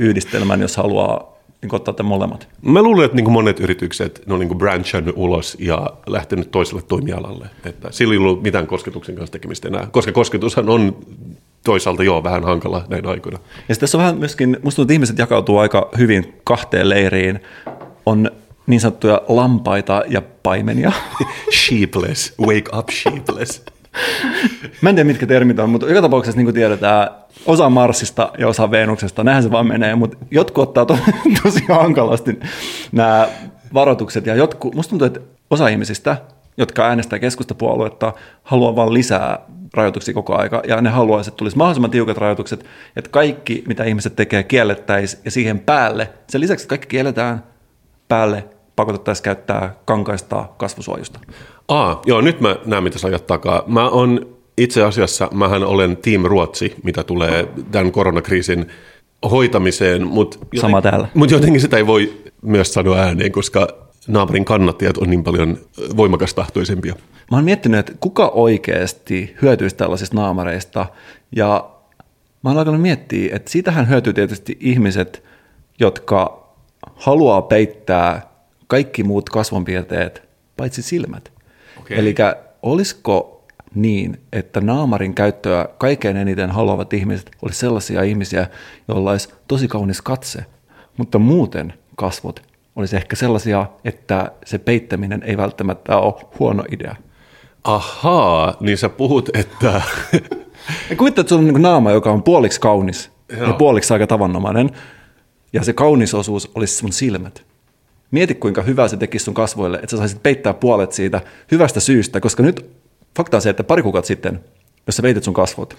yhdistelmän, 0.02 0.62
jos 0.62 0.78
haluaa 0.78 1.32
niin 1.62 1.76
ottaa 1.76 1.93
te 1.93 2.04
molemmat? 2.04 2.47
Mä 2.62 2.82
luulen, 2.82 3.06
että 3.06 3.16
niin 3.16 3.32
monet 3.32 3.60
yritykset 3.60 4.24
ne 4.26 4.34
on 4.34 4.39
niin 4.39 4.58
branchannut 4.58 5.16
ulos 5.18 5.58
ja 5.60 5.89
lähtenyt 6.08 6.52
toiselle 6.52 6.82
toimialalle. 6.82 7.47
Että 7.66 7.91
sillä 7.91 8.14
ei 8.14 8.18
ollut 8.18 8.43
mitään 8.43 8.68
kosketuksen 8.68 9.16
kanssa 9.16 9.32
tekemistä 9.32 9.68
enää, 9.68 9.88
koska 9.91 10.12
kosketushan 10.12 10.70
on 10.70 10.95
toisaalta 11.64 12.04
joo 12.04 12.24
vähän 12.24 12.43
hankala 12.43 12.86
näin 12.89 13.06
aikoina. 13.06 13.39
Ja 13.70 13.76
tässä 13.76 13.97
on 13.97 13.99
vähän 13.99 14.18
myöskin, 14.18 14.49
musta 14.49 14.76
tuntuu, 14.76 14.84
että 14.84 14.93
ihmiset 14.93 15.18
jakautuu 15.18 15.58
aika 15.58 15.89
hyvin 15.97 16.34
kahteen 16.43 16.89
leiriin. 16.89 17.39
On 18.06 18.32
niin 18.68 18.82
sanottuja 18.82 19.22
lampaita 19.28 20.04
ja 20.08 20.22
paimenia. 20.43 20.91
sheepless, 21.68 22.34
wake 22.39 22.78
up 22.78 22.89
sheepless. 22.89 23.64
Mä 24.82 24.89
en 24.89 24.96
tiedä, 24.96 25.08
mitkä 25.08 25.28
termit 25.28 25.60
on, 25.60 25.70
mutta 25.70 25.88
joka 25.88 26.02
tapauksessa 26.02 26.38
niin 26.38 26.46
kuin 26.46 26.56
tiedetään, 26.56 27.08
osa 27.46 27.70
Marsista 27.70 28.32
ja 28.38 28.48
osa 28.48 28.72
Venuksesta, 28.72 29.24
näinhän 29.24 29.44
se 29.44 29.52
vaan 29.52 29.68
menee, 29.68 29.96
mutta 29.96 30.18
jotkut 30.32 30.64
ottaa 30.64 30.86
to, 30.86 30.98
tosi 31.44 31.66
hankalasti 31.70 32.39
nämä 32.92 33.28
varoitukset, 33.74 34.26
ja 34.26 34.36
jotkut, 34.36 34.76
musta 34.76 34.89
tuntuu, 34.89 35.06
että 35.06 35.20
osa 35.50 35.68
ihmisistä, 35.68 36.18
jotka 36.58 36.88
äänestää 36.88 37.20
keskustapuoluetta, 37.20 38.14
haluaa 38.44 38.76
vaan 38.76 38.94
lisää 38.94 39.39
rajoituksia 39.74 40.14
koko 40.14 40.36
aika, 40.36 40.62
ja 40.68 40.82
ne 40.82 40.89
haluaisi, 40.89 41.30
että 41.30 41.38
tulisi 41.38 41.58
mahdollisimman 41.58 41.92
tiukat 41.92 42.18
rajoitukset, 42.18 42.66
että 42.96 43.10
kaikki, 43.10 43.64
mitä 43.68 43.84
ihmiset 43.84 44.16
tekee, 44.16 44.44
kiellettäisiin, 44.44 45.22
ja 45.26 45.32
siihen 45.32 45.60
päälle, 45.60 46.10
sen 46.28 46.42
lisäksi, 46.42 46.64
että 46.64 46.70
kaikki 46.70 46.88
kielletään, 46.88 47.44
päälle 48.08 48.44
pakotettaisiin 48.82 49.24
käyttää 49.24 49.76
kankaista 49.86 50.46
kasvusuojusta. 50.58 51.20
Aa, 51.68 52.02
joo, 52.06 52.22
nyt 52.22 52.42
mä 52.42 52.56
näen, 52.66 52.84
mitä 52.84 53.00
sä 53.00 53.08
ajat 53.08 53.28
takaa. 53.28 53.64
Mä 53.68 53.90
on 53.90 54.28
itse 54.58 54.84
asiassa, 54.84 55.30
mähän 55.34 55.64
olen 55.64 55.98
Team 55.98 56.24
Ruotsi, 56.24 56.76
mitä 56.84 57.04
tulee 57.04 57.48
tämän 57.72 57.92
koronakriisin 57.92 58.68
hoitamiseen. 59.32 60.08
Mutta 60.08 60.38
joten, 60.42 60.60
Sama 60.60 60.82
täällä. 60.82 61.08
Mutta 61.14 61.36
jotenkin 61.36 61.62
sitä 61.62 61.78
ei 61.78 61.88
voi 61.88 62.14
myös 62.42 62.74
sanoa 62.74 62.98
ääneen, 62.98 63.32
koska 63.32 63.68
naapurin 64.08 64.46
kannattajat 64.46 64.98
on 64.98 65.10
niin 65.10 65.24
paljon 65.24 65.58
voimakastahtoisempia. 65.98 66.96
Mä 67.32 67.38
oon 67.38 67.46
miettinyt, 67.46 67.80
että 67.80 67.94
kuka 68.00 68.28
oikeasti 68.28 69.36
hyötyisi 69.42 69.76
tällaisista 69.76 70.16
naamareista, 70.16 70.86
ja 71.36 71.70
mä 72.44 72.50
oon 72.50 72.60
alkanut 72.60 72.82
miettiä, 72.82 73.36
että 73.36 73.52
siitähän 73.52 73.90
hyötyy 73.90 74.14
tietysti 74.14 74.58
ihmiset, 74.60 75.24
jotka 75.80 76.48
haluaa 76.96 77.42
peittää 77.42 78.31
kaikki 78.72 79.03
muut 79.03 79.30
kasvonpiirteet, 79.30 80.30
paitsi 80.57 80.82
silmät. 80.82 81.32
Okay. 81.80 81.97
Eli 81.97 82.15
olisiko 82.61 83.45
niin, 83.76 84.22
että 84.32 84.61
naamarin 84.61 85.13
käyttöä 85.13 85.69
kaikkein 85.78 86.17
eniten 86.17 86.51
haluavat 86.51 86.93
ihmiset 86.93 87.32
olisi 87.41 87.59
sellaisia 87.59 88.03
ihmisiä, 88.03 88.47
joilla 88.88 89.11
olisi 89.11 89.30
tosi 89.47 89.67
kaunis 89.67 90.01
katse, 90.01 90.45
mutta 90.97 91.19
muuten 91.19 91.74
kasvot 91.95 92.41
olisi 92.76 92.95
ehkä 92.95 93.15
sellaisia, 93.15 93.65
että 93.86 94.32
se 94.45 94.57
peittäminen 94.57 95.24
ei 95.24 95.38
välttämättä 95.38 95.97
ole 95.97 96.13
huono 96.39 96.63
idea. 96.72 96.95
Ahaa, 97.63 98.57
niin 98.59 98.78
sä 98.78 98.89
puhut, 98.89 99.30
että... 99.34 99.82
Kuvittaa, 100.97 101.22
että 101.22 101.30
sulla 101.30 101.47
on 101.47 101.53
niin 101.53 101.61
naama, 101.61 101.91
joka 101.91 102.11
on 102.11 102.24
puoliksi 102.24 102.59
kaunis 102.59 103.11
Joo. 103.38 103.47
ja 103.47 103.53
puoliksi 103.53 103.93
aika 103.93 104.07
tavanomainen, 104.07 104.69
ja 105.53 105.63
se 105.63 105.74
kaunis 105.74 106.13
osuus 106.13 106.51
olisi 106.55 106.76
sun 106.76 106.91
silmät. 106.91 107.51
Mieti, 108.12 108.36
kuinka 108.36 108.62
hyvä 108.62 108.88
se 108.88 108.97
tekisi 108.97 109.26
sun 109.26 109.34
kasvoille, 109.34 109.78
että 109.78 109.88
sä 109.88 109.97
saisit 109.97 110.24
peittää 110.24 110.53
puolet 110.53 110.91
siitä 110.91 111.22
hyvästä 111.51 111.80
syystä, 111.80 112.20
koska 112.20 112.43
nyt 112.43 112.66
fakta 113.18 113.38
on 113.38 113.41
se, 113.41 113.49
että 113.49 113.64
pari 113.64 113.82
kuukautta 113.84 114.07
sitten, 114.07 114.39
jos 114.88 114.95
sä 114.95 115.01
peitit 115.01 115.24
sun 115.24 115.34
kasvot. 115.34 115.78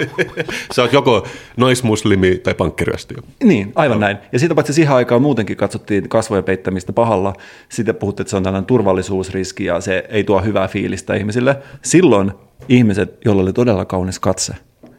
sä 0.74 0.82
oot 0.82 0.92
joko 0.92 1.26
naismuslimi 1.56 2.38
tai 2.38 2.54
pankkiryöstyjä. 2.54 3.22
Niin, 3.44 3.72
aivan 3.74 4.00
no. 4.00 4.06
näin. 4.06 4.16
Ja 4.32 4.38
siitä 4.38 4.54
paitsi 4.54 4.72
siihen 4.72 4.94
aikaan 4.94 5.22
muutenkin 5.22 5.56
katsottiin 5.56 6.08
kasvojen 6.08 6.44
peittämistä 6.44 6.92
pahalla. 6.92 7.32
Sitten 7.68 7.94
puhuttiin, 7.94 8.24
että 8.24 8.30
se 8.30 8.36
on 8.36 8.42
tällainen 8.42 8.66
turvallisuusriski 8.66 9.64
ja 9.64 9.80
se 9.80 10.04
ei 10.08 10.24
tuo 10.24 10.42
hyvää 10.42 10.68
fiilistä 10.68 11.14
ihmisille. 11.14 11.56
Silloin 11.82 12.32
ihmiset, 12.68 13.18
joilla 13.24 13.42
oli 13.42 13.52
todella 13.52 13.84
kaunis 13.84 14.18
katse, 14.18 14.54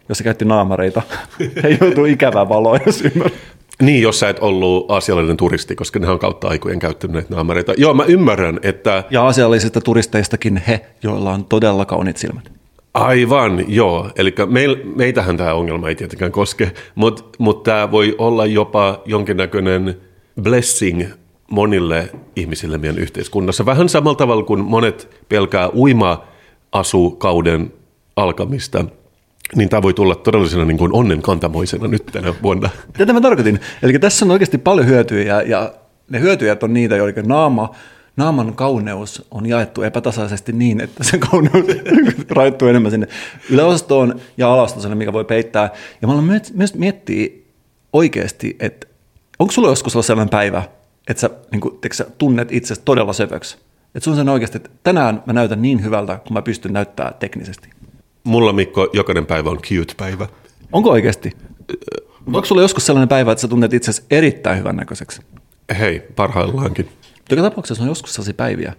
jos 0.10 0.18
se 0.18 0.24
käytti 0.24 0.46
naamareita, 0.46 1.02
he 1.64 1.78
joutuu 1.82 2.06
ikävään 2.06 2.50
valoon, 2.50 2.80
jos 2.86 3.02
ymmärrät. 3.02 3.57
Niin, 3.82 4.02
jos 4.02 4.20
sä 4.20 4.30
et 4.30 4.40
ollut 4.40 4.92
asiallinen 4.92 5.38
turisti, 5.38 5.76
koska 5.76 6.00
ne 6.00 6.10
on 6.10 6.20
kautta 6.20 6.48
aikojen 6.48 6.80
käyttäneet 6.80 7.30
naamareita. 7.30 7.74
Joo, 7.78 7.94
mä 7.94 8.04
ymmärrän, 8.04 8.60
että... 8.64 9.04
Ja 9.10 9.28
asiallisista 9.28 9.82
turisteistakin 9.82 10.62
he, 10.68 10.86
joilla 11.04 11.32
on 11.32 11.46
todella 11.46 11.86
kauniit 11.86 12.18
silmät. 12.18 12.52
Aivan, 12.94 13.66
joo. 13.68 14.10
Eli 14.16 14.36
meil, 14.46 14.76
meitähän 14.96 15.38
tämä 15.38 15.54
ongelma 15.54 15.90
ei 15.90 15.96
tietenkään 15.96 16.32
koske, 16.32 16.72
mutta 16.96 17.24
mut 17.38 17.64
tämä 17.64 17.92
voi 17.92 18.16
olla 18.18 18.46
jopa 18.46 19.02
jonkinnäköinen 19.06 19.98
blessing 20.42 21.06
monille 21.52 22.10
ihmisille 22.36 22.78
meidän 22.78 23.00
yhteiskunnassa. 23.00 23.66
Vähän 23.66 23.90
samalla 23.90 24.18
tavalla 24.18 24.44
kuin 24.44 24.66
monet 24.66 25.10
pelkää 25.30 25.70
uima-asukauden 25.70 27.74
alkamista– 28.16 28.86
niin 29.56 29.70
tämä 29.70 29.82
voi 29.82 29.94
tulla 29.94 30.16
todellisena 30.16 30.66
niin 30.66 30.78
kuin 30.78 30.94
onnenkantamoisena 30.94 31.88
nyt 31.88 32.06
tänä 32.06 32.34
vuonna. 32.44 32.70
Tätä 32.98 33.14
mä 33.14 33.22
tarkoitin. 33.22 33.60
Eli 33.84 34.00
tässä 34.00 34.26
on 34.26 34.32
oikeasti 34.32 34.58
paljon 34.58 34.88
hyötyjä 34.88 35.42
ja 35.42 35.74
ne 36.10 36.20
hyötyjät 36.20 36.64
on 36.64 36.74
niitä, 36.74 36.96
joiden 36.96 37.28
naama, 37.28 37.76
naaman 38.18 38.54
kauneus 38.54 39.28
on 39.32 39.46
jaettu 39.46 39.84
epätasaisesti 39.84 40.52
niin, 40.52 40.82
että 40.82 41.04
se 41.04 41.18
kauneus 41.18 41.66
rajoittuu 42.30 42.68
enemmän 42.68 42.92
sinne 42.92 43.08
yläosastoon 43.50 44.20
ja 44.38 44.54
alastoon, 44.54 44.98
mikä 44.98 45.14
voi 45.14 45.26
peittää. 45.26 45.70
Ja 46.02 46.08
mä 46.08 46.14
olen 46.14 46.42
myös 46.54 46.76
miettiä 46.76 47.28
oikeasti, 47.94 48.56
että 48.60 48.88
onko 49.40 49.52
sulla 49.52 49.70
joskus 49.70 49.96
ollut 49.96 50.06
sellainen 50.06 50.30
päivä, 50.30 50.64
että 51.08 51.22
sä, 51.22 51.30
niin 51.52 51.62
kuin, 51.62 51.80
sä 51.92 52.06
tunnet 52.18 52.52
itsestä 52.52 52.86
todella 52.86 53.14
söpöksi? 53.14 53.58
Että 53.96 54.04
sun 54.04 54.20
on 54.20 54.30
oikeasti, 54.30 54.58
että 54.58 54.70
tänään 54.84 55.24
mä 55.26 55.34
näytän 55.34 55.62
niin 55.62 55.84
hyvältä, 55.84 56.20
kun 56.28 56.34
mä 56.34 56.42
pystyn 56.42 56.74
näyttämään 56.74 57.14
teknisesti. 57.20 57.70
Mulla 58.28 58.54
Mikko, 58.54 58.90
jokainen 58.94 59.26
päivä 59.26 59.50
on 59.50 59.58
cute-päivä. 59.58 60.28
Onko 60.72 60.90
oikeasti? 60.90 61.32
Onko 62.26 62.46
sulla 62.46 62.62
joskus 62.62 62.86
sellainen 62.86 63.10
päivä, 63.10 63.32
että 63.32 63.42
sä 63.42 63.48
tunnet 63.48 63.74
itsesi 63.74 64.04
erittäin 64.10 64.60
hyvän 64.60 64.76
näköiseksi? 64.76 65.22
Hei, 65.80 66.00
parhaillaankin. 66.16 66.90
Joka 67.30 67.42
tapauksessa 67.42 67.84
on 67.84 67.90
joskus 67.90 68.14
sellaisia 68.14 68.34
päiviä, 68.34 68.74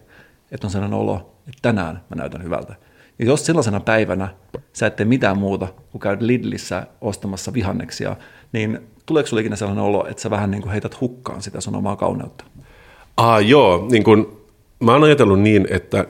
että 0.50 0.66
on 0.66 0.70
sellainen 0.70 0.98
olo, 0.98 1.32
että 1.48 1.58
tänään 1.62 2.02
mä 2.08 2.16
näytän 2.16 2.42
hyvältä. 2.42 2.74
Ja 3.18 3.24
jos 3.24 3.46
sellaisena 3.46 3.80
päivänä 3.80 4.28
sä 4.72 4.86
et 4.86 4.96
tee 4.96 5.06
mitään 5.06 5.38
muuta 5.38 5.68
kuin 5.92 6.00
käydä 6.00 6.26
Lidlissä 6.26 6.86
ostamassa 7.00 7.52
vihanneksia, 7.52 8.16
niin 8.52 8.78
tuleeko 9.06 9.26
sulla 9.26 9.40
ikinä 9.40 9.56
sellainen 9.56 9.84
olo, 9.84 10.06
että 10.06 10.22
sä 10.22 10.30
vähän 10.30 10.50
niin 10.50 10.62
kuin 10.62 10.72
heität 10.72 11.00
hukkaan 11.00 11.42
sitä 11.42 11.60
sun 11.60 11.76
omaa 11.76 11.96
kauneutta? 11.96 12.44
Ah, 13.16 13.46
joo, 13.46 13.88
niin 13.90 14.04
kun, 14.04 14.46
mä 14.80 14.92
oon 14.92 15.04
ajatellut 15.04 15.40
niin, 15.40 15.66
että 15.70 16.04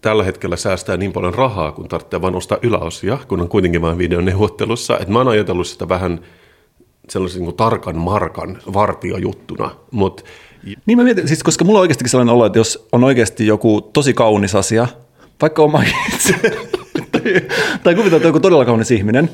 tällä 0.00 0.24
hetkellä 0.24 0.56
säästää 0.56 0.96
niin 0.96 1.12
paljon 1.12 1.34
rahaa, 1.34 1.72
kun 1.72 1.88
tarvitsee 1.88 2.22
vain 2.22 2.34
ostaa 2.34 2.58
yläosia, 2.62 3.18
kun 3.28 3.40
on 3.40 3.48
kuitenkin 3.48 3.82
vain 3.82 3.98
videoneuvottelussa. 3.98 4.98
Että 4.98 5.12
mä 5.12 5.18
oon 5.18 5.28
ajatellut 5.28 5.66
sitä 5.66 5.88
vähän 5.88 6.20
sellaisen 7.08 7.42
niin 7.42 7.56
tarkan 7.56 7.98
markan 7.98 8.58
vartiojuttuna. 8.74 9.70
Mut, 9.90 10.24
niin 10.86 10.98
mä 10.98 11.04
mietin, 11.04 11.28
siis 11.28 11.42
koska 11.42 11.64
mulla 11.64 11.78
on 11.78 11.80
oikeasti 11.80 12.08
sellainen 12.08 12.34
olo, 12.34 12.46
että 12.46 12.58
jos 12.58 12.88
on 12.92 13.04
oikeasti 13.04 13.46
joku 13.46 13.80
tosi 13.80 14.14
kaunis 14.14 14.54
asia, 14.54 14.86
vaikka 15.42 15.62
oma 15.62 15.82
itse, 16.14 16.34
tai, 17.12 17.22
tai 17.84 17.94
kuvitellaan, 17.94 18.16
että 18.16 18.28
joku 18.28 18.40
todella 18.40 18.64
kaunis 18.64 18.90
ihminen, 18.90 19.30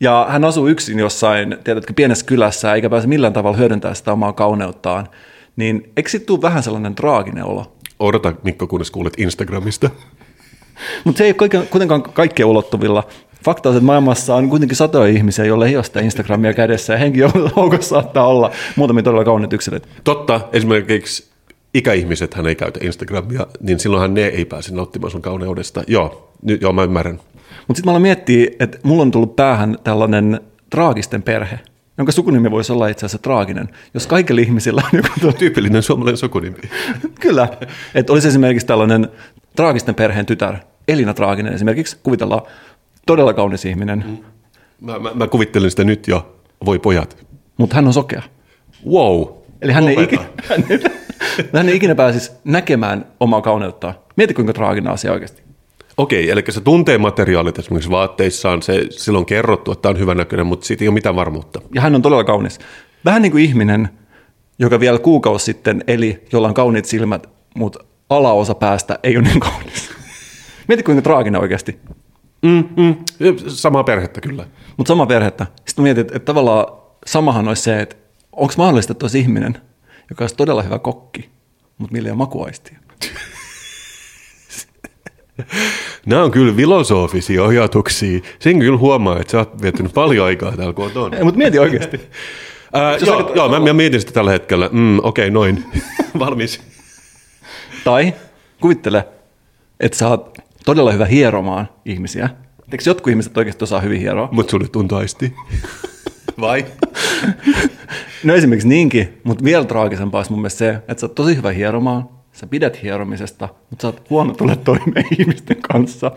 ja 0.00 0.26
hän 0.28 0.44
asuu 0.44 0.68
yksin 0.68 0.98
jossain, 0.98 1.56
tiedätkö, 1.64 1.92
pienessä 1.96 2.26
kylässä, 2.26 2.74
eikä 2.74 2.90
pääse 2.90 3.06
millään 3.06 3.32
tavalla 3.32 3.56
hyödyntämään 3.56 3.96
sitä 3.96 4.12
omaa 4.12 4.32
kauneuttaan, 4.32 5.08
niin 5.56 5.92
eikö 5.96 6.10
vähän 6.42 6.62
sellainen 6.62 6.94
traaginen 6.94 7.44
olo? 7.44 7.79
Odota 8.00 8.32
Mikko, 8.44 8.66
kunnes 8.66 8.90
kuulet 8.90 9.14
Instagramista. 9.18 9.90
Mutta 11.04 11.18
se 11.18 11.24
ei 11.24 11.34
ole 11.40 11.66
kuitenkaan 11.66 12.02
kaikkea 12.02 12.46
ulottuvilla. 12.46 13.06
Fakta 13.44 13.68
on, 13.68 13.74
että 13.74 13.86
maailmassa 13.86 14.34
on 14.34 14.50
kuitenkin 14.50 14.76
satoja 14.76 15.12
ihmisiä, 15.12 15.44
joille 15.44 15.66
ei 15.66 15.76
ole 15.76 15.84
sitä 15.84 16.00
Instagramia 16.00 16.52
kädessä, 16.54 16.92
ja 16.92 16.98
henkilöhoukossa 16.98 17.88
saattaa 18.00 18.26
olla 18.26 18.50
muutamia 18.76 19.02
todella 19.02 19.24
kauniit 19.24 19.52
yksilöitä. 19.52 19.88
Totta, 20.04 20.40
esimerkiksi 20.52 21.30
ikäihmiset 21.74 22.34
hän 22.34 22.46
ei 22.46 22.54
käytä 22.54 22.80
Instagramia, 22.82 23.46
niin 23.60 23.78
silloinhan 23.78 24.14
ne 24.14 24.26
ei 24.26 24.44
pääse 24.44 24.74
nauttimaan 24.74 25.10
sun 25.10 25.22
kauneudesta. 25.22 25.82
Joo, 25.86 26.32
nyt, 26.42 26.62
joo 26.62 26.72
mä 26.72 26.82
ymmärrän. 26.82 27.14
Mutta 27.14 27.78
sitten 27.78 27.84
mä 27.84 27.90
aloin 27.90 28.02
miettiä, 28.02 28.50
että 28.60 28.78
mulla 28.82 29.02
on 29.02 29.10
tullut 29.10 29.36
päähän 29.36 29.78
tällainen 29.84 30.40
traagisten 30.70 31.22
perhe 31.22 31.60
jonka 32.00 32.12
sukunimi 32.12 32.50
voisi 32.50 32.72
olla 32.72 32.88
itse 32.88 33.06
asiassa 33.06 33.22
traaginen, 33.22 33.68
jos 33.94 34.06
kaikilla 34.06 34.40
ihmisillä 34.40 34.82
on 34.84 34.90
joku... 35.02 35.38
Tyypillinen 35.38 35.82
suomalainen 35.82 36.16
sukunimi. 36.16 36.56
Kyllä, 37.20 37.48
että 37.94 38.12
olisi 38.12 38.28
esimerkiksi 38.28 38.66
tällainen 38.66 39.08
traagisten 39.56 39.94
perheen 39.94 40.26
tytär, 40.26 40.56
Elina 40.88 41.14
Traaginen 41.14 41.52
esimerkiksi, 41.52 41.96
kuvitellaan 42.02 42.42
todella 43.06 43.34
kaunis 43.34 43.64
ihminen. 43.64 44.04
Mm. 44.06 44.16
Mä, 44.80 44.98
mä, 44.98 45.10
mä 45.14 45.26
kuvittelen 45.26 45.70
sitä 45.70 45.84
nyt 45.84 46.08
jo, 46.08 46.36
voi 46.64 46.78
pojat. 46.78 47.26
Mutta 47.56 47.76
hän 47.76 47.86
on 47.86 47.92
sokea. 47.92 48.22
Wow, 48.90 49.24
Eli 49.62 49.72
hän 49.72 49.88
ei, 49.88 50.02
ikinä, 50.02 50.22
hän, 50.50 50.64
ei, 50.70 50.80
hän 51.52 51.68
ei 51.68 51.76
ikinä 51.76 51.94
pääsisi 51.94 52.32
näkemään 52.44 53.06
omaa 53.20 53.42
kauneuttaan. 53.42 53.94
Mieti, 54.16 54.34
kuinka 54.34 54.52
traaginen 54.52 54.92
asia 54.92 55.12
oikeasti. 55.12 55.42
Okei, 56.00 56.30
eli 56.30 56.44
se 56.48 56.60
tunteen 56.60 57.00
materiaalit 57.00 57.58
esimerkiksi 57.58 57.90
vaatteissaan, 57.90 58.62
se 58.62 58.86
silloin 58.90 59.26
kerrottu, 59.26 59.72
että 59.72 59.82
tämä 59.82 59.90
on 59.90 59.98
hyvänäköinen, 59.98 60.46
mutta 60.46 60.66
siitä 60.66 60.84
ei 60.84 60.88
ole 60.88 60.94
mitään 60.94 61.16
varmuutta. 61.16 61.60
Ja 61.74 61.80
hän 61.80 61.94
on 61.94 62.02
todella 62.02 62.24
kaunis. 62.24 62.58
Vähän 63.04 63.22
niin 63.22 63.32
kuin 63.32 63.44
ihminen, 63.44 63.88
joka 64.58 64.80
vielä 64.80 64.98
kuukausi 64.98 65.44
sitten 65.44 65.84
eli, 65.86 66.24
jolla 66.32 66.48
on 66.48 66.54
kauniit 66.54 66.84
silmät, 66.84 67.26
mutta 67.56 67.84
alaosa 68.10 68.54
päästä 68.54 68.98
ei 69.02 69.16
ole 69.16 69.24
niin 69.24 69.40
kaunis. 69.40 69.90
Mieti, 70.68 70.82
kuinka 70.82 71.02
traaginen 71.02 71.40
oikeasti. 71.40 71.78
Mm, 72.42 72.64
mm, 72.76 72.96
samaa 73.46 73.84
perhettä 73.84 74.20
kyllä. 74.20 74.46
Mutta 74.76 74.88
sama 74.88 75.06
perhettä. 75.06 75.46
Sitten 75.66 75.82
mietit, 75.82 76.06
että 76.06 76.26
tavallaan 76.26 76.66
samahan 77.06 77.48
olisi 77.48 77.62
se, 77.62 77.80
että 77.80 77.96
onko 78.32 78.54
mahdollista, 78.56 78.92
että 78.92 79.04
olisi 79.04 79.20
ihminen, 79.20 79.58
joka 80.10 80.24
olisi 80.24 80.36
todella 80.36 80.62
hyvä 80.62 80.78
kokki, 80.78 81.30
mutta 81.78 81.92
millä 81.92 82.06
ei 82.06 82.10
ole 82.10 82.18
makuaistia. 82.18 82.78
Nämä 86.06 86.22
on 86.24 86.30
kyllä 86.30 86.54
filosofisia 86.54 87.44
ajatuksia. 87.44 88.20
Sen 88.38 88.58
kyllä 88.58 88.78
huomaa, 88.78 89.20
että 89.20 89.30
sä 89.30 89.38
oot 89.38 89.62
viettänyt 89.62 89.94
paljon 89.94 90.26
aikaa 90.26 90.56
täällä 90.56 90.72
kotona. 90.72 91.16
Ei, 91.16 91.24
mutta 91.24 91.38
mieti 91.38 91.58
oikeasti. 91.58 92.00
Ää, 92.72 92.96
joo, 92.96 93.32
joo 93.34 93.48
mä, 93.48 93.60
mä, 93.60 93.72
mietin 93.72 94.00
sitä 94.00 94.12
tällä 94.12 94.30
hetkellä. 94.30 94.68
Mm, 94.72 94.98
Okei, 94.98 95.08
okay, 95.08 95.30
noin. 95.30 95.64
Valmis. 96.18 96.60
Tai 97.84 98.14
kuvittele, 98.60 99.08
että 99.80 99.98
sä 99.98 100.08
oot 100.08 100.38
todella 100.64 100.92
hyvä 100.92 101.04
hieromaan 101.04 101.68
ihmisiä. 101.84 102.30
Eikö 102.72 102.84
jotkut 102.86 103.10
ihmiset 103.10 103.36
oikeasti 103.36 103.64
osaa 103.64 103.80
hyvin 103.80 104.00
hieroa? 104.00 104.28
Mutta 104.32 104.50
sulle 104.50 104.68
tuntuu 104.68 104.98
aisti. 104.98 105.34
Vai? 106.40 106.66
No 108.24 108.34
esimerkiksi 108.34 108.68
niinkin, 108.68 109.20
mutta 109.24 109.44
vielä 109.44 109.64
traagisempaa 109.64 110.18
olisi 110.18 110.30
mun 110.30 110.40
mielestä 110.40 110.58
se, 110.58 110.70
että 110.70 111.00
sä 111.00 111.06
oot 111.06 111.14
tosi 111.14 111.36
hyvä 111.36 111.52
hieromaan, 111.52 112.08
sä 112.32 112.46
pidät 112.46 112.82
hieromisesta, 112.82 113.48
mutta 113.70 113.82
sä 113.82 113.88
oot 113.88 114.10
huono 114.10 114.34
tulla 114.34 114.56
toimeen 114.56 115.06
ihmisten 115.18 115.62
kanssa. 115.62 116.10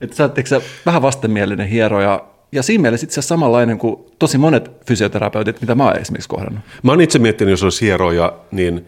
Että 0.00 0.16
sä 0.16 0.30
sä, 0.44 0.60
vähän 0.86 1.02
vastenmielinen 1.02 1.68
hieroja, 1.68 2.24
ja 2.52 2.62
siinä 2.62 2.82
mielessä 2.82 3.04
itse 3.04 3.14
asiassa 3.14 3.28
samanlainen 3.28 3.78
kuin 3.78 3.96
tosi 4.18 4.38
monet 4.38 4.70
fysioterapeutit, 4.86 5.60
mitä 5.60 5.74
mä 5.74 5.84
oon 5.84 5.98
esimerkiksi 5.98 6.28
kohdannut. 6.28 6.64
Mä 6.82 6.92
oon 6.92 7.00
itse 7.00 7.18
miettinyt, 7.18 7.50
jos 7.50 7.62
olisi 7.62 7.86
hieroja, 7.86 8.32
niin 8.50 8.86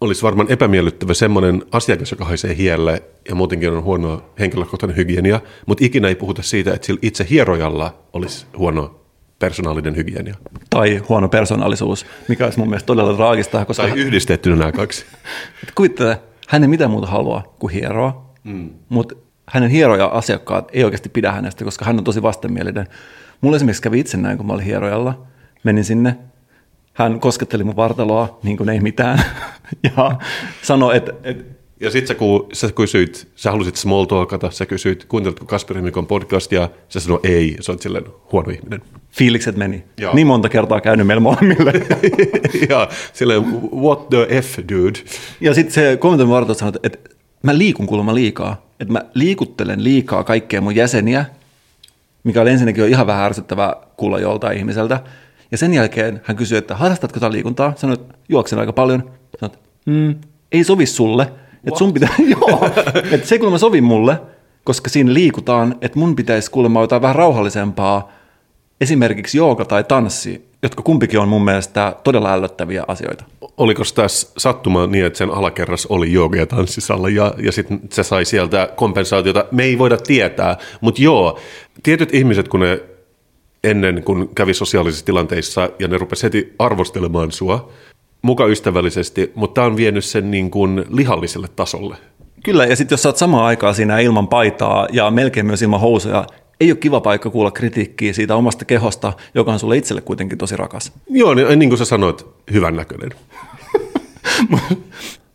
olisi 0.00 0.22
varmaan 0.22 0.52
epämiellyttävä 0.52 1.14
semmoinen 1.14 1.62
asiakas, 1.72 2.10
joka 2.10 2.24
haisee 2.24 2.56
hielle 2.56 3.02
ja 3.28 3.34
muutenkin 3.34 3.72
on 3.72 3.82
huono 3.82 4.22
henkilökohtainen 4.38 4.96
hygienia, 4.96 5.40
mutta 5.66 5.84
ikinä 5.84 6.08
ei 6.08 6.14
puhuta 6.14 6.42
siitä, 6.42 6.74
että 6.74 6.86
sillä 6.86 6.98
itse 7.02 7.26
hierojalla 7.30 7.94
olisi 8.12 8.46
huono 8.58 9.00
persoonallinen 9.38 9.96
hygienia. 9.96 10.34
Tai 10.70 10.96
huono 11.08 11.28
persoonallisuus, 11.28 12.06
mikä 12.28 12.44
olisi 12.44 12.58
mun 12.58 12.68
mielestä 12.68 12.86
todella 12.86 13.14
traagista, 13.14 13.64
koska 13.64 13.82
Tai 13.82 13.98
yhdistettynä 13.98 14.56
nämä 14.56 14.72
kaksi. 14.72 15.06
Kuvittele, 15.74 16.20
hän 16.48 16.62
ei 16.62 16.68
mitään 16.68 16.90
muuta 16.90 17.06
halua 17.06 17.54
kuin 17.58 17.72
hieroa, 17.72 18.32
mm. 18.44 18.70
mutta 18.88 19.14
hänen 19.46 19.70
hieroja-asiakkaat 19.70 20.68
ei 20.72 20.84
oikeasti 20.84 21.08
pidä 21.08 21.32
hänestä, 21.32 21.64
koska 21.64 21.84
hän 21.84 21.98
on 21.98 22.04
tosi 22.04 22.22
vastenmielinen. 22.22 22.86
Mulla 23.40 23.56
esimerkiksi 23.56 23.82
kävi 23.82 24.00
itse 24.00 24.16
näin, 24.16 24.36
kun 24.36 24.46
mä 24.46 24.52
olin 24.52 24.64
hierojalla. 24.64 25.26
Menin 25.64 25.84
sinne, 25.84 26.16
hän 26.92 27.20
kosketteli 27.20 27.64
mun 27.64 27.76
vartaloa, 27.76 28.38
niin 28.42 28.56
kuin 28.56 28.68
ei 28.68 28.80
mitään, 28.80 29.24
ja 29.96 30.18
sanoi, 30.62 30.96
että, 30.96 31.12
että 31.22 31.57
Ja 31.80 31.90
sitten 31.90 32.08
sä, 32.08 32.14
kun 32.14 32.46
sä 32.52 32.72
kysyit, 32.72 33.28
sä 33.36 33.50
halusit 33.50 33.76
small 33.76 34.04
talkata, 34.04 34.50
sä 34.50 34.66
kysyit, 34.66 35.04
kuunteletko 35.04 35.44
Kasperin 35.44 35.84
Mikon 35.84 36.06
podcast, 36.06 36.52
ja 36.52 36.70
sä 36.88 37.00
sanoi 37.00 37.20
ei, 37.22 37.56
sä 37.60 37.72
oot 37.72 37.82
silleen 37.82 38.04
huono 38.32 38.50
ihminen. 38.50 38.82
fiilikset 39.10 39.56
meni. 39.56 39.84
Joo. 39.98 40.14
Niin 40.14 40.26
monta 40.26 40.48
kertaa 40.48 40.80
käynyt 40.80 41.06
meillä 41.06 41.20
molemmille. 41.20 41.72
ja 42.70 42.88
silleen, 43.12 43.42
what 43.74 44.08
the 44.08 44.40
F, 44.42 44.58
dude? 44.58 44.98
ja 45.40 45.54
sitten 45.54 45.74
se 45.74 45.96
kommentoin 45.96 46.30
vartalo 46.30 46.54
sanoi, 46.54 46.72
että 46.82 47.10
mä 47.42 47.58
liikun 47.58 47.86
kuulemma 47.86 48.14
liikaa. 48.14 48.68
Että 48.80 48.92
mä 48.92 49.02
liikuttelen 49.14 49.84
liikaa 49.84 50.24
kaikkea 50.24 50.60
mun 50.60 50.74
jäseniä, 50.74 51.24
mikä 52.24 52.40
oli 52.40 52.50
ensinnäkin 52.50 52.80
jo 52.80 52.86
ihan 52.86 53.06
vähän 53.06 53.24
ärsyttävää 53.24 53.76
kuulla 53.96 54.18
joltain 54.18 54.58
ihmiseltä. 54.58 55.00
Ja 55.50 55.58
sen 55.58 55.74
jälkeen 55.74 56.20
hän 56.24 56.36
kysyi, 56.36 56.58
että 56.58 56.76
harrastatko 56.76 57.20
tätä 57.20 57.32
liikuntaa? 57.32 57.72
Sanoin, 57.76 58.00
että 58.00 58.14
juoksen 58.28 58.58
aika 58.58 58.72
paljon. 58.72 59.10
Sanoin, 59.40 59.54
että 59.54 59.58
mm, 59.86 60.14
ei 60.52 60.64
sovi 60.64 60.86
sulle. 60.86 61.32
Että 61.64 61.78
sun 61.78 61.94
pitää, 61.94 62.14
joo, 62.40 62.70
että 63.10 63.26
se 63.26 63.38
kuulemma 63.38 63.58
sovi 63.58 63.80
mulle, 63.80 64.20
koska 64.64 64.90
siinä 64.90 65.14
liikutaan, 65.14 65.74
että 65.80 65.98
mun 65.98 66.16
pitäisi 66.16 66.50
kuulemma 66.50 66.80
jotain 66.80 67.02
vähän 67.02 67.16
rauhallisempaa, 67.16 68.12
esimerkiksi 68.80 69.38
jooga 69.38 69.64
tai 69.64 69.84
tanssi, 69.84 70.48
jotka 70.62 70.82
kumpikin 70.82 71.20
on 71.20 71.28
mun 71.28 71.44
mielestä 71.44 71.96
todella 72.04 72.32
ällöttäviä 72.32 72.84
asioita. 72.88 73.24
Oliko 73.56 73.82
tässä 73.94 74.32
sattuma 74.38 74.86
niin, 74.86 75.06
että 75.06 75.16
sen 75.16 75.30
alakerras 75.30 75.86
oli 75.86 76.12
jooga- 76.12 76.36
ja 76.36 76.46
tanssisalla 76.46 77.08
ja, 77.08 77.34
ja 77.38 77.52
sitten 77.52 77.80
se 77.92 78.02
sai 78.02 78.24
sieltä 78.24 78.68
kompensaatiota? 78.76 79.44
Me 79.50 79.64
ei 79.64 79.78
voida 79.78 79.96
tietää, 79.96 80.56
mutta 80.80 81.02
joo, 81.02 81.38
tietyt 81.82 82.14
ihmiset, 82.14 82.48
kun 82.48 82.60
ne 82.60 82.80
ennen 83.64 84.02
kun 84.02 84.30
kävi 84.34 84.54
sosiaalisissa 84.54 85.06
tilanteissa 85.06 85.70
ja 85.78 85.88
ne 85.88 85.98
rupesi 85.98 86.22
heti 86.22 86.54
arvostelemaan 86.58 87.32
sua, 87.32 87.70
muka 88.22 88.46
ystävällisesti, 88.46 89.32
mutta 89.34 89.54
tämä 89.54 89.66
on 89.66 89.76
vienyt 89.76 90.04
sen 90.04 90.30
niin 90.30 90.50
kuin 90.50 90.84
lihalliselle 90.88 91.48
tasolle. 91.56 91.96
Kyllä, 92.44 92.66
ja 92.66 92.76
sitten 92.76 92.92
jos 92.92 93.02
sä 93.02 93.08
oot 93.08 93.16
samaan 93.16 93.44
aikaan 93.44 93.74
siinä 93.74 93.98
ilman 93.98 94.28
paitaa 94.28 94.88
ja 94.92 95.10
melkein 95.10 95.46
myös 95.46 95.62
ilman 95.62 95.80
housuja, 95.80 96.26
ei 96.60 96.70
ole 96.70 96.78
kiva 96.78 97.00
paikka 97.00 97.30
kuulla 97.30 97.50
kritiikkiä 97.50 98.12
siitä 98.12 98.36
omasta 98.36 98.64
kehosta, 98.64 99.12
joka 99.34 99.52
on 99.52 99.58
sulle 99.58 99.76
itselle 99.76 100.00
kuitenkin 100.00 100.38
tosi 100.38 100.56
rakas. 100.56 100.92
Joo, 101.10 101.34
niin, 101.34 101.58
niin 101.58 101.68
kuin 101.68 101.78
sä 101.78 101.84
sanoit, 101.84 102.26
hyvän 102.52 102.76
näköinen. 102.76 103.10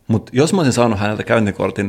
Mutta 0.08 0.32
jos 0.34 0.52
mä 0.52 0.60
olisin 0.60 0.72
saanut 0.72 0.98
häneltä 0.98 1.22
käyntikortin, 1.22 1.86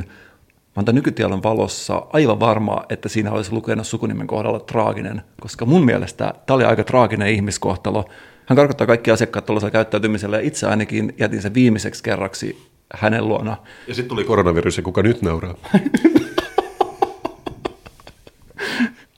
mä 0.75 0.83
oon 0.87 0.95
nykytiedon 0.95 1.43
valossa 1.43 2.05
aivan 2.13 2.39
varma, 2.39 2.83
että 2.89 3.09
siinä 3.09 3.31
olisi 3.31 3.51
lukenut 3.51 3.87
sukunimen 3.87 4.27
kohdalla 4.27 4.59
traaginen, 4.59 5.21
koska 5.41 5.65
mun 5.65 5.85
mielestä 5.85 6.33
tämä 6.45 6.55
oli 6.55 6.63
aika 6.63 6.83
traaginen 6.83 7.27
ihmiskohtalo. 7.27 8.05
Hän 8.45 8.55
karkottaa 8.55 8.87
kaikki 8.87 9.11
asiakkaat 9.11 9.45
tuollaisella 9.45 9.71
käyttäytymisellä 9.71 10.37
ja 10.37 10.43
itse 10.43 10.67
ainakin 10.67 11.13
jätin 11.17 11.41
sen 11.41 11.53
viimeiseksi 11.53 12.03
kerraksi 12.03 12.67
hänen 12.93 13.27
luona. 13.27 13.57
Ja 13.87 13.93
sitten 13.95 14.09
tuli 14.09 14.23
koronavirus 14.23 14.77
ja 14.77 14.83
kuka 14.83 15.03
nyt 15.03 15.21
nauraa? 15.21 15.55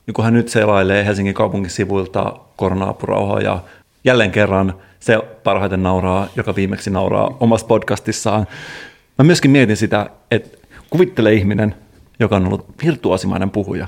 Ja 0.07 0.13
kun 0.15 0.25
hän 0.25 0.33
nyt 0.33 0.49
selailee 0.49 1.05
Helsingin 1.05 1.33
kaupungin 1.33 1.69
sivuilta 1.69 2.39
koronaapurauhaa 2.55 3.41
ja 3.41 3.63
jälleen 4.03 4.31
kerran 4.31 4.73
se 4.99 5.17
parhaiten 5.43 5.83
nauraa, 5.83 6.27
joka 6.35 6.55
viimeksi 6.55 6.89
nauraa 6.89 7.37
omassa 7.39 7.67
podcastissaan. 7.67 8.47
Mä 9.17 9.23
myöskin 9.23 9.51
mietin 9.51 9.77
sitä, 9.77 10.09
että 10.31 10.57
kuvittele 10.89 11.33
ihminen, 11.33 11.75
joka 12.19 12.35
on 12.35 12.47
ollut 12.47 12.65
virtuosimainen 12.83 13.49
puhuja, 13.49 13.87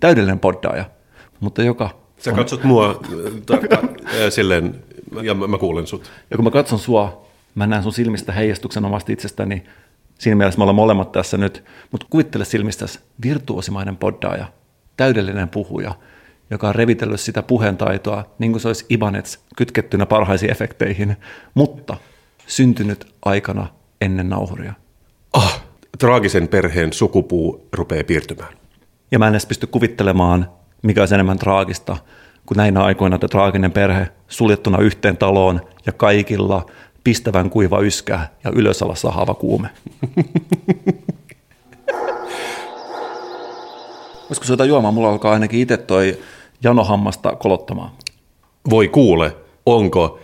täydellinen 0.00 0.38
poddaaja, 0.38 0.84
mutta 1.40 1.62
joka, 1.62 1.90
Sä 2.18 2.32
katsot 2.32 2.64
mua 2.64 3.00
ta- 3.46 3.54
äh, 3.54 4.30
silleen, 4.30 4.84
ja 5.22 5.34
mä, 5.34 5.46
mä 5.46 5.58
kuulen 5.58 5.86
sut. 5.86 6.10
ja 6.30 6.36
kun 6.36 6.44
mä 6.44 6.50
katson 6.50 6.78
sua, 6.78 7.26
mä 7.54 7.66
näen 7.66 7.82
sun 7.82 7.92
silmistä 7.92 8.32
heijastuksen 8.32 8.84
omasta 8.84 9.12
itsestäni, 9.12 9.62
siinä 10.18 10.36
mielessä 10.36 10.58
me 10.58 10.62
ollaan 10.62 10.74
molemmat 10.74 11.12
tässä 11.12 11.36
nyt, 11.36 11.64
mutta 11.92 12.06
kuvittele 12.10 12.44
silmistäsi 12.44 12.98
virtuosimainen 13.22 13.96
poddaaja, 13.96 14.46
täydellinen 14.96 15.48
puhuja, 15.48 15.94
joka 16.50 16.68
on 16.68 16.74
revitellyt 16.74 17.20
sitä 17.20 17.42
puheentaitoa 17.42 18.24
niin 18.38 18.52
kuin 18.52 18.60
se 18.60 18.68
olisi 18.68 18.86
Ibanez 18.88 19.36
kytkettynä 19.56 20.06
parhaisiin 20.06 20.50
efekteihin, 20.50 21.16
mutta 21.54 21.96
syntynyt 22.46 23.14
aikana 23.24 23.66
ennen 24.00 24.28
nauhuria. 24.28 24.72
Ah, 25.32 25.62
traagisen 25.98 26.48
perheen 26.48 26.92
sukupuu 26.92 27.68
rupeaa 27.72 28.04
piirtymään. 28.04 28.52
Ja 29.10 29.18
mä 29.18 29.26
en 29.26 29.32
edes 29.32 29.46
pysty 29.46 29.66
kuvittelemaan, 29.66 30.50
mikä 30.82 31.02
olisi 31.02 31.14
enemmän 31.14 31.38
traagista, 31.38 31.96
kuin 32.46 32.56
näinä 32.56 32.82
aikoina 32.84 33.14
että 33.14 33.28
traaginen 33.28 33.72
perhe 33.72 34.08
suljettuna 34.28 34.78
yhteen 34.78 35.16
taloon 35.16 35.60
ja 35.86 35.92
kaikilla 35.92 36.66
pistävän 37.04 37.50
kuiva 37.50 37.80
yskä 37.80 38.20
ja 38.44 38.50
ylösala 38.54 38.94
sahava 38.94 39.34
kuume. 39.34 39.68
Olisiko 44.28 44.46
se 44.46 44.52
jotain 44.52 44.68
juomaa? 44.68 44.92
Mulla 44.92 45.10
alkaa 45.10 45.32
ainakin 45.32 45.60
itse 45.60 45.76
toi 45.76 46.18
janohammasta 46.62 47.36
kolottamaan. 47.36 47.90
Voi 48.70 48.88
kuule, 48.88 49.36
onko? 49.66 50.18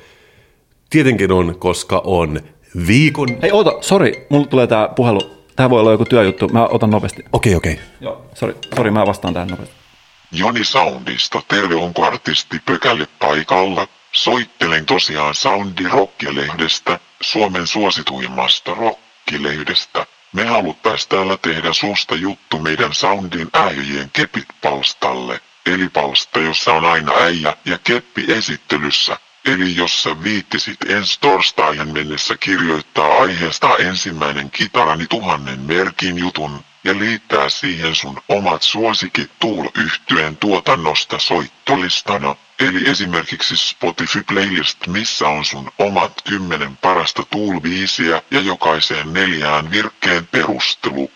Tietenkin 0.90 1.32
on, 1.32 1.54
koska 1.58 2.02
on 2.04 2.40
viikon... 2.86 3.28
Hei, 3.42 3.52
oota, 3.52 3.72
sori, 3.80 4.26
mulla 4.30 4.46
tulee 4.46 4.66
tää 4.66 4.88
puhelu. 4.88 5.20
Tää 5.56 5.70
voi 5.70 5.80
olla 5.80 5.90
joku 5.90 6.04
työjuttu. 6.04 6.48
Mä 6.48 6.66
otan 6.66 6.90
nopeasti. 6.90 7.24
Okei, 7.32 7.54
okei. 7.54 7.78
Joo, 8.00 8.22
sori, 8.34 8.54
sori, 8.76 8.90
mä 8.90 9.06
vastaan 9.06 9.34
tähän 9.34 9.48
nopeasti. 9.48 9.83
Joni 10.32 10.64
Soundista, 10.64 11.42
terve 11.48 11.74
onko 11.74 12.06
artisti 12.06 12.58
Pökälle 12.66 13.06
paikalla? 13.18 13.88
Soittelen 14.12 14.86
tosiaan 14.86 15.34
Soundi 15.34 15.88
Rocklehdestä, 15.88 17.00
Suomen 17.20 17.66
suosituimmasta 17.66 18.74
rockilehdestä. 18.74 20.06
Me 20.32 20.44
haluttais 20.44 21.06
täällä 21.06 21.36
tehdä 21.36 21.72
susta 21.72 22.14
juttu 22.14 22.58
meidän 22.58 22.94
Soundin 22.94 23.48
äijien 23.52 24.10
kepit 24.12 24.48
palstalle. 24.62 25.40
Eli 25.66 25.88
palsta, 25.88 26.38
jossa 26.38 26.72
on 26.72 26.84
aina 26.84 27.12
äijä 27.12 27.56
ja 27.64 27.78
keppi 27.78 28.24
esittelyssä. 28.28 29.16
Eli 29.44 29.76
jos 29.76 30.02
sä 30.02 30.22
viittisit 30.22 30.90
ensi 30.90 31.20
torstaihin 31.20 31.88
mennessä 31.88 32.36
kirjoittaa 32.36 33.16
aiheesta 33.22 33.76
ensimmäinen 33.76 34.50
kitarani 34.50 35.06
tuhannen 35.06 35.60
merkin 35.60 36.18
jutun 36.18 36.64
ja 36.84 36.98
liittää 36.98 37.48
siihen 37.48 37.94
sun 37.94 38.20
omat 38.28 38.62
suosikit 38.62 39.30
tuul 39.40 39.68
yhtyeen 39.78 40.36
tuotannosta 40.36 41.18
soittolistana, 41.18 42.36
eli 42.60 42.90
esimerkiksi 42.90 43.56
Spotify 43.56 44.22
playlist, 44.22 44.86
missä 44.86 45.28
on 45.28 45.44
sun 45.44 45.70
omat 45.78 46.22
kymmenen 46.28 46.76
parasta 46.76 47.22
tuulviisiä 47.30 48.22
ja 48.30 48.40
jokaiseen 48.40 49.12
neljään 49.12 49.70
virkkeen 49.70 50.26
perustelu. 50.26 51.10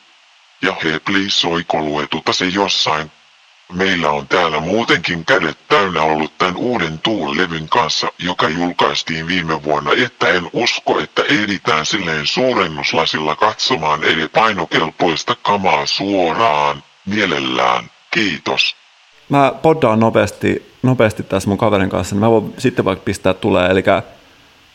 Ja 0.62 0.76
he 0.84 0.98
please 0.98 1.30
soikoluetuta 1.30 2.32
se 2.32 2.46
jossain 2.46 3.10
Meillä 3.72 4.10
on 4.10 4.28
täällä 4.28 4.60
muutenkin 4.60 5.24
kädet 5.24 5.58
täynnä 5.68 6.02
ollut 6.02 6.38
tämän 6.38 6.56
uuden 6.56 6.98
Tuul-levyn 6.98 7.68
kanssa, 7.68 8.12
joka 8.18 8.48
julkaistiin 8.48 9.26
viime 9.26 9.64
vuonna, 9.64 9.90
että 10.04 10.28
en 10.28 10.50
usko, 10.52 11.00
että 11.00 11.22
ehditään 11.22 11.86
silleen 11.86 12.26
suurennuslasilla 12.26 13.36
katsomaan 13.36 14.04
eli 14.04 14.28
painokelpoista 14.28 15.36
kamaa 15.42 15.86
suoraan. 15.86 16.82
Mielellään. 17.06 17.84
Kiitos. 18.10 18.76
Mä 19.28 19.52
poddaan 19.62 20.00
nopeasti, 20.00 20.72
nopeasti 20.82 21.22
tässä 21.22 21.48
mun 21.48 21.58
kaverin 21.58 21.90
kanssa, 21.90 22.14
niin 22.14 22.20
mä 22.20 22.30
voin 22.30 22.54
sitten 22.58 22.84
vaikka 22.84 23.04
pistää 23.04 23.34
tulee. 23.34 23.70
Eli 23.70 23.82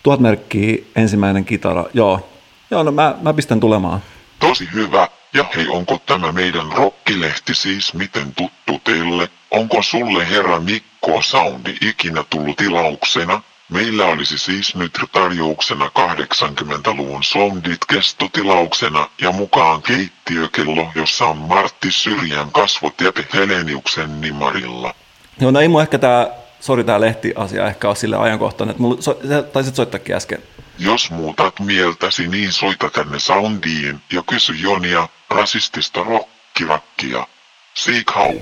tuhat 0.04 0.20
merkkiä, 0.20 0.78
ensimmäinen 0.96 1.46
kitara. 1.46 1.86
Joo, 1.94 2.30
Joo 2.72 2.84
no 2.84 2.92
mä, 2.92 3.16
mä 3.22 3.34
pistän 3.34 3.60
tulemaan. 3.60 4.00
Tosi 4.40 4.70
hyvä. 4.74 5.08
Ja 5.34 5.46
hei, 5.56 5.68
onko 5.68 6.02
tämä 6.06 6.32
meidän 6.32 6.72
rokkilehti 6.72 7.56
siis 7.56 7.94
miten 7.94 8.36
tuttu 8.36 8.82
teille? 8.84 9.30
Onko 9.52 9.84
sulle 9.84 10.30
herra 10.30 10.60
Mikko 10.60 11.22
Soundi 11.22 11.78
ikinä 11.82 12.24
tullut 12.30 12.58
tilauksena? 12.58 13.42
Meillä 13.70 14.06
olisi 14.06 14.38
siis 14.38 14.76
nyt 14.76 15.00
tarjouksena 15.12 15.92
80-luvun 16.00 17.24
sondit 17.24 17.86
kestotilauksena 17.86 19.10
ja 19.22 19.32
mukaan 19.32 19.82
keittiökello, 19.82 20.92
jossa 20.96 21.26
on 21.26 21.38
Martti 21.38 21.92
Syrjän 21.92 22.52
kasvot 22.52 23.02
ja 23.02 23.12
Heleniuksen 23.34 24.22
nimarilla. 24.22 24.96
No 25.42 25.60
ei 25.60 25.68
mun 25.68 25.82
ehkä 25.82 25.98
tää, 25.98 26.28
sori 26.64 26.84
tää 26.84 27.02
lehtiasia 27.02 27.68
ehkä 27.68 27.88
ole 27.88 27.96
sille 27.96 28.18
ajankohtainen, 28.18 28.72
että 28.72 28.82
mulla, 28.82 29.02
so, 29.02 29.20
taisit 29.54 29.76
soittaakin 29.76 30.16
äsken. 30.16 30.40
Jos 30.80 31.12
muutat 31.12 31.60
mieltäsi, 31.60 32.28
niin 32.28 32.52
soita 32.52 32.90
tänne 32.90 33.20
Soundiin 33.20 34.00
ja 34.14 34.24
kysy 34.30 34.54
Jonia 34.54 35.08
rasistista 35.30 36.04
rokkirakkia. 36.04 37.28
Seek 37.74 38.12
hau. 38.12 38.34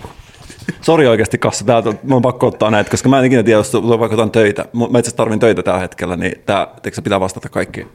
Sori 0.82 1.08
oikeasti 1.08 1.38
Kassa, 1.38 1.66
täältä 1.66 1.94
mä 2.04 2.16
on 2.16 2.22
pakko 2.22 2.48
ottaa 2.48 2.72
näitä, 2.72 2.92
koska 2.92 3.10
mä 3.10 3.20
en 3.20 3.26
ikinä 3.26 3.44
tiedä, 3.44 3.60
jos 3.60 3.70
tulee 3.70 4.00
vaikka 4.00 4.14
jotain 4.14 4.32
töitä. 4.32 4.66
Mä 4.92 5.00
itse 5.00 5.16
tarvin 5.16 5.40
töitä 5.40 5.64
tällä 5.64 5.80
hetkellä, 5.80 6.16
niin 6.16 6.42
tää, 6.46 6.68
se 6.94 7.02
pitää 7.02 7.20
vastata 7.20 7.50
kaikkiin. 7.50 7.88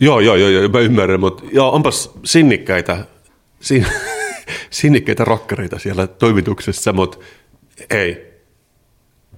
Joo, 0.00 0.20
joo, 0.20 0.36
joo, 0.36 0.48
joo 0.48 0.68
mä 0.68 0.78
ymmärrän, 0.78 1.20
mutta 1.20 1.44
joo, 1.52 1.72
onpas 1.72 2.10
sinnikkäitä, 2.24 3.04
sin, 3.60 3.86
sinnikkäitä 4.70 5.24
rokkareita 5.24 5.78
siellä 5.78 6.06
toimituksessa, 6.06 6.92
mutta 6.92 7.18
ei, 7.90 8.31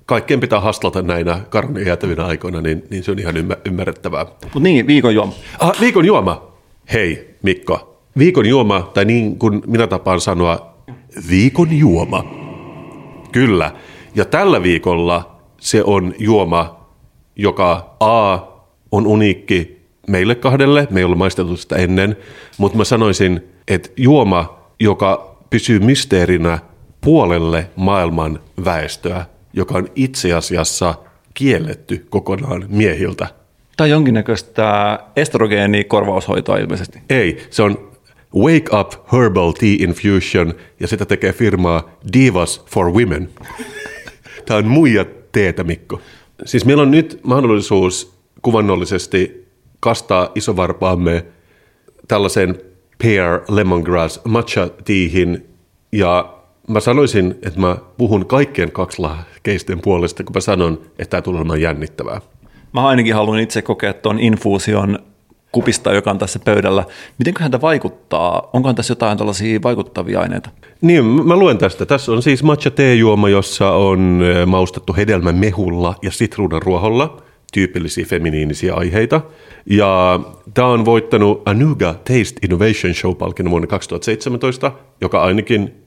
kaikkien 0.07 0.41
pitää 0.41 0.61
haslata 0.61 1.03
näinä 1.03 1.41
karmia 1.49 1.87
jäätävinä 1.87 2.25
aikoina, 2.25 2.61
niin, 2.61 2.85
niin 2.91 3.05
se 3.05 3.11
on 3.11 3.19
ihan 3.19 3.35
ymmärrettävää. 3.65 4.27
Mutta 4.43 4.61
niin, 4.61 4.87
viikon 4.87 5.15
juoma. 5.15 5.33
Ah, 5.59 5.81
viikon 5.81 6.05
juoma. 6.05 6.53
Hei, 6.93 7.37
Mikko. 7.43 8.01
Viikon 8.19 8.47
juoma, 8.47 8.91
tai 8.95 9.05
niin 9.05 9.39
kuin 9.39 9.63
minä 9.67 9.87
tapaan 9.87 10.21
sanoa, 10.21 10.75
viikon 11.31 11.79
juoma. 11.79 12.25
Kyllä. 13.33 13.73
Ja 14.15 14.25
tällä 14.25 14.63
viikolla 14.63 15.41
se 15.61 15.85
on 15.85 16.15
juoma, 16.19 16.87
joka 17.37 17.97
A 18.01 18.39
on 18.93 19.07
uniikki 19.07 19.85
meille 20.09 20.35
kahdelle, 20.35 20.89
me 20.91 21.01
ei 21.01 21.05
ole 21.05 21.17
maisteltu 21.17 21.57
sitä 21.57 21.77
ennen, 21.77 22.17
mutta 22.59 22.79
mä 22.79 22.85
sanoisin, 22.85 23.41
että 23.69 23.91
juoma, 23.97 24.59
joka 24.81 25.37
pysyy 25.51 25.79
mysteerinä 25.79 26.59
puolelle 27.01 27.71
maailman 27.77 28.41
väestöä, 28.65 29.27
joka 29.55 29.75
on 29.75 29.89
itse 29.95 30.33
asiassa 30.33 30.95
kielletty 31.35 32.07
kokonaan 32.11 32.65
miehiltä. 32.69 33.27
Tai 33.77 33.91
jonkinnäköistä 33.91 34.99
estrogeenikorvaushoitoa 35.17 36.57
ilmeisesti. 36.57 36.99
Ei, 37.11 37.47
se 37.51 37.63
on 37.63 37.93
Wake 38.37 38.79
Up 38.81 39.13
Herbal 39.13 39.53
Tea 39.53 39.77
Infusion 39.79 40.55
ja 40.81 40.89
sitä 40.89 41.05
tekee 41.05 41.33
firmaa 41.33 41.91
Divas 42.13 42.65
for 42.67 42.91
Women. 42.91 43.29
Tämä 44.47 44.59
on 44.59 44.69
muija 44.69 45.05
teetä, 45.33 45.65
Mikko. 45.65 46.01
Siis 46.45 46.65
meillä 46.65 46.83
on 46.83 46.91
nyt 46.91 47.21
mahdollisuus 47.23 48.15
kuvannollisesti 48.43 49.47
kastaa 49.81 50.31
isovarpaamme 50.35 51.25
tällaiseen 52.09 52.59
pear 53.03 53.41
lemongrass 53.49 54.21
matcha 54.25 54.69
teahin 54.85 55.47
ja 55.93 56.34
mä 56.69 56.81
sanoisin, 56.81 57.35
että 57.43 57.61
mä 57.61 57.77
puhun 57.97 58.27
kaikkien 58.27 58.73
keisten 59.43 59.81
puolesta, 59.81 60.25
kun 60.25 60.35
mä 60.35 60.41
sanon, 60.41 60.81
että 60.99 61.11
tämä 61.11 61.23
tulee 61.23 61.41
olemaan 61.41 61.61
jännittävää. 61.61 62.21
Mä 62.73 62.87
ainakin 62.87 63.15
haluan 63.15 63.41
itse 63.41 63.63
kokea 63.63 63.93
tuon 63.93 64.19
infuusion 64.19 64.99
kupista, 65.53 65.93
joka 65.93 66.11
on 66.11 66.19
tässä 66.19 66.39
pöydällä. 66.39 66.85
Miten 67.19 67.35
häntä 67.41 67.61
vaikuttaa? 67.61 68.51
Onkohan 68.53 68.75
tässä 68.75 68.93
jotain 68.93 69.19
tällaisia 69.19 69.61
vaikuttavia 69.63 70.21
aineita? 70.21 70.51
Niin, 70.81 71.05
mä 71.05 71.37
luen 71.37 71.59
tästä. 71.59 71.87
Tässä 71.87 72.13
on 72.13 72.23
siis 72.23 72.43
matcha 72.43 72.71
teejuoma, 72.71 73.29
jossa 73.29 73.71
on 73.71 74.21
maustettu 74.47 74.95
hedelmän 74.97 75.37
mehulla 75.37 75.95
ja 76.03 76.11
sitruunan 76.11 76.63
ruoholla, 76.63 77.23
tyypillisiä 77.53 78.05
feminiinisiä 78.05 78.75
aiheita. 78.75 79.21
Ja 79.67 80.21
tämä 80.55 80.69
on 80.69 80.85
voittanut 80.85 81.43
Anuga 81.49 81.93
Taste 81.93 82.41
Innovation 82.43 82.95
Show-palkinnon 82.95 83.51
vuonna 83.51 83.67
2017, 83.67 84.73
joka 85.01 85.23
ainakin 85.23 85.84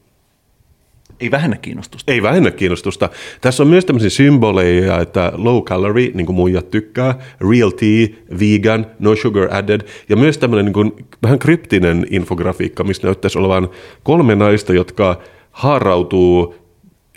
ei 1.19 1.31
vähennä 1.31 1.57
kiinnostusta. 1.57 2.11
Ei 2.11 2.21
vähennä 2.21 2.51
kiinnostusta. 2.51 3.09
Tässä 3.41 3.63
on 3.63 3.69
myös 3.69 3.85
tämmöisiä 3.85 4.09
symboleja, 4.09 4.99
että 4.99 5.31
low 5.35 5.63
calorie, 5.63 6.11
niin 6.13 6.25
kuin 6.25 6.35
muijat 6.35 6.71
tykkää, 6.71 7.15
real 7.51 7.69
tea, 7.69 8.07
vegan, 8.39 8.85
no 8.99 9.15
sugar 9.15 9.55
added, 9.55 9.81
ja 10.09 10.15
myös 10.15 10.37
tämmöinen 10.37 10.65
niin 10.65 10.73
kuin, 10.73 10.91
vähän 11.23 11.39
kryptinen 11.39 12.05
infografiikka, 12.09 12.83
missä 12.83 13.07
näyttäisi 13.07 13.37
olevan 13.37 13.69
kolme 14.03 14.35
naista, 14.35 14.73
jotka 14.73 15.21
haarautuu 15.51 16.55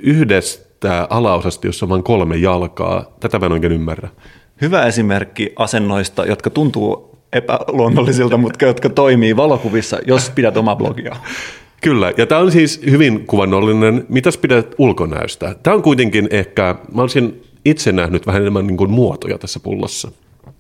yhdestä 0.03 1.07
alaosasta, 1.11 1.67
jossa 1.67 1.87
on 1.87 1.91
vain 1.91 2.03
kolme 2.03 2.37
jalkaa. 2.37 3.17
Tätä 3.21 3.39
mä 3.39 3.47
en 3.47 3.53
oikein 3.53 3.73
ymmärrä. 3.73 4.09
Hyvä 4.61 4.87
esimerkki 4.87 5.53
asennoista, 5.57 6.27
jotka 6.27 6.51
tuntuu 6.51 7.19
epäluonnollisilta, 7.33 8.37
mutta 8.37 8.65
jotka 8.65 8.89
toimii 8.89 9.37
valokuvissa, 9.37 9.99
jos 10.07 10.31
pidät 10.31 10.57
omaa 10.57 10.77
blogia. 10.77 11.17
Kyllä, 11.81 12.13
ja 12.17 12.27
tämä 12.27 12.41
on 12.41 12.53
siis 12.53 12.81
hyvin 12.91 13.27
kuvannollinen. 13.27 14.07
Mitäs 14.09 14.39
pidät 14.39 14.75
ulkonäöstä? 14.79 15.57
Tämä 15.63 15.77
on 15.77 15.83
kuitenkin 15.83 16.29
ehkä, 16.31 16.75
mä 16.95 17.01
olisin 17.01 17.43
itse 17.65 17.93
nähnyt 17.93 18.27
vähän 18.27 18.43
enemmän 18.43 18.67
niin 18.67 18.77
kuin 18.77 18.91
muotoja 18.91 19.39
tässä 19.39 19.61
pullossa. 19.61 20.11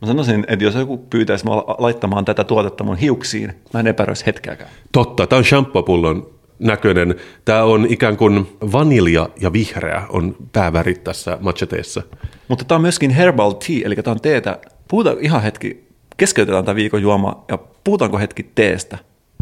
Mä 0.00 0.06
sanoisin, 0.06 0.44
että 0.48 0.64
jos 0.64 0.74
joku 0.74 0.98
pyytäisi 0.98 1.44
mua 1.44 1.64
laittamaan 1.78 2.24
tätä 2.24 2.44
tuotetta 2.44 2.84
mun 2.84 2.96
hiuksiin, 2.96 3.52
mä 3.74 3.80
en 3.80 3.86
epäröisi 3.86 4.26
hetkeäkään. 4.26 4.70
Totta, 4.92 5.26
tämä 5.26 5.38
on 5.38 5.44
shampoo-pullon 5.44 6.30
näköinen. 6.58 7.14
Tämä 7.44 7.62
on 7.62 7.86
ikään 7.88 8.16
kuin 8.16 8.46
vanilja 8.72 9.28
ja 9.40 9.52
vihreä 9.52 10.02
on 10.08 10.36
päävärit 10.52 11.04
tässä 11.04 11.38
macheteessa. 11.40 12.02
Mutta 12.48 12.64
tämä 12.64 12.76
on 12.76 12.82
myöskin 12.82 13.10
herbal 13.10 13.52
tea, 13.52 13.80
eli 13.84 13.96
tämä 13.96 14.12
on 14.12 14.20
teetä. 14.20 14.58
Puhutaan 14.88 15.16
ihan 15.20 15.42
hetki, 15.42 15.84
keskeytetään 16.16 16.64
tämä 16.64 16.74
viikon 16.76 17.02
juoma 17.02 17.44
ja 17.48 17.58
puhutaanko 17.84 18.18
hetki 18.18 18.50
teestä. 18.54 18.98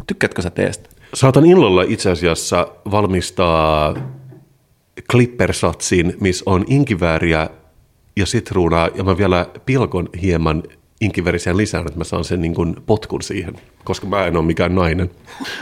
Tykkäätkö 0.07 0.43
sä 0.43 0.51
teestä? 0.51 0.89
Saatan 1.15 1.47
illalla 1.47 1.83
itse 1.83 2.11
asiassa 2.11 2.69
valmistaa 2.91 3.95
klippersatsin, 5.11 6.17
missä 6.21 6.43
on 6.47 6.65
inkivääriä 6.69 7.51
ja 8.17 8.27
sitruunaa, 8.27 8.89
ja 8.95 9.05
mä 9.05 9.19
vielä 9.19 9.47
pilkon 9.67 10.09
hieman 10.23 10.63
inkivärisen 11.01 11.57
lisään, 11.57 11.87
että 11.87 11.99
mä 11.99 12.05
saan 12.05 12.25
sen 12.25 12.41
niin 12.41 12.55
kuin 12.55 12.77
potkun 12.87 13.23
siihen, 13.23 13.55
koska 13.85 14.07
mä 14.07 14.27
en 14.27 14.37
ole 14.37 14.45
mikään 14.45 14.75
nainen. 14.75 15.11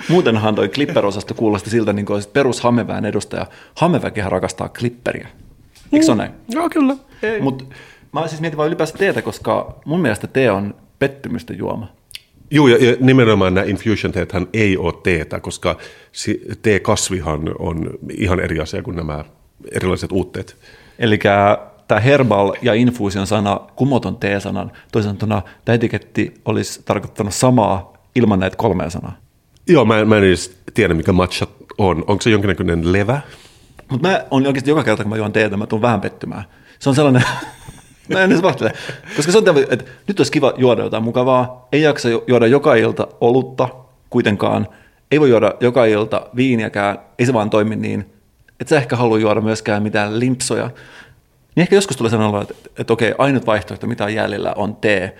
Muutenhan 0.08 0.54
toi 0.54 0.68
klipperosasto 0.68 1.34
kuulosti 1.34 1.70
siltä, 1.70 1.92
niin 1.92 2.06
kuin 2.06 2.22
perus 2.32 2.60
Hamevään 2.60 3.04
edustaja. 3.04 3.46
Hameväkihän 3.74 4.32
rakastaa 4.32 4.68
klipperiä. 4.68 5.28
Eikö 5.92 6.06
se 6.06 6.12
ole 6.12 6.18
näin? 6.18 6.32
Joo, 6.48 6.70
kyllä. 6.70 6.96
Mutta 7.40 7.64
mä 8.12 8.28
siis 8.28 8.40
mietin 8.40 8.56
vain 8.56 8.68
ylipäänsä 8.68 8.98
teetä, 8.98 9.22
koska 9.22 9.80
mun 9.84 10.00
mielestä 10.00 10.26
tee 10.26 10.50
on 10.50 10.74
pettymysten 10.98 11.58
juoma. 11.58 11.88
Joo, 12.50 12.68
ja, 12.68 12.84
ja 12.84 12.96
nimenomaan 13.00 13.54
nämä 13.54 13.66
infusion 13.66 14.12
teethän 14.12 14.46
ei 14.52 14.76
ole 14.76 14.94
teetä, 15.02 15.40
koska 15.40 15.76
teekasvihan 16.62 17.54
on 17.58 17.90
ihan 18.10 18.40
eri 18.40 18.60
asia 18.60 18.82
kuin 18.82 18.96
nämä 18.96 19.24
erilaiset 19.72 20.12
uutteet. 20.12 20.56
Eli 20.98 21.18
tämä 21.88 22.00
herbal 22.00 22.52
ja 22.62 22.74
infusion 22.74 23.26
sana, 23.26 23.60
kumoton 23.76 24.16
T-sanan, 24.16 24.72
toisaalta 24.92 25.42
tämä 25.64 25.74
etiketti 25.74 26.34
olisi 26.44 26.82
tarkoittanut 26.84 27.34
samaa 27.34 27.92
ilman 28.14 28.40
näitä 28.40 28.56
kolmea 28.56 28.90
sanaa. 28.90 29.16
Joo, 29.68 29.84
mä, 29.84 30.04
mä 30.04 30.16
en 30.16 30.24
edes 30.24 30.58
tiedä, 30.74 30.94
mikä 30.94 31.12
matcha 31.12 31.46
on. 31.78 32.04
Onko 32.06 32.22
se 32.22 32.30
jonkinnäköinen 32.30 32.92
levä? 32.92 33.20
Mutta 33.90 34.08
mä 34.08 34.24
on 34.30 34.46
oikeasti 34.46 34.70
joka 34.70 34.84
kerta, 34.84 35.02
kun 35.02 35.10
mä 35.10 35.16
juon 35.16 35.32
teetä, 35.32 35.56
mä 35.56 35.66
tuun 35.66 35.82
vähän 35.82 36.00
pettymään. 36.00 36.44
Se 36.78 36.88
on 36.88 36.94
sellainen, 36.94 37.24
Mä 38.08 38.22
en 38.22 38.32
edes. 38.32 38.42
Koska 39.16 39.32
se 39.32 39.38
on 39.38 39.44
tämä, 39.44 39.60
että 39.70 39.84
nyt 40.08 40.20
olisi 40.20 40.32
kiva 40.32 40.52
juoda 40.56 40.82
jotain 40.82 41.02
mukavaa. 41.02 41.68
Ei 41.72 41.82
jaksa 41.82 42.08
ju- 42.08 42.24
juoda 42.26 42.46
joka 42.46 42.74
ilta 42.74 43.08
olutta 43.20 43.68
kuitenkaan. 44.10 44.68
Ei 45.10 45.20
voi 45.20 45.30
juoda 45.30 45.54
joka 45.60 45.84
ilta 45.84 46.26
viiniäkään. 46.36 46.98
Ei 47.18 47.26
se 47.26 47.32
vaan 47.32 47.50
toimi 47.50 47.76
niin. 47.76 48.12
Et 48.60 48.68
sä 48.68 48.76
ehkä 48.76 48.96
halua 48.96 49.18
juoda 49.18 49.40
myöskään 49.40 49.82
mitään 49.82 50.20
limpsoja. 50.20 50.70
Niin 51.56 51.62
ehkä 51.62 51.74
joskus 51.74 51.96
tulee 51.96 52.26
olo, 52.28 52.40
että, 52.40 52.54
että, 52.56 52.70
että 52.78 52.92
okei, 52.92 53.14
ainut 53.18 53.46
vaihtoehto, 53.46 53.86
mitä 53.86 54.04
on 54.04 54.14
jäljellä, 54.14 54.52
on 54.56 54.76
tee. 54.76 55.16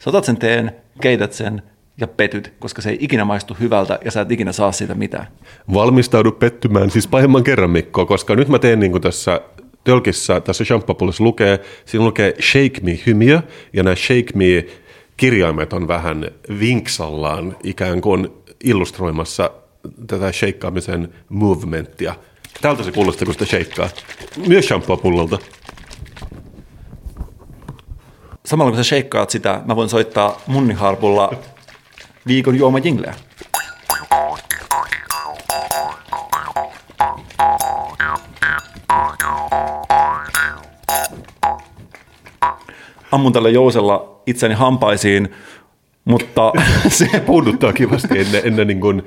Sä 0.00 0.10
otat 0.10 0.24
sen 0.24 0.36
teen, 0.36 0.72
keität 1.00 1.32
sen 1.32 1.62
ja 2.00 2.06
petyt, 2.06 2.52
koska 2.58 2.82
se 2.82 2.90
ei 2.90 2.98
ikinä 3.00 3.24
maistu 3.24 3.56
hyvältä 3.60 3.98
ja 4.04 4.10
sä 4.10 4.20
et 4.20 4.30
ikinä 4.30 4.52
saa 4.52 4.72
siitä 4.72 4.94
mitään. 4.94 5.26
Valmistaudu 5.74 6.32
pettymään 6.32 6.90
siis 6.90 7.08
pahemman 7.08 7.44
kerran 7.44 7.70
Mikko, 7.70 8.06
koska 8.06 8.36
nyt 8.36 8.48
mä 8.48 8.58
teen 8.58 8.80
niin 8.80 8.92
kuin 8.92 9.02
tässä 9.02 9.40
tölkissä, 9.84 10.40
tässä 10.40 10.64
champapullossa 10.64 11.24
lukee, 11.24 11.60
siinä 11.84 12.04
lukee 12.04 12.34
Shake 12.40 12.80
Me 12.82 13.00
hymiö, 13.06 13.42
ja 13.72 13.82
nämä 13.82 13.96
Shake 13.96 14.32
Me 14.34 14.66
kirjaimet 15.16 15.72
on 15.72 15.88
vähän 15.88 16.30
vinksallaan 16.60 17.56
ikään 17.64 18.00
kuin 18.00 18.28
illustroimassa 18.64 19.50
tätä 20.06 20.32
shakeaamisen 20.32 21.14
movementtia. 21.28 22.14
Tältä 22.60 22.82
se 22.82 22.92
kuulostaa, 22.92 23.24
kun 23.24 23.34
sitä 23.34 23.46
shakeaa. 23.46 23.88
Myös 24.46 24.66
shampoopullolta. 24.66 25.38
Samalla 28.46 28.70
kun 28.70 28.84
sä 28.84 28.88
sheikkaat 28.88 29.30
sitä, 29.30 29.60
mä 29.64 29.76
voin 29.76 29.88
soittaa 29.88 30.40
munniharpulla 30.46 31.32
viikon 32.26 32.56
juoma 32.56 32.78
jingleä. 32.78 33.14
Ammun 43.12 43.32
tällä 43.32 43.48
jousella 43.48 44.22
itseni 44.26 44.54
hampaisiin, 44.54 45.28
mutta 46.04 46.52
se, 46.88 47.06
Puuduttaa 47.26 47.72
kivasti 47.72 48.18
ennen, 48.18 48.40
ennen 48.44 48.66
niin 48.66 48.80
kuin 48.80 49.02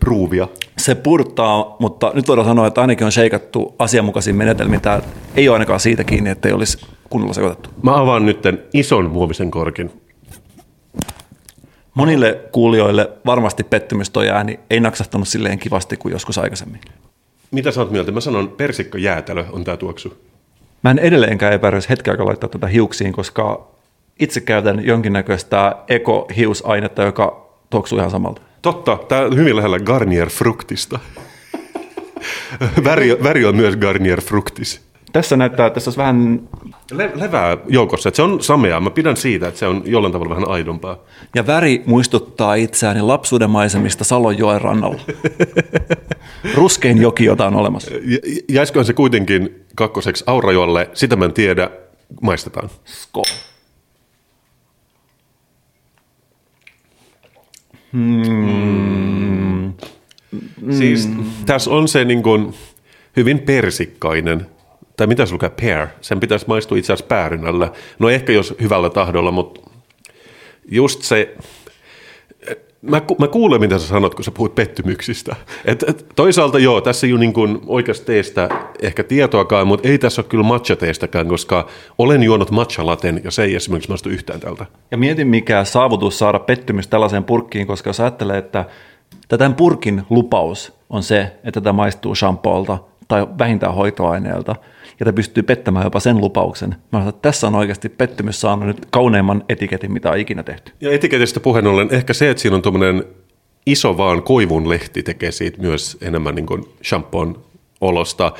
pruuvia. 0.00 0.48
se 0.78 0.94
purttaa, 0.94 1.76
mutta 1.78 2.12
nyt 2.14 2.28
voidaan 2.28 2.46
sanoa, 2.48 2.66
että 2.66 2.80
ainakin 2.80 3.04
on 3.04 3.12
sheikattu 3.12 3.74
asianmukaisiin 3.78 4.36
menetelmiin. 4.36 4.80
Tämä 4.80 5.00
ei 5.36 5.48
ole 5.48 5.54
ainakaan 5.54 5.80
siitä 5.80 6.04
kiinni, 6.04 6.30
että 6.30 6.48
ei 6.48 6.54
olisi 6.54 6.86
kunnolla 7.10 7.34
sekoitettu. 7.34 7.70
Mä 7.82 8.00
avaan 8.00 8.26
nyt 8.26 8.38
ison 8.74 9.10
muovisen 9.10 9.50
korkin. 9.50 9.90
Monille 11.94 12.40
kuulijoille 12.52 13.10
varmasti 13.26 13.64
pettymys 13.64 14.10
toi 14.10 14.30
ääni 14.30 14.60
ei 14.70 14.80
naksahtanut 14.80 15.28
silleen 15.28 15.58
kivasti 15.58 15.96
kuin 15.96 16.12
joskus 16.12 16.38
aikaisemmin. 16.38 16.80
Mitä 17.50 17.70
sä 17.70 17.80
oot 17.80 17.90
mieltä? 17.90 18.12
Mä 18.12 18.20
sanon 18.20 18.48
persikkojäätelö 18.48 19.44
on 19.52 19.64
tää 19.64 19.76
tuoksu. 19.76 20.27
Mä 20.84 20.90
en 20.90 20.98
edelleenkään 20.98 21.52
epäröisi 21.52 21.92
aikaa 21.92 22.26
laittaa 22.26 22.48
tätä 22.48 22.66
hiuksiin, 22.66 23.12
koska 23.12 23.68
itse 24.18 24.40
käytän 24.40 24.84
jonkinnäköistä 24.84 25.76
ekohiusainetta, 25.88 27.02
joka 27.02 27.48
tuoksuu 27.70 27.98
ihan 27.98 28.10
samalta. 28.10 28.42
Totta, 28.62 28.98
tämä 29.08 29.22
on 29.22 29.36
hyvin 29.36 29.56
lähellä 29.56 29.78
Garnier 29.78 30.28
Fructista. 30.28 30.98
väri, 32.84 33.22
väri 33.22 33.44
on 33.44 33.56
myös 33.56 33.76
Garnier 33.76 34.20
Fructis. 34.20 34.88
Tässä 35.12 35.36
näyttää, 35.36 35.66
että 35.66 35.74
tässä 35.74 35.88
olisi 35.88 35.98
vähän, 35.98 36.40
Le- 36.92 37.12
levää 37.14 37.56
joukossa, 37.68 38.08
että 38.08 38.16
se 38.16 38.22
on 38.22 38.42
samea. 38.42 38.80
Mä 38.80 38.90
pidän 38.90 39.16
siitä, 39.16 39.48
että 39.48 39.58
se 39.60 39.66
on 39.66 39.82
jollain 39.84 40.12
tavalla 40.12 40.34
vähän 40.34 40.48
aidompaa. 40.48 40.98
ja 41.34 41.46
väri 41.46 41.82
muistuttaa 41.86 42.54
itseäni 42.54 43.02
lapsuuden 43.02 43.50
maisemista 43.50 44.04
Salonjoen 44.04 44.60
rannalla. 44.60 45.00
Ruskein 46.54 46.98
joki, 47.02 47.24
jota 47.24 47.46
on 47.46 47.56
olemassa. 47.56 47.90
J- 47.94 48.38
jäisiköhän 48.48 48.86
se 48.86 48.92
kuitenkin 48.92 49.64
kakkoseksi 49.76 50.24
Aurajoelle, 50.26 50.90
sitä 50.94 51.16
mä 51.16 51.24
en 51.24 51.32
tiedä, 51.32 51.70
maistetaan. 52.22 52.70
Skol. 52.84 53.24
Siis 60.70 61.08
tässä 61.46 61.70
on 61.70 61.88
se 61.88 62.04
niin 62.04 62.22
kuin 62.22 62.54
hyvin 63.16 63.38
persikkainen, 63.38 64.46
tai 64.98 65.06
mitä 65.06 65.26
se 65.26 65.32
lukee, 65.32 65.50
pear. 65.50 65.88
Sen 66.00 66.20
pitäisi 66.20 66.44
maistua 66.48 66.78
itse 66.78 66.92
asiassa 66.92 67.08
päärynällä. 67.08 67.70
No 67.98 68.10
ehkä 68.10 68.32
jos 68.32 68.54
hyvällä 68.60 68.90
tahdolla, 68.90 69.30
mutta 69.30 69.70
just 70.70 71.02
se, 71.02 71.34
mä, 72.82 73.00
ku- 73.00 73.16
mä 73.18 73.28
kuulen 73.28 73.60
mitä 73.60 73.78
sä 73.78 73.86
sanot, 73.86 74.14
kun 74.14 74.24
sä 74.24 74.30
puhut 74.30 74.54
pettymyksistä. 74.54 75.36
Et, 75.64 75.82
et, 75.82 76.06
toisaalta 76.16 76.58
joo, 76.58 76.80
tässä 76.80 77.06
ei 77.06 77.12
ole 77.12 77.20
niin 77.20 77.32
kuin 77.32 77.60
oikeasta 77.66 78.06
teestä 78.06 78.48
ehkä 78.82 79.04
tietoakaan, 79.04 79.66
mutta 79.66 79.88
ei 79.88 79.98
tässä 79.98 80.22
ole 80.22 80.28
kyllä 80.28 80.44
matcha-teestäkään, 80.44 81.28
koska 81.28 81.68
olen 81.98 82.22
juonut 82.22 82.50
matcha-laten 82.50 83.20
ja 83.24 83.30
se 83.30 83.42
ei 83.42 83.54
esimerkiksi 83.54 83.88
maistu 83.88 84.08
yhtään 84.08 84.40
tältä. 84.40 84.66
Ja 84.90 84.98
mietin, 84.98 85.28
mikä 85.28 85.64
saavutus 85.64 86.18
saada 86.18 86.38
pettymys 86.38 86.88
tällaiseen 86.88 87.24
purkkiin, 87.24 87.66
koska 87.66 87.90
jos 87.90 88.00
ajattelee, 88.00 88.38
että 88.38 88.64
tämän 89.28 89.54
purkin 89.54 90.02
lupaus 90.10 90.72
on 90.90 91.02
se, 91.02 91.32
että 91.44 91.60
tämä 91.60 91.72
maistuu 91.72 92.14
shampoolta 92.14 92.78
tai 93.08 93.26
vähintään 93.38 93.74
hoitoaineelta, 93.74 94.56
ja 95.00 95.04
tämä 95.04 95.12
pystyy 95.12 95.42
pettämään 95.42 95.86
jopa 95.86 96.00
sen 96.00 96.20
lupauksen. 96.20 96.70
Mä 96.70 96.76
sanoin, 96.92 97.08
että 97.08 97.22
tässä 97.22 97.46
on 97.46 97.54
oikeasti 97.54 97.88
pettymys 97.88 98.40
saanut 98.40 98.66
nyt 98.66 98.86
kauneimman 98.90 99.44
etiketin, 99.48 99.92
mitä 99.92 100.10
on 100.10 100.18
ikinä 100.18 100.42
tehty. 100.42 100.72
Ja 100.80 100.92
etiketistä 100.92 101.40
puheen 101.40 101.66
ollen, 101.66 101.88
ehkä 101.90 102.12
se, 102.12 102.30
että 102.30 102.40
siinä 102.40 102.56
on 102.56 102.62
tuommoinen 102.62 103.04
iso 103.66 103.96
vaan 103.96 104.22
koivun 104.22 104.68
lehti 104.68 105.02
tekee 105.02 105.32
siitä 105.32 105.60
myös 105.60 105.98
enemmän 106.00 106.34
niin 106.34 106.46
kuin 106.46 106.64
shampoon 106.84 107.42
olosta. 107.80 108.32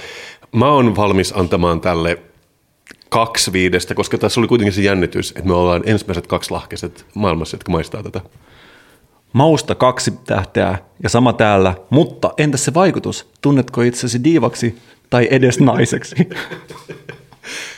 Mä 0.53 0.69
oon 0.69 0.97
valmis 0.97 1.33
antamaan 1.37 1.81
tälle 1.81 2.19
kaksi 3.09 3.53
viidestä, 3.53 3.95
koska 3.95 4.19
tässä 4.19 4.41
oli 4.41 4.49
kuitenkin 4.49 4.73
se 4.73 4.83
jännitys, 4.83 5.31
että 5.31 5.49
me 5.49 5.55
ollaan 5.55 5.83
ensimmäiset 5.87 6.27
kaksi 6.27 6.51
lahkeiset 6.51 7.07
maailmassa, 7.15 7.55
jotka 7.55 7.73
maistaa 7.73 8.03
tätä. 8.03 8.21
Mausta 9.33 9.75
kaksi 9.75 10.13
tähteä 10.27 10.79
ja 11.03 11.09
sama 11.09 11.33
täällä, 11.33 11.75
mutta 11.91 12.33
entäs 12.39 12.65
se 12.65 12.75
vaikutus? 12.75 13.31
Tunnetko 13.41 13.83
itsesi 13.83 14.25
diivaksi 14.25 14.79
tai 15.11 15.29
edes 15.31 15.61
naiseksi? 15.61 16.17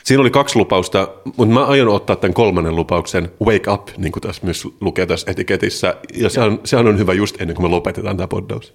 Siinä 0.04 0.20
oli 0.20 0.30
kaksi 0.30 0.58
lupausta, 0.58 1.08
mutta 1.24 1.54
mä 1.54 1.64
aion 1.64 1.88
ottaa 1.88 2.16
tämän 2.16 2.34
kolmannen 2.34 2.76
lupauksen, 2.76 3.30
wake 3.44 3.70
up, 3.70 3.88
niin 3.96 4.12
kuin 4.12 4.22
tässä 4.22 4.42
myös 4.44 4.68
lukee 4.80 5.06
tässä 5.06 5.30
etiketissä. 5.30 5.96
Ja 6.14 6.30
sehän, 6.30 6.58
sehän 6.64 6.86
on 6.86 6.98
hyvä 6.98 7.12
just 7.12 7.40
ennen 7.40 7.56
kuin 7.56 7.66
me 7.66 7.68
lopetetaan 7.68 8.16
tämä 8.16 8.26
poddaus. 8.28 8.74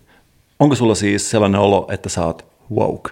Onko 0.60 0.76
sulla 0.76 0.95
siis 0.95 1.30
sellainen 1.30 1.62
olo, 1.62 1.88
että 1.91 2.10
sä 2.10 2.26
oot 2.26 2.45
woke? 2.76 3.12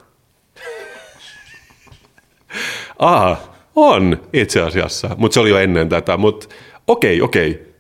Aa, 3.00 3.54
on 3.76 4.22
itse 4.34 4.62
asiassa, 4.62 5.10
mutta 5.18 5.34
se 5.34 5.40
oli 5.40 5.50
jo 5.50 5.58
ennen 5.58 5.90
tätä. 5.90 6.18
Mutta 6.18 6.48
okei, 6.88 7.22
okei, 7.22 7.74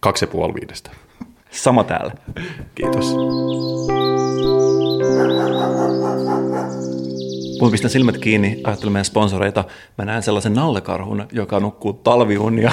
kaksi 0.00 0.24
ja 0.24 0.28
puoli 0.28 0.54
viidestä. 0.54 0.90
Sama 1.50 1.84
täällä. 1.84 2.12
Kiitos. 2.74 3.14
Kun 7.64 7.70
pistän 7.70 7.90
silmät 7.90 8.18
kiinni, 8.18 8.60
ajattelen 8.64 8.92
meidän 8.92 9.04
sponsoreita, 9.04 9.64
mä 9.98 10.04
näen 10.04 10.22
sellaisen 10.22 10.54
nallekarhun, 10.54 11.26
joka 11.32 11.60
nukkuu 11.60 11.92
talviunia, 11.92 12.72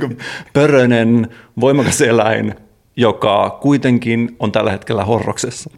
pörönen, 0.52 1.28
voimakas 1.60 2.00
eläin, 2.00 2.54
joka 2.96 3.58
kuitenkin 3.62 4.36
on 4.38 4.52
tällä 4.52 4.70
hetkellä 4.70 5.04
horroksessa. 5.04 5.70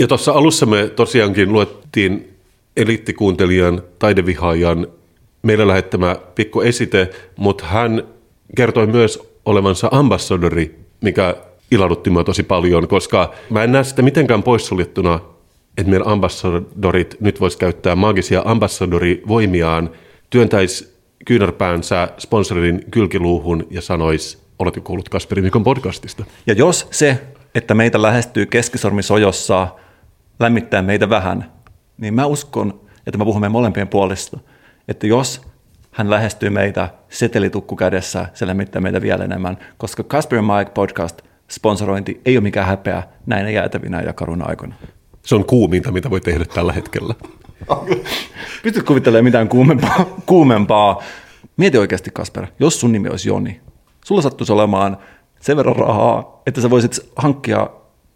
Ja 0.00 0.06
tuossa 0.06 0.32
alussa 0.32 0.66
me 0.66 0.88
tosiaankin 0.88 1.52
luettiin 1.52 2.36
eliittikuuntelijan, 2.76 3.82
taidevihaajan 3.98 4.86
meille 5.42 5.68
lähettämä 5.68 6.16
pikku 6.34 6.60
esite, 6.60 7.10
mutta 7.36 7.64
hän 7.66 8.02
kertoi 8.56 8.86
myös 8.86 9.32
olevansa 9.44 9.88
ambassadori, 9.92 10.78
mikä 11.00 11.36
ilahdutti 11.70 12.10
minua 12.10 12.24
tosi 12.24 12.42
paljon, 12.42 12.88
koska 12.88 13.34
mä 13.50 13.64
en 13.64 13.72
näe 13.72 13.84
sitä 13.84 14.02
mitenkään 14.02 14.42
poissuljettuna, 14.42 15.20
että 15.78 15.90
meidän 15.90 16.08
ambassadorit 16.08 17.16
nyt 17.20 17.40
vois 17.40 17.56
käyttää 17.56 17.96
maagisia 17.96 18.42
ambassadorivoimiaan, 18.44 19.90
työntäisi 20.30 20.98
kyynärpäänsä 21.24 22.08
sponsorin 22.18 22.84
kylkiluuhun 22.90 23.66
ja 23.70 23.82
sanois, 23.82 24.46
oletko 24.58 24.80
kuullut 24.80 25.08
Kasperi 25.08 25.42
Mikon 25.42 25.64
podcastista? 25.64 26.24
Ja 26.46 26.54
jos 26.54 26.88
se, 26.90 27.20
että 27.54 27.74
meitä 27.74 28.02
lähestyy 28.02 28.46
keskisormi 28.46 29.02
sojossa, 29.02 29.68
lämmittää 30.40 30.82
meitä 30.82 31.10
vähän, 31.10 31.52
niin 31.98 32.14
mä 32.14 32.26
uskon, 32.26 32.80
että 33.06 33.18
mä 33.18 33.24
puhun 33.24 33.40
meidän 33.40 33.52
molempien 33.52 33.88
puolesta, 33.88 34.38
että 34.88 35.06
jos 35.06 35.42
hän 35.90 36.10
lähestyy 36.10 36.50
meitä 36.50 36.88
setelitukku 37.08 37.76
kädessä, 37.76 38.26
se 38.34 38.46
lämmittää 38.46 38.82
meitä 38.82 39.02
vielä 39.02 39.24
enemmän, 39.24 39.58
koska 39.76 40.02
Casper 40.02 40.42
Mike 40.42 40.70
podcast 40.74 41.22
sponsorointi 41.50 42.20
ei 42.24 42.36
ole 42.36 42.42
mikään 42.42 42.66
häpeä 42.66 43.02
näinä 43.26 43.50
jäätävinä 43.50 44.00
ja 44.00 44.12
karuna 44.12 44.44
aikoina. 44.44 44.74
Se 45.22 45.34
on 45.34 45.44
kuuminta, 45.44 45.92
mitä 45.92 46.10
voi 46.10 46.20
tehdä 46.20 46.44
tällä 46.44 46.72
hetkellä. 46.72 47.14
Pystyt 48.62 48.82
kuvittelemaan 48.82 49.24
mitään 49.24 49.48
kuumempaa, 49.48 50.04
kuumempaa. 50.26 51.02
Mieti 51.56 51.78
oikeasti, 51.78 52.10
Kasper, 52.10 52.46
jos 52.60 52.80
sun 52.80 52.92
nimi 52.92 53.08
olisi 53.08 53.28
Joni, 53.28 53.60
sulla 54.04 54.22
sattuisi 54.22 54.52
olemaan 54.52 54.96
sen 55.40 55.56
verran 55.56 55.76
rahaa, 55.76 56.42
että 56.46 56.60
sä 56.60 56.70
voisit 56.70 57.10
hankkia 57.16 57.70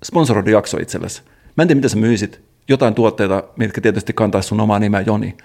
sponsoroidu 0.04 0.50
jakso 0.50 0.78
itsellesi. 0.78 1.22
Mä 1.56 1.62
en 1.62 1.68
tiedä, 1.68 1.78
mitä 1.78 1.88
sä 1.88 1.96
myisit. 1.96 2.40
Jotain 2.68 2.94
tuotteita, 2.94 3.42
mitkä 3.56 3.80
tietysti 3.80 4.12
kantaisi 4.12 4.48
sun 4.48 4.60
omaa 4.60 4.78
nimeä 4.78 5.00
Joni. 5.00 5.36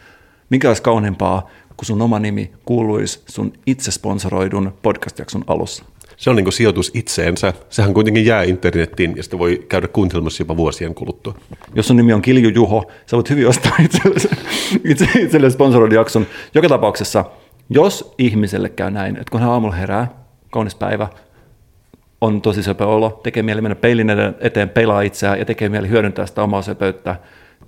Mikä 0.49 0.67
olisi 0.67 0.81
kauniimpaa 0.81 1.49
kun 1.77 1.85
sun 1.85 2.01
oma 2.01 2.19
nimi 2.19 2.51
kuuluisi 2.65 3.21
sun 3.27 3.53
itse 3.65 3.91
sponsoroidun 3.91 4.73
podcast-jakson 4.81 5.43
alussa. 5.47 5.85
Se 6.17 6.29
on 6.29 6.35
niin 6.35 6.45
kuin 6.45 6.53
sijoitus 6.53 6.91
itseensä. 6.93 7.53
Sehän 7.69 7.93
kuitenkin 7.93 8.25
jää 8.25 8.43
internettiin 8.43 9.17
ja 9.17 9.23
sitä 9.23 9.39
voi 9.39 9.65
käydä 9.69 9.87
kuuntelemassa 9.87 10.41
jopa 10.41 10.57
vuosien 10.57 10.95
kuluttua. 10.95 11.33
Jos 11.75 11.87
sun 11.87 11.97
nimi 11.97 12.13
on 12.13 12.21
Kilju 12.21 12.49
Juho, 12.49 12.91
sä 13.05 13.17
voit 13.17 13.29
hyvin 13.29 13.47
ostaa 13.47 13.75
itsellesi, 13.85 14.29
itse, 14.83 15.07
itselle 15.19 15.49
sponsoroidun 15.49 15.95
jakson. 15.95 16.27
Joka 16.53 16.69
tapauksessa, 16.69 17.25
jos 17.69 18.13
ihmiselle 18.17 18.69
käy 18.69 18.91
näin, 18.91 19.15
että 19.15 19.31
kun 19.31 19.41
hän 19.41 19.49
aamulla 19.49 19.75
herää, 19.75 20.07
kaunis 20.51 20.75
päivä, 20.75 21.07
on 22.21 22.41
tosi 22.41 22.63
söpö 22.63 22.85
olo, 22.85 23.19
tekee 23.23 23.43
mieli 23.43 23.61
mennä 23.61 23.75
peilin 23.75 24.07
eteen, 24.39 24.69
peilaa 24.69 25.01
itseään 25.01 25.39
ja 25.39 25.45
tekee 25.45 25.69
mieli 25.69 25.89
hyödyntää 25.89 26.25
sitä 26.25 26.43
omaa 26.43 26.61
söpöyttä. 26.61 27.15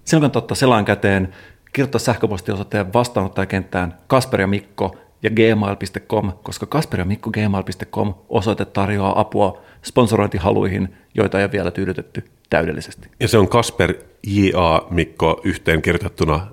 Silloin 0.06 0.22
kannattaa 0.22 0.40
ottaa 0.40 0.56
selaan 0.56 0.86
käteen, 0.86 1.34
kirjoittaa 1.74 2.00
sähköpostiosoitteen 2.00 2.94
vastaanottajakenttään 2.94 3.98
Kasper 4.08 4.42
ja 4.42 4.48
Mikko 4.48 4.96
ja 5.24 5.30
gmail.com, 5.30 6.32
koska 6.44 6.66
Kasper 6.66 7.00
ja 7.00 7.06
Mikko 7.06 7.32
gmail.com 7.32 8.14
osoite 8.30 8.66
tarjoaa 8.66 9.20
apua 9.20 9.62
sponsorointihaluihin, 9.84 10.94
joita 11.16 11.40
ei 11.40 11.44
ole 11.44 11.52
vielä 11.52 11.72
tyydytetty 11.72 12.24
täydellisesti. 12.50 13.10
Ja 13.20 13.28
se 13.28 13.38
on 13.38 13.48
Kasper 13.48 13.94
J.A. 14.28 14.82
Mikko 14.90 15.42
yhteen 15.44 15.82
kirjoitettuna 15.82 16.48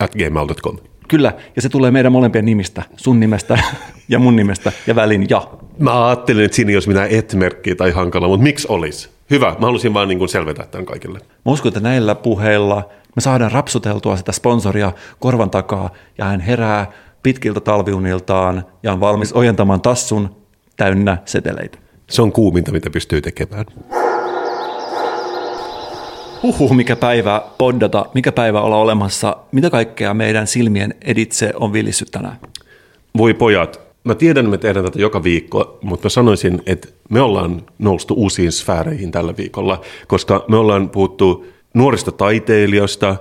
at 0.00 0.12
gmail.com. 0.14 0.76
Kyllä, 1.08 1.32
ja 1.56 1.62
se 1.62 1.68
tulee 1.68 1.90
meidän 1.90 2.12
molempien 2.12 2.44
nimistä, 2.44 2.82
sun 2.96 3.20
nimestä 3.20 3.58
ja 4.08 4.18
mun 4.18 4.36
nimestä 4.36 4.72
ja 4.86 4.94
välin 4.94 5.26
ja. 5.30 5.48
Mä 5.78 6.06
ajattelin, 6.06 6.44
että 6.44 6.54
siinä 6.54 6.70
ei 6.70 6.76
olisi 6.76 6.88
mitään 6.88 7.10
et-merkkiä 7.10 7.74
tai 7.74 7.90
hankala, 7.90 8.28
mutta 8.28 8.42
miksi 8.42 8.66
olisi? 8.70 9.08
Hyvä, 9.30 9.56
mä 9.58 9.66
halusin 9.66 9.94
vaan 9.94 10.08
niin 10.08 10.18
kuin 10.18 10.28
selventää 10.28 10.66
tämän 10.66 10.86
kaikille. 10.86 11.18
Mä 11.18 11.52
uskon, 11.52 11.70
että 11.70 11.80
näillä 11.80 12.14
puheilla 12.14 12.88
me 13.16 13.20
saadaan 13.20 13.52
rapsuteltua 13.52 14.16
sitä 14.16 14.32
sponsoria 14.32 14.92
korvan 15.18 15.50
takaa 15.50 15.90
ja 16.18 16.24
hän 16.24 16.40
herää 16.40 16.92
pitkiltä 17.22 17.60
talviuniltaan 17.60 18.64
ja 18.82 18.92
on 18.92 19.00
valmis 19.00 19.32
ojentamaan 19.32 19.80
tassun 19.80 20.36
täynnä 20.76 21.18
seteleitä. 21.24 21.78
Se 22.10 22.22
on 22.22 22.32
kuuminta, 22.32 22.72
mitä 22.72 22.90
pystyy 22.90 23.20
tekemään. 23.20 23.64
Huhhuh, 26.42 26.72
mikä 26.72 26.96
päivä 26.96 27.42
poddata, 27.58 28.06
mikä 28.14 28.32
päivä 28.32 28.60
olla 28.60 28.76
olemassa, 28.76 29.36
mitä 29.52 29.70
kaikkea 29.70 30.14
meidän 30.14 30.46
silmien 30.46 30.94
editse 31.04 31.52
on 31.54 31.72
villissyt 31.72 32.10
tänään. 32.10 32.36
Voi 33.16 33.34
pojat, 33.34 33.80
mä 34.04 34.14
tiedän, 34.14 34.44
että 34.44 34.50
me 34.50 34.58
tehdään 34.58 34.84
tätä 34.84 35.00
joka 35.00 35.22
viikko, 35.22 35.78
mutta 35.82 36.06
mä 36.06 36.10
sanoisin, 36.10 36.62
että 36.66 36.88
me 37.10 37.20
ollaan 37.20 37.62
noustu 37.78 38.14
uusiin 38.14 38.52
sfääreihin 38.52 39.10
tällä 39.10 39.36
viikolla, 39.36 39.80
koska 40.06 40.44
me 40.48 40.56
ollaan 40.56 40.90
puhuttu 40.90 41.46
nuorista 41.74 42.12
taiteilijoista, 42.12 43.16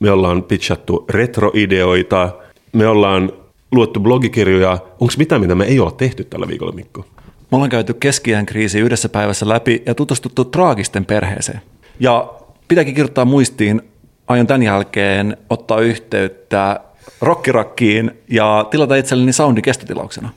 me 0.00 0.10
ollaan 0.10 0.42
pitchattu 0.42 1.04
retroideoita, 1.08 2.30
me 2.72 2.86
ollaan 2.86 3.32
luettu 3.72 4.00
blogikirjoja. 4.00 4.72
Onko 4.72 5.14
mitä, 5.18 5.38
mitä 5.38 5.54
me 5.54 5.64
ei 5.64 5.80
olla 5.80 5.90
tehty 5.90 6.24
tällä 6.24 6.48
viikolla, 6.48 6.72
Mikko? 6.72 7.04
Me 7.50 7.56
ollaan 7.56 7.70
käyty 7.70 7.94
keskiään 7.94 8.46
kriisi 8.46 8.78
yhdessä 8.78 9.08
päivässä 9.08 9.48
läpi 9.48 9.82
ja 9.86 9.94
tutustuttu 9.94 10.44
traagisten 10.44 11.04
perheeseen. 11.04 11.60
Ja 12.00 12.32
pitääkin 12.68 12.94
kirjoittaa 12.94 13.24
muistiin, 13.24 13.82
aion 14.28 14.46
tämän 14.46 14.62
jälkeen 14.62 15.36
ottaa 15.50 15.80
yhteyttä 15.80 16.80
rockirakkiin 17.20 18.10
ja 18.28 18.66
tilata 18.70 18.96
itselleni 18.96 19.32
soundi 19.32 19.62
kestotilauksena. 19.62 20.30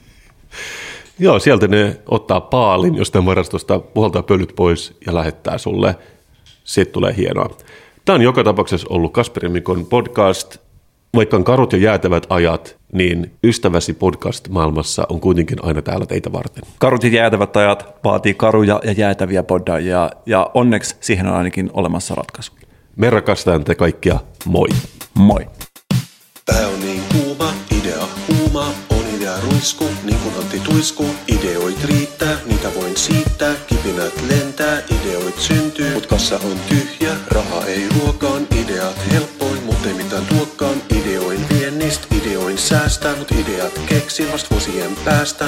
Joo, 1.19 1.39
sieltä 1.39 1.67
ne 1.67 1.97
ottaa 2.05 2.41
paalin 2.41 2.95
jostain 2.95 3.25
varastosta, 3.25 3.79
puhaltaa 3.79 4.23
pölyt 4.23 4.53
pois 4.55 4.97
ja 5.05 5.13
lähettää 5.13 5.57
sulle. 5.57 5.95
Sitten 6.63 6.93
tulee 6.93 7.15
hienoa. 7.17 7.57
Tämä 8.05 8.15
on 8.15 8.21
joka 8.21 8.43
tapauksessa 8.43 8.87
ollut 8.89 9.13
Kasperin 9.13 9.51
Mikon 9.51 9.85
podcast. 9.85 10.57
Vaikka 11.15 11.37
on 11.37 11.43
karut 11.43 11.73
ja 11.73 11.79
jäätävät 11.79 12.25
ajat, 12.29 12.77
niin 12.91 13.31
ystäväsi 13.43 13.93
podcast 13.93 14.49
maailmassa 14.49 15.05
on 15.09 15.19
kuitenkin 15.19 15.57
aina 15.65 15.81
täällä 15.81 16.05
teitä 16.05 16.31
varten. 16.31 16.63
Karut 16.79 17.03
ja 17.03 17.09
jäätävät 17.09 17.57
ajat 17.57 17.95
vaatii 18.03 18.33
karuja 18.33 18.81
ja 18.83 18.91
jäätäviä 18.91 19.43
poddaajia 19.43 20.09
ja 20.25 20.51
onneksi 20.53 20.95
siihen 20.99 21.27
on 21.27 21.33
ainakin 21.33 21.69
olemassa 21.73 22.15
ratkaisu. 22.15 22.51
Me 22.95 23.09
rakastetaan 23.09 23.63
te 23.63 23.75
kaikkia. 23.75 24.19
Moi. 24.45 24.67
Moi. 25.13 25.47
Pää 26.45 26.67
on 26.67 26.79
niin 26.79 27.01
kuuma, 27.11 27.53
idea 27.79 28.07
kuuma, 28.27 28.65
on 28.89 29.03
idea 29.17 29.35
ruisku, 29.51 29.85
niin 30.03 30.19
kuin 30.23 30.35
Antti 30.35 30.59
Tuisku. 30.59 31.05
Ideoit 31.27 31.83
riittää, 31.83 32.37
niitä 32.45 32.67
voin 32.75 32.97
siittää, 32.97 33.53
kipinät 33.67 34.13
lentää, 34.29 34.81
ideoit 35.01 35.39
syntyy. 35.39 35.93
Mut 35.93 36.05
kassa 36.05 36.35
on 36.35 36.57
tyhjä, 36.69 37.15
raha 37.27 37.65
ei 37.65 37.89
ruokaan, 37.99 38.47
ideat 38.63 39.11
helppoin, 39.11 39.63
mut 39.63 39.85
ei 39.85 39.93
mitään 39.93 40.25
tuokkaan. 40.25 40.42
Ideat 44.13 44.29
keksin 44.29 44.31
vast 44.31 44.51
vuosien 44.51 44.95
päästä. 45.05 45.45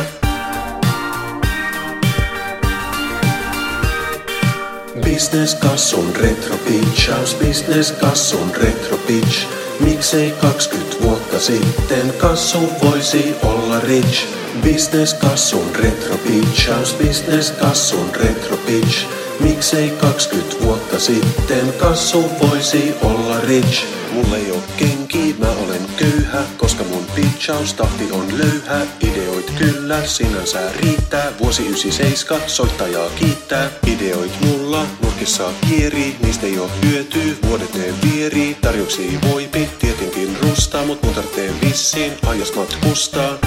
Business 5.02 5.56
kassun 5.56 6.16
retro 6.16 6.58
pitchaus, 6.58 7.36
business 7.36 7.92
kassun 7.92 8.52
retro 8.56 8.98
pitch. 8.98 9.48
Miksei 9.80 10.32
20 10.32 10.96
vuotta 11.02 11.40
sitten 11.40 12.14
kassu 12.18 12.70
voisi 12.84 13.36
olla 13.44 13.80
rich? 13.80 14.28
Business 14.62 15.14
kassun 15.14 15.76
retro 15.76 16.18
pitchaus, 16.18 16.94
business 16.94 17.52
kassun 17.52 18.10
retro 18.16 18.58
pitch. 18.58 19.25
Miksei 19.40 19.90
20 19.90 20.56
vuotta 20.62 21.00
sitten 21.00 21.74
kassu 21.74 22.26
voisi 22.42 22.94
olla 23.02 23.40
rich? 23.40 23.86
Mulla 24.12 24.38
ei 24.38 24.52
oo 24.52 24.64
kenki, 24.78 25.36
mä 25.40 25.48
olen 25.52 25.82
köyhä, 25.98 26.44
koska 26.58 26.84
mun 26.84 27.06
pitchaustahti 27.16 28.12
on 28.12 28.38
löyhä. 28.38 28.86
Ideoit 29.00 29.52
kyllä, 29.58 30.06
sinänsä 30.06 30.72
riittää. 30.72 31.32
Vuosi 31.40 31.62
97, 31.62 32.50
soittajaa 32.50 33.10
kiittää. 33.10 33.70
Ideoit 33.88 34.42
mulla, 34.42 34.86
nurkissa 35.04 35.52
kierii, 35.70 36.16
niistä 36.24 36.46
ei 36.46 36.60
oo 36.60 36.70
hyötyä. 36.86 37.34
Vuodet 37.48 37.74
ne 37.74 37.94
vierii, 38.04 38.56
tarjouksia 38.56 39.20
voipi, 39.32 39.70
tietenkin 39.80 40.38
rustaa, 40.42 40.86
mut 40.86 41.04
mun 41.04 41.14
tarvitsee 41.14 41.54
vissiin, 41.62 42.14
ajas 42.26 42.54
matkustaa. 42.56 43.38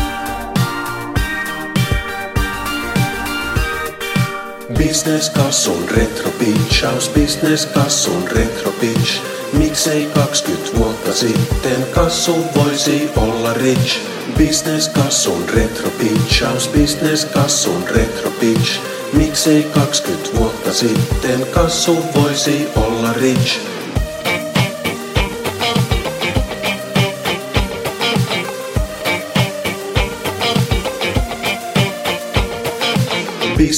Business 4.78 5.28
kassun 5.30 5.88
retro 5.88 6.30
pitchaus, 6.38 7.08
business 7.08 7.66
kassun 7.66 8.28
retro 8.30 8.72
pitch. 8.80 9.20
Miksei 9.52 10.06
20 10.14 10.78
vuotta 10.78 11.12
sitten 11.12 11.86
kassu 11.94 12.44
voisi 12.54 13.10
olla 13.16 13.54
rich? 13.54 14.00
Business 14.38 14.88
kassun 14.88 15.48
retro 15.48 15.90
pitchaus, 15.90 16.68
business 16.68 17.24
kassun 17.24 17.84
retro 17.88 18.30
pitch. 18.30 18.80
Miksei 19.12 19.62
20 19.62 20.38
vuotta 20.38 20.72
sitten 20.72 21.46
kassu 21.46 22.04
voisi 22.14 22.68
olla 22.76 23.12
rich? 23.12 23.60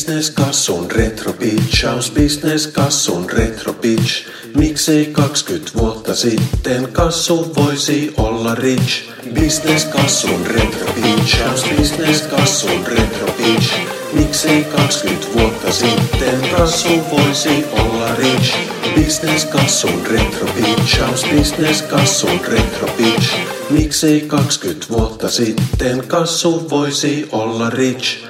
Business 0.01 0.31
kassun 0.31 0.91
retro 0.91 1.33
pitchaus, 1.33 2.11
business 2.11 2.67
kassun 2.67 3.27
retro 3.29 3.73
pitch. 3.73 4.27
Miksei 4.57 5.07
20 5.13 5.73
vuotta 5.75 6.15
sitten 6.15 6.89
kassu 6.93 7.55
voisi 7.57 8.15
olla 8.17 8.55
rich? 8.55 9.11
Business 9.35 9.85
kassun 9.85 10.47
retro 10.47 10.87
pitchaus, 10.95 11.65
business 11.77 12.23
kassun 12.23 12.87
retro 12.87 13.27
pitch. 13.27 13.75
Miksei 14.13 14.65
20 14.65 15.27
vuotta 15.35 15.73
sitten 15.73 16.41
kassu 16.57 17.03
voisi 17.11 17.65
olla 17.73 18.15
rich? 18.15 18.55
Business 18.95 19.45
kassun 19.45 20.07
retro 20.07 20.49
pitchaus, 20.49 21.25
business 21.25 21.83
kassun 21.83 22.41
retro 22.49 22.89
pitch. 22.97 23.35
Miksei 23.71 24.21
20 24.21 24.87
vuotta 24.91 25.31
sitten 25.31 26.09
kassu 26.09 26.71
voisi 26.71 27.29
olla 27.33 27.71
rich? 27.71 28.30